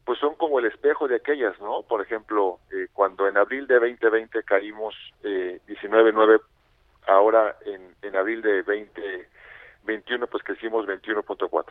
pues 0.05 0.19
son 0.19 0.35
como 0.35 0.59
el 0.59 0.65
espejo 0.65 1.07
de 1.07 1.15
aquellas, 1.15 1.59
¿no? 1.59 1.81
Por 1.81 2.01
ejemplo, 2.01 2.59
eh, 2.71 2.87
cuando 2.93 3.27
en 3.27 3.37
abril 3.37 3.67
de 3.67 3.75
2020 3.75 4.43
caímos 4.43 4.95
eh, 5.23 5.59
19.9, 5.67 6.39
ahora 7.07 7.57
en, 7.65 7.95
en 8.01 8.15
abril 8.15 8.41
de 8.41 8.61
21 9.83 10.27
pues 10.27 10.43
crecimos 10.43 10.85
21.4. 10.85 11.65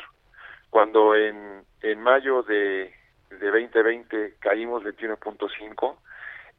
Cuando 0.69 1.15
en, 1.15 1.63
en 1.81 2.01
mayo 2.01 2.43
de, 2.43 2.93
de 3.39 3.51
2020 3.51 4.35
caímos 4.39 4.83
21.5, 4.83 5.97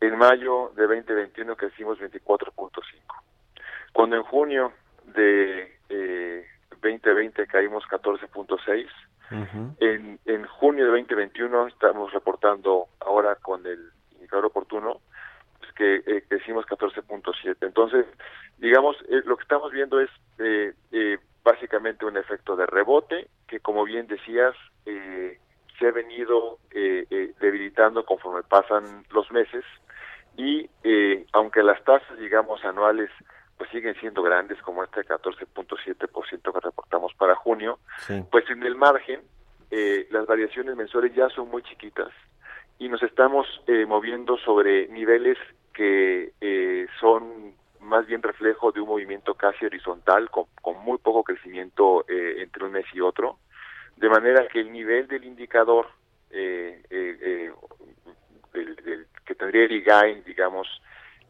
en 0.01 0.17
mayo 0.17 0.71
de 0.75 0.83
2021 0.83 1.55
crecimos 1.55 1.99
24.5. 1.99 2.71
Cuando 3.93 4.15
en 4.17 4.23
junio 4.23 4.73
de 5.05 5.77
eh, 5.89 6.45
2020 6.81 7.47
caímos 7.47 7.83
14.6, 7.85 8.87
en, 9.79 10.19
en 10.25 10.45
junio 10.45 10.85
de 10.85 10.91
2021 10.91 11.67
estamos 11.67 12.13
reportando 12.13 12.89
ahora 12.99 13.35
con 13.35 13.65
el 13.65 13.91
indicador 14.13 14.45
oportuno 14.45 15.01
pues 15.57 15.71
que 15.73 15.95
eh, 16.05 16.23
crecimos 16.27 16.65
14.7. 16.65 17.55
Entonces, 17.61 18.05
digamos, 18.57 18.95
eh, 19.09 19.21
lo 19.25 19.37
que 19.37 19.43
estamos 19.43 19.71
viendo 19.71 19.99
es 19.99 20.09
eh, 20.37 20.73
eh, 20.91 21.17
básicamente 21.43 22.05
un 22.05 22.17
efecto 22.17 22.55
de 22.55 22.65
rebote 22.65 23.27
que, 23.47 23.59
como 23.59 23.83
bien 23.83 24.07
decías, 24.07 24.55
eh, 24.85 25.24
se 25.79 25.87
ha 25.87 25.91
venido 25.91 26.59
eh, 26.71 27.05
eh, 27.09 27.33
debilitando 27.39 28.05
conforme 28.05 28.43
pasan 28.43 29.05
los 29.11 29.31
meses 29.31 29.63
y 30.37 30.69
eh, 30.83 31.25
aunque 31.33 31.63
las 31.63 31.83
tasas, 31.83 32.17
digamos, 32.19 32.63
anuales 32.65 33.09
pues 33.57 33.69
siguen 33.69 33.95
siendo 34.01 34.21
grandes 34.21 34.61
como 34.61 34.83
este 34.83 35.01
14.7% 35.01 36.53
que 36.53 36.59
reportamos 36.59 37.13
para 37.13 37.35
junio, 37.35 37.79
pues 38.29 38.49
en 38.49 38.63
el 38.63 38.75
margen 38.75 39.21
eh, 39.71 40.07
las 40.11 40.25
variaciones 40.25 40.75
mensuales 40.75 41.15
ya 41.15 41.29
son 41.29 41.49
muy 41.49 41.63
chiquitas 41.63 42.11
y 42.79 42.89
nos 42.89 43.01
estamos 43.03 43.47
eh, 43.67 43.85
moviendo 43.85 44.37
sobre 44.37 44.87
niveles 44.89 45.37
que 45.73 46.33
eh, 46.41 46.87
son 46.99 47.53
más 47.79 48.05
bien 48.07 48.21
reflejo 48.21 48.71
de 48.71 48.81
un 48.81 48.89
movimiento 48.89 49.35
casi 49.35 49.65
horizontal 49.65 50.29
con, 50.29 50.45
con 50.61 50.77
muy 50.83 50.97
poco 50.97 51.23
crecimiento 51.23 52.05
eh, 52.09 52.41
entre 52.41 52.65
un 52.65 52.71
mes 52.71 52.85
y 52.93 52.99
otro, 52.99 53.39
de 53.97 54.09
manera 54.09 54.47
que 54.47 54.59
el 54.59 54.71
nivel 54.71 55.07
del 55.07 55.23
indicador 55.25 55.87
eh, 56.31 56.81
eh, 56.89 57.17
eh, 57.21 57.51
el- 58.53 58.77
el 58.85 59.07
que 59.25 59.35
tendría 59.35 59.65
el 59.65 59.71
IGAIN, 59.71 60.23
digamos, 60.25 60.67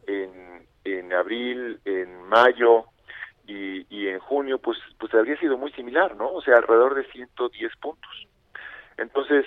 en, 0.06 0.66
en 0.84 1.12
abril, 1.12 1.80
en 1.84 2.22
mayo 2.22 2.86
y, 3.46 3.86
y 3.94 4.08
en 4.08 4.18
junio, 4.18 4.58
pues, 4.58 4.78
pues 4.98 5.12
habría 5.14 5.38
sido 5.38 5.56
muy 5.56 5.72
similar, 5.72 6.16
¿no? 6.16 6.30
O 6.32 6.40
sea, 6.42 6.56
alrededor 6.56 6.94
de 6.94 7.04
110 7.10 7.72
puntos. 7.76 8.26
Entonces, 8.98 9.44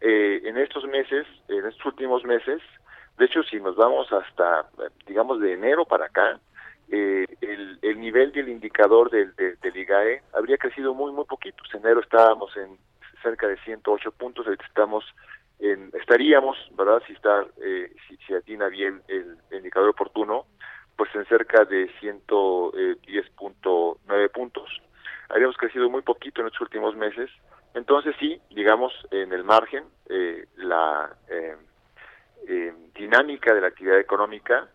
eh, 0.00 0.40
en 0.44 0.58
estos 0.58 0.84
meses, 0.84 1.26
en 1.48 1.66
estos 1.66 1.84
últimos 1.86 2.24
meses, 2.24 2.60
de 3.16 3.24
hecho, 3.24 3.42
si 3.42 3.58
nos 3.60 3.76
vamos 3.76 4.12
hasta, 4.12 4.68
digamos, 5.06 5.40
de 5.40 5.54
enero 5.54 5.84
para 5.84 6.06
acá, 6.06 6.38
eh, 6.90 7.26
el, 7.40 7.78
el 7.82 8.00
nivel 8.00 8.32
del 8.32 8.48
indicador 8.48 9.10
del, 9.10 9.34
del, 9.36 9.58
del 9.60 9.76
IGAE 9.76 10.22
habría 10.32 10.58
crecido 10.58 10.94
muy, 10.94 11.12
muy 11.12 11.24
poquito. 11.24 11.62
En 11.72 11.80
enero 11.80 12.00
estábamos 12.00 12.56
en 12.56 12.78
cerca 13.22 13.46
de 13.46 13.56
108 13.58 14.10
puntos, 14.12 14.46
estamos 14.46 15.04
en, 15.58 15.90
estaríamos, 16.00 16.56
¿verdad? 16.76 17.02
Si 17.06 17.12
está, 17.12 17.44
eh, 17.62 17.92
si, 18.06 18.16
si 18.18 18.32
atina 18.34 18.68
bien 18.68 19.02
el, 19.08 19.36
indicador 19.50 19.88
oportuno, 19.90 20.46
pues 20.96 21.12
en 21.14 21.26
cerca 21.26 21.64
de 21.64 21.90
110.9 22.00 24.30
puntos. 24.30 24.70
Habíamos 25.28 25.56
crecido 25.56 25.90
muy 25.90 26.02
poquito 26.02 26.40
en 26.40 26.46
estos 26.46 26.62
últimos 26.62 26.94
meses. 26.96 27.28
Entonces 27.74 28.14
sí, 28.18 28.40
digamos, 28.50 28.92
en 29.10 29.32
el 29.32 29.44
margen, 29.44 29.84
eh, 30.08 30.46
la 30.56 31.14
eh, 31.28 31.56
eh, 32.48 32.72
dinámica 32.94 33.54
de 33.54 33.60
la 33.60 33.66
actividad 33.68 33.98
económica 33.98 34.68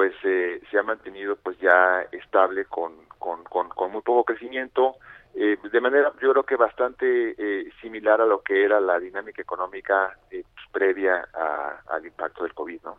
pues 0.00 0.14
eh, 0.24 0.62
se 0.70 0.78
ha 0.78 0.82
mantenido 0.82 1.36
pues 1.36 1.58
ya 1.58 2.00
estable 2.10 2.64
con, 2.64 2.94
con, 3.18 3.44
con, 3.44 3.92
muy 3.92 4.00
poco 4.00 4.24
crecimiento, 4.24 4.96
eh, 5.34 5.58
de 5.70 5.80
manera 5.82 6.10
yo 6.22 6.30
creo 6.32 6.42
que 6.44 6.56
bastante 6.56 7.34
eh, 7.36 7.70
similar 7.82 8.22
a 8.22 8.24
lo 8.24 8.40
que 8.40 8.64
era 8.64 8.80
la 8.80 8.98
dinámica 8.98 9.42
económica 9.42 10.18
eh, 10.30 10.42
pues, 10.54 10.66
previa 10.72 11.28
a- 11.34 11.82
al 11.90 12.06
impacto 12.06 12.44
del 12.44 12.54
COVID, 12.54 12.80
¿no? 12.82 12.96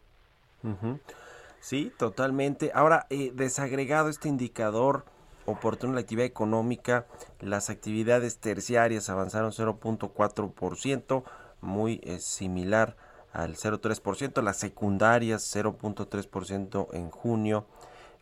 Sí, 1.59 1.91
totalmente. 1.97 2.69
Ahora, 2.75 3.07
eh, 3.09 3.31
desagregado 3.33 4.07
este 4.09 4.29
indicador 4.29 5.03
oportuno 5.47 5.93
la 5.93 6.01
actividad 6.01 6.27
económica, 6.27 7.07
las 7.39 7.71
actividades 7.71 8.39
terciarias 8.39 9.09
avanzaron 9.09 9.53
0.4%, 9.53 11.23
muy 11.61 11.99
similar 12.19 12.95
al 13.33 13.55
0.3%, 13.55 14.41
las 14.41 14.57
secundarias 14.57 15.43
0.3% 15.55 16.87
en 16.93 17.09
junio. 17.09 17.65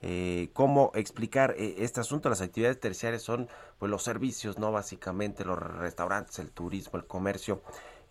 Eh, 0.01 0.49
¿Cómo 0.53 0.91
explicar 0.95 1.55
eh, 1.57 1.75
este 1.79 1.99
asunto? 1.99 2.29
Las 2.29 2.41
actividades 2.41 2.79
terciarias 2.79 3.21
son 3.21 3.49
pues 3.79 3.89
los 3.89 4.03
servicios, 4.03 4.57
¿no? 4.57 4.71
Básicamente 4.71 5.43
los 5.43 5.59
restaurantes, 5.59 6.39
el 6.39 6.51
turismo, 6.51 6.97
el 6.99 7.05
comercio. 7.05 7.61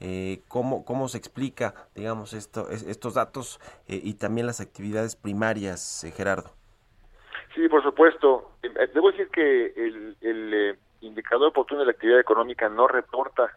Eh, 0.00 0.42
¿cómo, 0.48 0.84
¿Cómo 0.84 1.08
se 1.08 1.18
explica, 1.18 1.74
digamos, 1.94 2.32
esto, 2.32 2.68
es- 2.70 2.84
estos 2.84 3.14
datos 3.14 3.58
eh, 3.88 4.00
y 4.02 4.14
también 4.14 4.46
las 4.46 4.60
actividades 4.60 5.16
primarias, 5.16 6.04
eh, 6.04 6.12
Gerardo? 6.12 6.52
Sí, 7.54 7.68
por 7.68 7.82
supuesto. 7.82 8.52
Debo 8.94 9.10
decir 9.10 9.28
que 9.30 9.66
el, 9.76 10.16
el, 10.20 10.78
indicador 11.00 11.48
oportuno 11.48 11.80
de 11.80 11.86
la 11.86 11.92
actividad 11.92 12.20
económica 12.20 12.68
no 12.68 12.86
reporta 12.88 13.56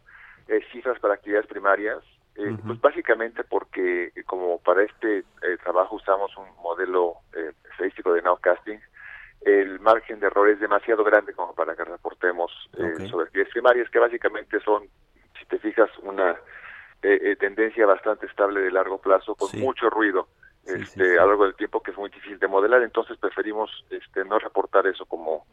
cifras 0.71 0.99
para 0.99 1.15
actividades 1.15 1.47
primarias, 1.47 1.97
eh, 2.35 2.57
pues 2.65 2.79
básicamente 2.79 3.43
porque 3.43 4.11
eh, 4.15 4.23
como 4.25 4.59
para 4.59 4.83
este 4.83 5.19
eh, 5.19 5.57
trabajo 5.63 5.95
usamos 5.95 6.35
un 6.37 6.47
modelo 6.63 7.15
eh, 7.35 7.51
estadístico 7.71 8.13
de 8.13 8.21
nowcasting, 8.21 8.79
el 9.41 9.79
margen 9.79 10.19
de 10.19 10.27
error 10.27 10.49
es 10.49 10.59
demasiado 10.59 11.03
grande 11.03 11.33
como 11.33 11.53
para 11.55 11.75
que 11.75 11.83
reportemos 11.83 12.51
eh, 12.77 12.93
Ok. 12.95 13.09
sobre 13.09 13.25
actividades 13.25 13.51
primarias, 13.53 13.89
que 13.89 13.99
básicamente 13.99 14.59
son, 14.61 14.87
si 15.39 15.45
te 15.45 15.59
fijas, 15.59 15.89
una 16.03 16.37
tendencia 17.39 17.87
bastante 17.87 18.27
estable 18.27 18.61
de 18.61 18.69
largo 18.69 19.01
plazo 19.01 19.33
con 19.33 19.47
Sí. 19.49 19.57
mucho 19.59 19.89
ruido 19.89 20.27
Sí, 20.63 20.73
este, 20.75 21.03
sí. 21.13 21.17
a 21.17 21.21
lo 21.23 21.29
largo 21.29 21.45
del 21.45 21.55
tiempo 21.55 21.81
que 21.81 21.89
es 21.89 21.97
muy 21.97 22.11
difícil 22.11 22.37
de 22.37 22.47
modelar, 22.47 22.83
entonces 22.83 23.17
preferimos 23.17 23.71
este, 23.89 24.23
no 24.23 24.37
reportar 24.37 24.85
eso 24.85 25.07
como, 25.07 25.47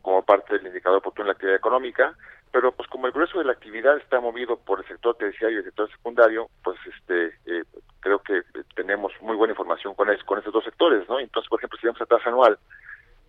como 0.00 0.22
parte 0.24 0.56
del 0.56 0.68
indicador 0.68 0.98
oportuno 0.98 1.24
de 1.24 1.28
la 1.30 1.32
actividad 1.32 1.56
económica, 1.56 2.14
pero 2.52 2.70
pues 2.72 2.88
como 2.88 3.06
el 3.06 3.12
grueso 3.12 3.38
de 3.38 3.44
la 3.46 3.52
actividad 3.52 3.96
está 3.96 4.20
movido 4.20 4.56
por 4.58 4.80
el 4.80 4.86
sector 4.86 5.16
terciario 5.16 5.56
y 5.56 5.58
el 5.60 5.64
sector 5.64 5.90
secundario, 5.90 6.48
pues 6.62 6.78
este 6.86 7.28
eh, 7.46 7.64
creo 8.00 8.18
que 8.20 8.38
eh, 8.38 8.42
tenemos 8.74 9.12
muy 9.22 9.36
buena 9.36 9.52
información 9.52 9.94
con, 9.94 10.10
es- 10.10 10.22
con 10.24 10.38
esos 10.38 10.52
dos 10.52 10.64
sectores, 10.64 11.08
¿no? 11.08 11.18
Entonces, 11.18 11.48
por 11.48 11.58
ejemplo, 11.58 11.78
si 11.80 11.86
vemos 11.86 12.00
la 12.00 12.06
tasa 12.06 12.28
anual, 12.28 12.58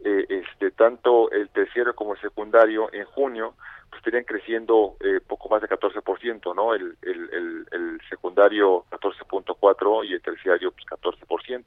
eh, 0.04 0.26
este 0.30 0.72
tanto 0.72 1.32
el 1.32 1.48
terciario 1.50 1.96
como 1.96 2.14
el 2.16 2.20
secundario 2.22 2.90
en 2.92 3.06
junio 3.06 3.56
pues 3.90 4.00
estarían 4.00 4.26
creciendo 4.26 4.98
eh, 5.00 5.22
poco 5.26 5.48
más 5.50 5.62
de 5.62 5.70
14%, 5.70 6.54
¿no? 6.56 6.74
El, 6.74 6.98
el, 7.04 7.30
el, 7.32 7.68
el 7.72 8.02
secundario 8.10 8.84
14.4 8.92 10.06
y 10.06 10.14
el 10.14 10.22
terciario 10.22 10.72
pues 10.72 10.86
14%. 10.86 11.64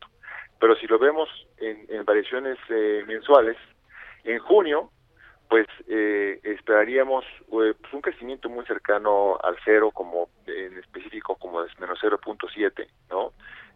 Pero 0.58 0.76
si 0.76 0.86
lo 0.86 0.98
vemos 0.98 1.28
en, 1.58 1.86
en 1.88 2.04
variaciones 2.04 2.58
eh, 2.68 3.04
mensuales, 3.06 3.56
en 4.24 4.38
junio 4.40 4.90
pues 5.48 5.66
eh, 5.88 6.40
esperaríamos 6.42 7.24
eh, 7.24 7.74
pues, 7.80 7.92
un 7.92 8.00
crecimiento 8.00 8.48
muy 8.48 8.64
cercano 8.66 9.38
al 9.42 9.56
cero, 9.64 9.90
como 9.92 10.28
en 10.46 10.78
específico 10.78 11.36
como 11.36 11.62
es 11.62 11.78
menos 11.78 11.98
0.7, 12.02 12.88
¿no? 13.10 13.32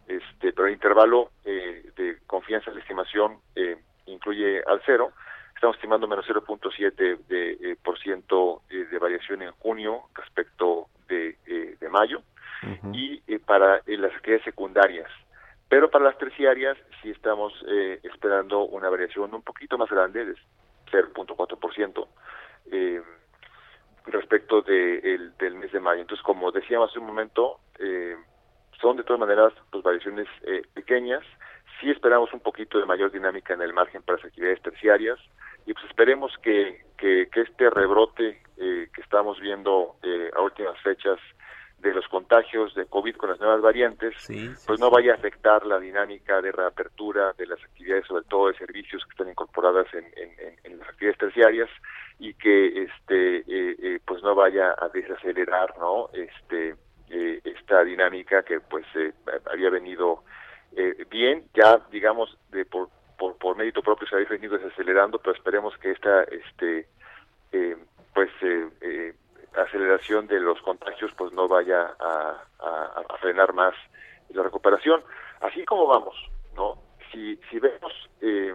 Este, 0.07 0.51
pero 0.51 0.67
el 0.67 0.73
intervalo 0.73 1.31
eh, 1.45 1.89
de 1.95 2.17
confianza 2.27 2.71
la 2.71 2.79
estimación 2.79 3.37
eh, 3.55 3.77
incluye 4.05 4.61
al 4.65 4.81
cero. 4.85 5.11
Estamos 5.55 5.75
estimando 5.75 6.07
menos 6.07 6.25
0.7 6.27 7.17
de, 7.27 7.51
eh, 7.51 7.77
por 7.81 7.99
ciento 7.99 8.63
eh, 8.69 8.87
de 8.91 8.99
variación 8.99 9.41
en 9.43 9.51
junio 9.51 10.03
respecto 10.15 10.87
de, 11.07 11.37
eh, 11.45 11.77
de 11.79 11.89
mayo 11.89 12.23
y 12.93 13.21
eh, 13.27 13.39
para 13.39 13.77
eh, 13.87 13.97
las 13.97 14.13
actividades 14.13 14.45
secundarias. 14.45 15.09
Pero 15.67 15.89
para 15.89 16.05
las 16.05 16.17
terciarias 16.17 16.77
sí 17.01 17.09
estamos 17.09 17.53
eh, 17.67 17.99
esperando 18.03 18.65
una 18.65 18.89
variación 18.89 19.33
un 19.33 19.41
poquito 19.41 19.77
más 19.77 19.89
grande, 19.89 20.25
de 20.25 20.35
0.4%, 20.91 22.07
eh, 22.71 23.01
respecto 24.05 24.61
de 24.61 24.99
el- 24.99 25.37
del 25.37 25.55
mes 25.55 25.71
de 25.71 25.79
mayo. 25.79 26.01
Entonces, 26.01 26.23
como 26.23 26.51
decíamos 26.51 26.89
hace 26.89 26.99
un 26.99 27.05
momento, 27.07 27.59
eh, 27.79 28.15
son 28.79 28.97
de 28.97 29.03
todas 29.03 29.19
maneras 29.19 29.53
pues 29.71 29.83
variaciones 29.83 30.27
eh, 30.43 30.63
pequeñas. 30.73 31.23
Sí 31.79 31.89
esperamos 31.89 32.31
un 32.33 32.39
poquito 32.39 32.79
de 32.79 32.85
mayor 32.85 33.11
dinámica 33.11 33.53
en 33.53 33.61
el 33.61 33.73
margen 33.73 34.01
para 34.03 34.17
las 34.17 34.25
actividades 34.25 34.61
terciarias 34.61 35.19
y 35.65 35.73
pues 35.73 35.85
esperemos 35.85 36.31
que, 36.41 36.83
que, 36.97 37.27
este 37.33 37.69
rebrote 37.69 38.41
eh, 38.57 38.89
que 38.93 39.01
estamos 39.01 39.39
viendo 39.39 39.95
eh, 40.03 40.31
a 40.35 40.41
últimas 40.41 40.79
fechas 40.81 41.19
de 41.81 41.93
los 41.93 42.07
contagios 42.07 42.73
de 42.75 42.85
COVID 42.85 43.15
con 43.15 43.29
las 43.31 43.39
nuevas 43.39 43.61
variantes, 43.61 44.13
pues 44.67 44.79
no 44.79 44.89
vaya 44.91 45.13
a 45.13 45.15
afectar 45.15 45.65
la 45.65 45.79
dinámica 45.79 46.41
de 46.41 46.51
reapertura 46.51 47.33
de 47.37 47.47
las 47.47 47.61
actividades, 47.63 48.05
sobre 48.05 48.23
todo 48.25 48.47
de 48.47 48.57
servicios 48.57 49.03
que 49.05 49.09
están 49.11 49.29
incorporadas 49.29 49.87
en, 49.93 50.05
en- 50.15 50.79
las 50.79 50.87
actividades 50.89 51.19
terciarias 51.19 51.69
y 52.19 52.33
que 52.35 52.83
este 52.83 53.37
eh, 53.39 53.75
eh, 53.81 53.99
pues 54.05 54.23
no 54.23 54.33
vaya 54.35 54.75
a 54.79 54.89
desacelerar 54.89 55.77
no 55.79 56.09
este 56.13 56.75
eh, 57.09 57.41
esta 57.43 57.83
dinámica 57.83 58.41
que 58.43 58.59
pues 58.61 58.85
eh, 58.95 59.11
había 59.51 59.69
venido 59.69 60.23
eh, 60.75 61.05
bien 61.09 61.43
ya 61.53 61.79
digamos 61.91 62.35
de 62.51 62.65
por, 62.65 62.89
por 63.17 63.37
por 63.37 63.57
mérito 63.57 63.81
propio 63.81 64.07
se 64.07 64.15
había 64.15 64.29
venido 64.29 64.57
desacelerando 64.57 65.19
pero 65.19 65.35
esperemos 65.35 65.75
que 65.77 65.91
esta 65.91 66.23
este 66.23 66.87
pues 68.13 68.29
eh, 68.41 69.13
aceleración 69.55 70.27
de 70.27 70.39
los 70.39 70.61
contagios 70.61 71.11
pues 71.17 71.33
no 71.33 71.47
vaya 71.47 71.95
a, 71.99 72.43
frenar 73.19 73.53
más 73.53 73.75
la 74.29 74.41
recuperación. 74.41 75.03
Así 75.41 75.63
como 75.63 75.85
vamos, 75.85 76.15
¿no? 76.55 76.81
Si, 77.11 77.39
si 77.49 77.59
vemos 77.59 77.93
eh, 78.21 78.53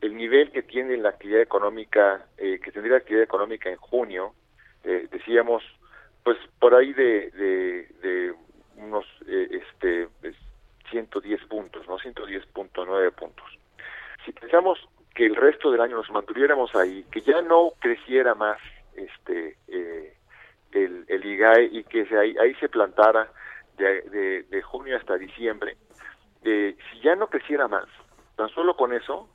el 0.00 0.16
nivel 0.16 0.50
que 0.50 0.62
tiene 0.62 0.96
la 0.96 1.10
actividad 1.10 1.42
económica, 1.42 2.26
eh, 2.38 2.58
que 2.62 2.72
tendría 2.72 2.92
la 2.92 2.98
actividad 3.00 3.24
económica 3.24 3.68
en 3.68 3.76
junio, 3.76 4.32
eh, 4.84 5.08
decíamos, 5.10 5.62
pues 6.24 6.38
por 6.58 6.74
ahí 6.74 6.92
de, 6.94 7.30
de, 7.32 7.88
de 8.00 8.34
unos 8.76 9.04
eh, 9.26 9.60
este 9.62 10.08
es 10.22 10.36
110 10.90 11.44
puntos, 11.44 11.86
¿no? 11.86 11.98
110.9 11.98 13.12
puntos. 13.12 13.46
Si 14.24 14.32
pensamos 14.32 14.78
que 15.14 15.26
el 15.26 15.36
resto 15.36 15.70
del 15.70 15.80
año 15.80 15.96
nos 15.96 16.10
mantuviéramos 16.10 16.74
ahí, 16.74 17.04
que 17.10 17.20
ya 17.20 17.42
no 17.42 17.72
creciera 17.78 18.34
más 18.34 18.58
este 18.94 19.56
eh, 19.68 20.01
el, 20.72 21.04
el 21.08 21.24
IGAE 21.24 21.64
y 21.72 21.84
que 21.84 22.06
se, 22.06 22.18
ahí, 22.18 22.34
ahí 22.40 22.54
se 22.56 22.68
plantara 22.68 23.30
de, 23.76 24.02
de, 24.02 24.42
de 24.44 24.62
junio 24.62 24.96
hasta 24.96 25.16
diciembre, 25.16 25.76
eh, 26.44 26.76
si 26.90 27.00
ya 27.00 27.14
no 27.14 27.28
creciera 27.28 27.68
más, 27.68 27.86
tan 28.36 28.48
solo 28.50 28.76
con 28.76 28.92
eso, 28.92 29.28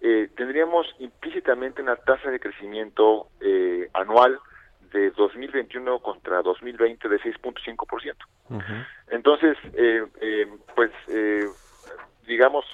eh, 0.00 0.28
tendríamos 0.36 0.86
implícitamente 0.98 1.82
una 1.82 1.96
tasa 1.96 2.30
de 2.30 2.40
crecimiento 2.40 3.28
eh, 3.40 3.88
anual 3.92 4.38
de 4.92 5.10
2021 5.10 6.00
contra 6.00 6.42
2020 6.42 7.08
de 7.08 7.20
6.5%. 7.20 8.14
Entonces, 9.10 9.56
eh, 9.74 10.04
eh, 10.20 10.46
pues, 10.74 10.90
eh, 11.08 11.46
digamos, 12.26 12.64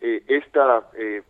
eh, 0.00 0.24
esta 0.26 0.88
eh, 0.94 1.22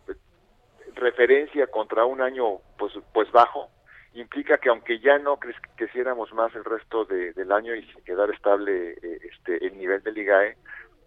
referencia 0.95 1.67
contra 1.67 2.05
un 2.05 2.21
año 2.21 2.59
pues, 2.77 2.93
pues 3.13 3.31
bajo 3.31 3.69
implica 4.13 4.57
que 4.57 4.69
aunque 4.69 4.99
ya 4.99 5.17
no 5.19 5.37
cre- 5.39 5.55
creciéramos 5.75 6.33
más 6.33 6.53
el 6.55 6.63
resto 6.63 7.05
de- 7.05 7.33
del 7.33 7.51
año 7.51 7.75
y 7.75 7.85
quedar 8.05 8.29
estable 8.31 8.91
eh, 9.01 9.19
este 9.31 9.65
el 9.65 9.77
nivel 9.77 10.01
del 10.03 10.17
IGAE, 10.17 10.57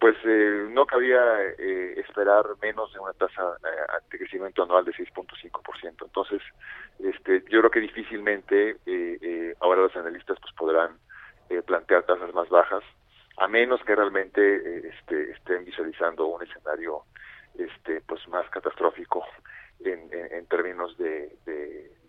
pues 0.01 0.17
eh, 0.25 0.67
no 0.71 0.85
cabía 0.87 1.21
eh, 1.59 1.95
esperar 1.99 2.45
menos 2.61 2.93
de 2.93 2.99
una 3.01 3.13
tasa 3.15 3.57
eh, 3.65 4.03
de 4.11 4.19
crecimiento 4.19 4.63
anual 4.63 4.85
de 4.85 4.93
6.5%. 4.93 6.05
Entonces, 6.05 6.43
este, 6.99 7.43
yo 7.49 7.61
creo 7.61 7.71
que 7.71 7.81
difícilmente 7.81 8.77
eh, 8.87 9.55
ahora 9.61 9.83
los 9.83 9.97
analistas 9.97 10.39
pues 10.41 10.53
podrán 10.55 10.99
plantear 11.65 12.03
tasas 12.05 12.35
más 12.35 12.49
bajas, 12.49 12.83
a 13.39 13.47
menos 13.49 13.81
que 13.85 13.95
realmente 13.95 14.89
este, 14.89 15.31
estén 15.31 15.65
visualizando 15.65 16.27
un 16.27 16.43
escenario 16.43 17.03
este, 17.57 18.01
pues 18.01 18.27
más 18.29 18.49
catastrófico 18.51 19.25
en, 19.81 20.09
en, 20.13 20.47
términos 20.47 20.97
de, 20.99 21.37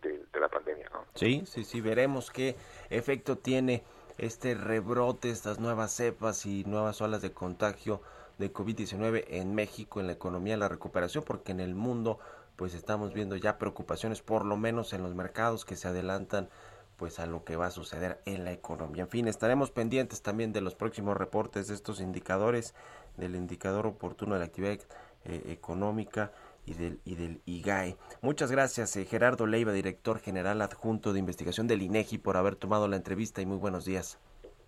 de- 0.01 0.25
la 0.39 0.49
pandemia. 0.49 0.89
Sí, 1.15 1.43
sí, 1.45 1.63
sí, 1.63 1.81
veremos 1.81 2.29
qué 2.31 2.55
efecto 2.89 3.37
tiene 3.37 3.83
este 4.17 4.53
rebrote, 4.55 5.29
estas 5.29 5.59
nuevas 5.59 5.91
cepas 5.91 6.45
y 6.45 6.63
nuevas 6.65 7.01
olas 7.01 7.21
de 7.21 7.31
contagio 7.31 8.01
de 8.37 8.53
COVID-19 8.53 9.25
en 9.29 9.55
México, 9.55 9.99
en 9.99 10.07
la 10.07 10.13
economía, 10.13 10.57
la 10.57 10.69
recuperación, 10.69 11.23
porque 11.23 11.51
en 11.51 11.59
el 11.59 11.73
mundo 11.75 12.19
pues 12.55 12.73
estamos 12.73 13.13
viendo 13.13 13.35
ya 13.35 13.57
preocupaciones, 13.57 14.21
por 14.21 14.45
lo 14.45 14.57
menos 14.57 14.93
en 14.93 15.03
los 15.03 15.13
mercados 15.15 15.65
que 15.65 15.75
se 15.75 15.87
adelantan 15.87 16.49
pues 16.97 17.19
a 17.19 17.27
lo 17.27 17.43
que 17.43 17.55
va 17.55 17.67
a 17.67 17.71
suceder 17.71 18.19
en 18.25 18.43
la 18.43 18.51
economía. 18.51 19.03
En 19.03 19.09
fin, 19.09 19.27
estaremos 19.27 19.69
pendientes 19.69 20.23
también 20.23 20.51
de 20.51 20.61
los 20.61 20.73
próximos 20.73 21.15
reportes 21.15 21.67
de 21.67 21.75
estos 21.75 22.01
indicadores, 22.01 22.73
del 23.17 23.35
indicador 23.35 23.85
oportuno 23.85 24.33
de 24.33 24.39
la 24.39 24.45
actividad 24.45 24.79
eh, 25.25 25.41
económica 25.47 26.31
y 26.67 26.73
del, 26.73 26.99
y 27.05 27.15
del 27.15 27.41
IGAE. 27.45 27.97
Muchas 28.21 28.51
gracias, 28.51 28.95
eh, 28.97 29.05
Gerardo 29.05 29.47
Leiva, 29.47 29.71
director 29.71 30.19
general 30.19 30.61
adjunto 30.61 31.13
de 31.13 31.19
investigación 31.19 31.65
del 31.67 31.81
INEGI, 31.81 32.17
por 32.19 32.37
haber 32.37 32.55
tomado 32.55 32.87
la 32.87 32.97
entrevista 32.97 33.41
y 33.41 33.45
muy 33.45 33.57
buenos 33.57 33.85
días. 33.85 34.19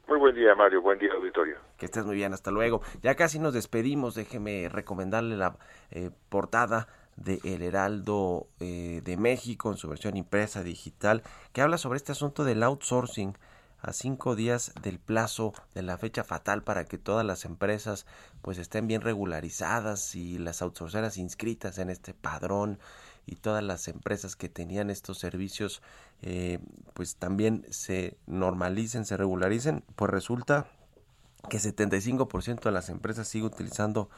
Muy 0.08 0.18
buen 0.18 0.34
día, 0.34 0.56
Mario. 0.56 0.82
Buen 0.82 0.98
día, 0.98 1.14
auditorio. 1.14 1.58
Que 1.78 1.86
estés 1.86 2.04
muy 2.04 2.16
bien, 2.16 2.34
hasta 2.34 2.50
luego. 2.50 2.82
Ya 3.04 3.14
casi 3.14 3.38
nos 3.38 3.54
despedimos, 3.54 4.16
déjeme 4.16 4.68
recomendarle 4.68 5.38
la 5.38 5.58
eh, 5.92 6.10
portada 6.30 6.88
de 7.16 7.40
El 7.44 7.62
Heraldo 7.62 8.48
eh, 8.60 9.02
de 9.04 9.18
México 9.18 9.70
en 9.70 9.78
su 9.78 9.90
versión 9.90 10.18
impresa 10.18 10.64
digital, 10.64 11.22
que 11.54 11.62
habla 11.62 11.78
sobre 11.78 11.98
este 11.98 12.14
asunto 12.14 12.44
del 12.44 12.64
outsourcing 12.64 13.38
a 13.82 13.94
cinco 13.94 14.36
días 14.36 14.74
del 14.82 15.00
plazo 15.00 15.54
de 15.74 15.82
la 15.82 15.98
fecha 15.98 16.24
fatal 16.24 16.64
para 16.64 16.86
que 16.86 16.98
todas 16.98 17.26
las 17.26 17.46
empresas 17.46 18.06
pues 18.42 18.58
estén 18.58 18.88
bien 18.88 19.02
regularizadas 19.02 20.16
y 20.16 20.38
las 20.38 20.62
outsourceras 20.62 21.18
inscritas 21.18 21.78
en 21.78 21.90
este 21.90 22.14
padrón 22.14 22.80
y 23.26 23.36
todas 23.36 23.64
las 23.64 23.88
empresas 23.88 24.36
que 24.36 24.50
tenían 24.50 24.90
estos 24.90 25.20
servicios 25.20 25.82
eh, 26.22 26.60
pues 26.94 27.16
también 27.16 27.66
se 27.70 28.18
normalicen, 28.28 29.06
se 29.06 29.18
regularicen, 29.18 29.84
pues 29.96 30.12
resulta 30.12 30.68
que 31.48 31.58
75% 31.58 32.62
de 32.62 32.72
las 32.72 32.90
empresas 32.90 33.28
sigue 33.28 33.46
utilizando 33.46 34.10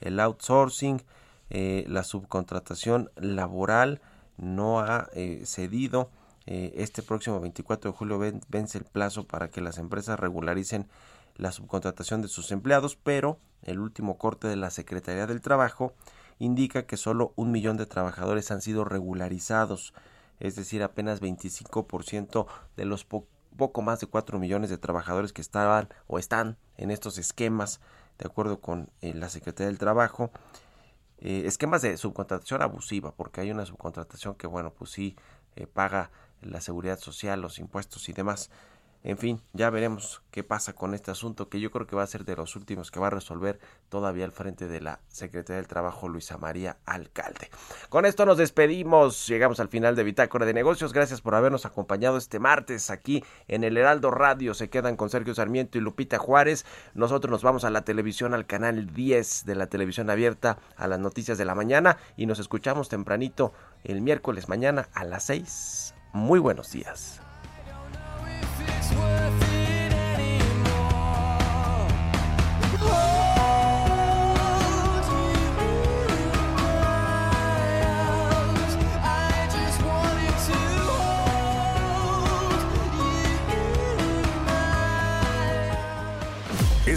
el 0.00 0.18
outsourcing, 0.18 1.02
eh, 1.50 1.84
la 1.88 2.02
subcontratación 2.02 3.10
laboral 3.16 4.00
no 4.36 4.80
ha 4.80 5.08
eh, 5.12 5.42
cedido. 5.44 6.10
Eh, 6.46 6.72
este 6.76 7.02
próximo 7.02 7.40
24 7.40 7.90
de 7.90 7.96
julio 7.96 8.18
ven- 8.18 8.40
vence 8.48 8.78
el 8.78 8.84
plazo 8.84 9.26
para 9.26 9.50
que 9.50 9.60
las 9.60 9.78
empresas 9.78 10.18
regularicen 10.20 10.88
la 11.36 11.52
subcontratación 11.52 12.22
de 12.22 12.28
sus 12.28 12.52
empleados, 12.52 12.96
pero 12.96 13.38
el 13.62 13.78
último 13.80 14.18
corte 14.18 14.46
de 14.46 14.56
la 14.56 14.70
Secretaría 14.70 15.26
del 15.26 15.40
Trabajo 15.40 15.94
indica 16.38 16.86
que 16.86 16.96
solo 16.96 17.32
un 17.36 17.50
millón 17.50 17.76
de 17.76 17.86
trabajadores 17.86 18.50
han 18.50 18.60
sido 18.60 18.84
regularizados, 18.84 19.94
es 20.38 20.54
decir, 20.56 20.82
apenas 20.82 21.20
25% 21.20 22.46
de 22.76 22.84
los 22.84 23.04
po- 23.04 23.26
poco 23.56 23.82
más 23.82 24.00
de 24.00 24.06
4 24.08 24.38
millones 24.38 24.68
de 24.70 24.78
trabajadores 24.78 25.32
que 25.32 25.40
estaban 25.40 25.88
o 26.06 26.18
están 26.18 26.58
en 26.76 26.90
estos 26.90 27.18
esquemas, 27.18 27.80
de 28.18 28.26
acuerdo 28.26 28.60
con 28.60 28.90
eh, 29.00 29.14
la 29.14 29.28
Secretaría 29.28 29.68
del 29.68 29.78
Trabajo. 29.78 30.30
Eh, 31.18 31.44
esquemas 31.46 31.82
de 31.82 31.96
subcontratación 31.96 32.62
abusiva, 32.62 33.12
porque 33.14 33.40
hay 33.40 33.50
una 33.50 33.64
subcontratación 33.64 34.34
que, 34.34 34.46
bueno, 34.46 34.72
pues 34.74 34.90
sí 34.90 35.16
paga 35.72 36.10
la 36.44 36.60
seguridad 36.60 36.98
social, 36.98 37.40
los 37.40 37.58
impuestos 37.58 38.08
y 38.08 38.12
demás. 38.12 38.50
En 39.04 39.18
fin, 39.18 39.42
ya 39.52 39.68
veremos 39.68 40.22
qué 40.30 40.42
pasa 40.42 40.72
con 40.72 40.94
este 40.94 41.10
asunto, 41.10 41.50
que 41.50 41.60
yo 41.60 41.70
creo 41.70 41.86
que 41.86 41.94
va 41.94 42.02
a 42.02 42.06
ser 42.06 42.24
de 42.24 42.36
los 42.36 42.56
últimos 42.56 42.90
que 42.90 42.98
va 42.98 43.08
a 43.08 43.10
resolver 43.10 43.60
todavía 43.90 44.24
al 44.24 44.32
frente 44.32 44.66
de 44.66 44.80
la 44.80 45.00
Secretaría 45.08 45.58
del 45.58 45.68
Trabajo, 45.68 46.08
Luisa 46.08 46.38
María 46.38 46.78
Alcalde. 46.86 47.50
Con 47.90 48.06
esto 48.06 48.24
nos 48.24 48.38
despedimos, 48.38 49.26
llegamos 49.26 49.60
al 49.60 49.68
final 49.68 49.94
de 49.94 50.04
Bitácora 50.04 50.46
de 50.46 50.54
Negocios. 50.54 50.94
Gracias 50.94 51.20
por 51.20 51.34
habernos 51.34 51.66
acompañado 51.66 52.16
este 52.16 52.38
martes 52.38 52.88
aquí 52.88 53.22
en 53.46 53.62
el 53.62 53.76
Heraldo 53.76 54.10
Radio. 54.10 54.54
Se 54.54 54.70
quedan 54.70 54.96
con 54.96 55.10
Sergio 55.10 55.34
Sarmiento 55.34 55.76
y 55.76 55.82
Lupita 55.82 56.16
Juárez. 56.16 56.64
Nosotros 56.94 57.30
nos 57.30 57.42
vamos 57.42 57.64
a 57.64 57.70
la 57.70 57.84
televisión, 57.84 58.32
al 58.32 58.46
canal 58.46 58.94
10 58.94 59.44
de 59.44 59.54
la 59.54 59.66
televisión 59.66 60.08
abierta, 60.08 60.56
a 60.78 60.88
las 60.88 60.98
noticias 60.98 61.36
de 61.36 61.44
la 61.44 61.54
mañana 61.54 61.98
y 62.16 62.24
nos 62.24 62.38
escuchamos 62.38 62.88
tempranito 62.88 63.52
el 63.82 64.00
miércoles 64.00 64.48
mañana 64.48 64.88
a 64.94 65.04
las 65.04 65.24
6. 65.24 65.93
Muy 66.14 66.38
buenos 66.38 66.70
días. 66.70 67.20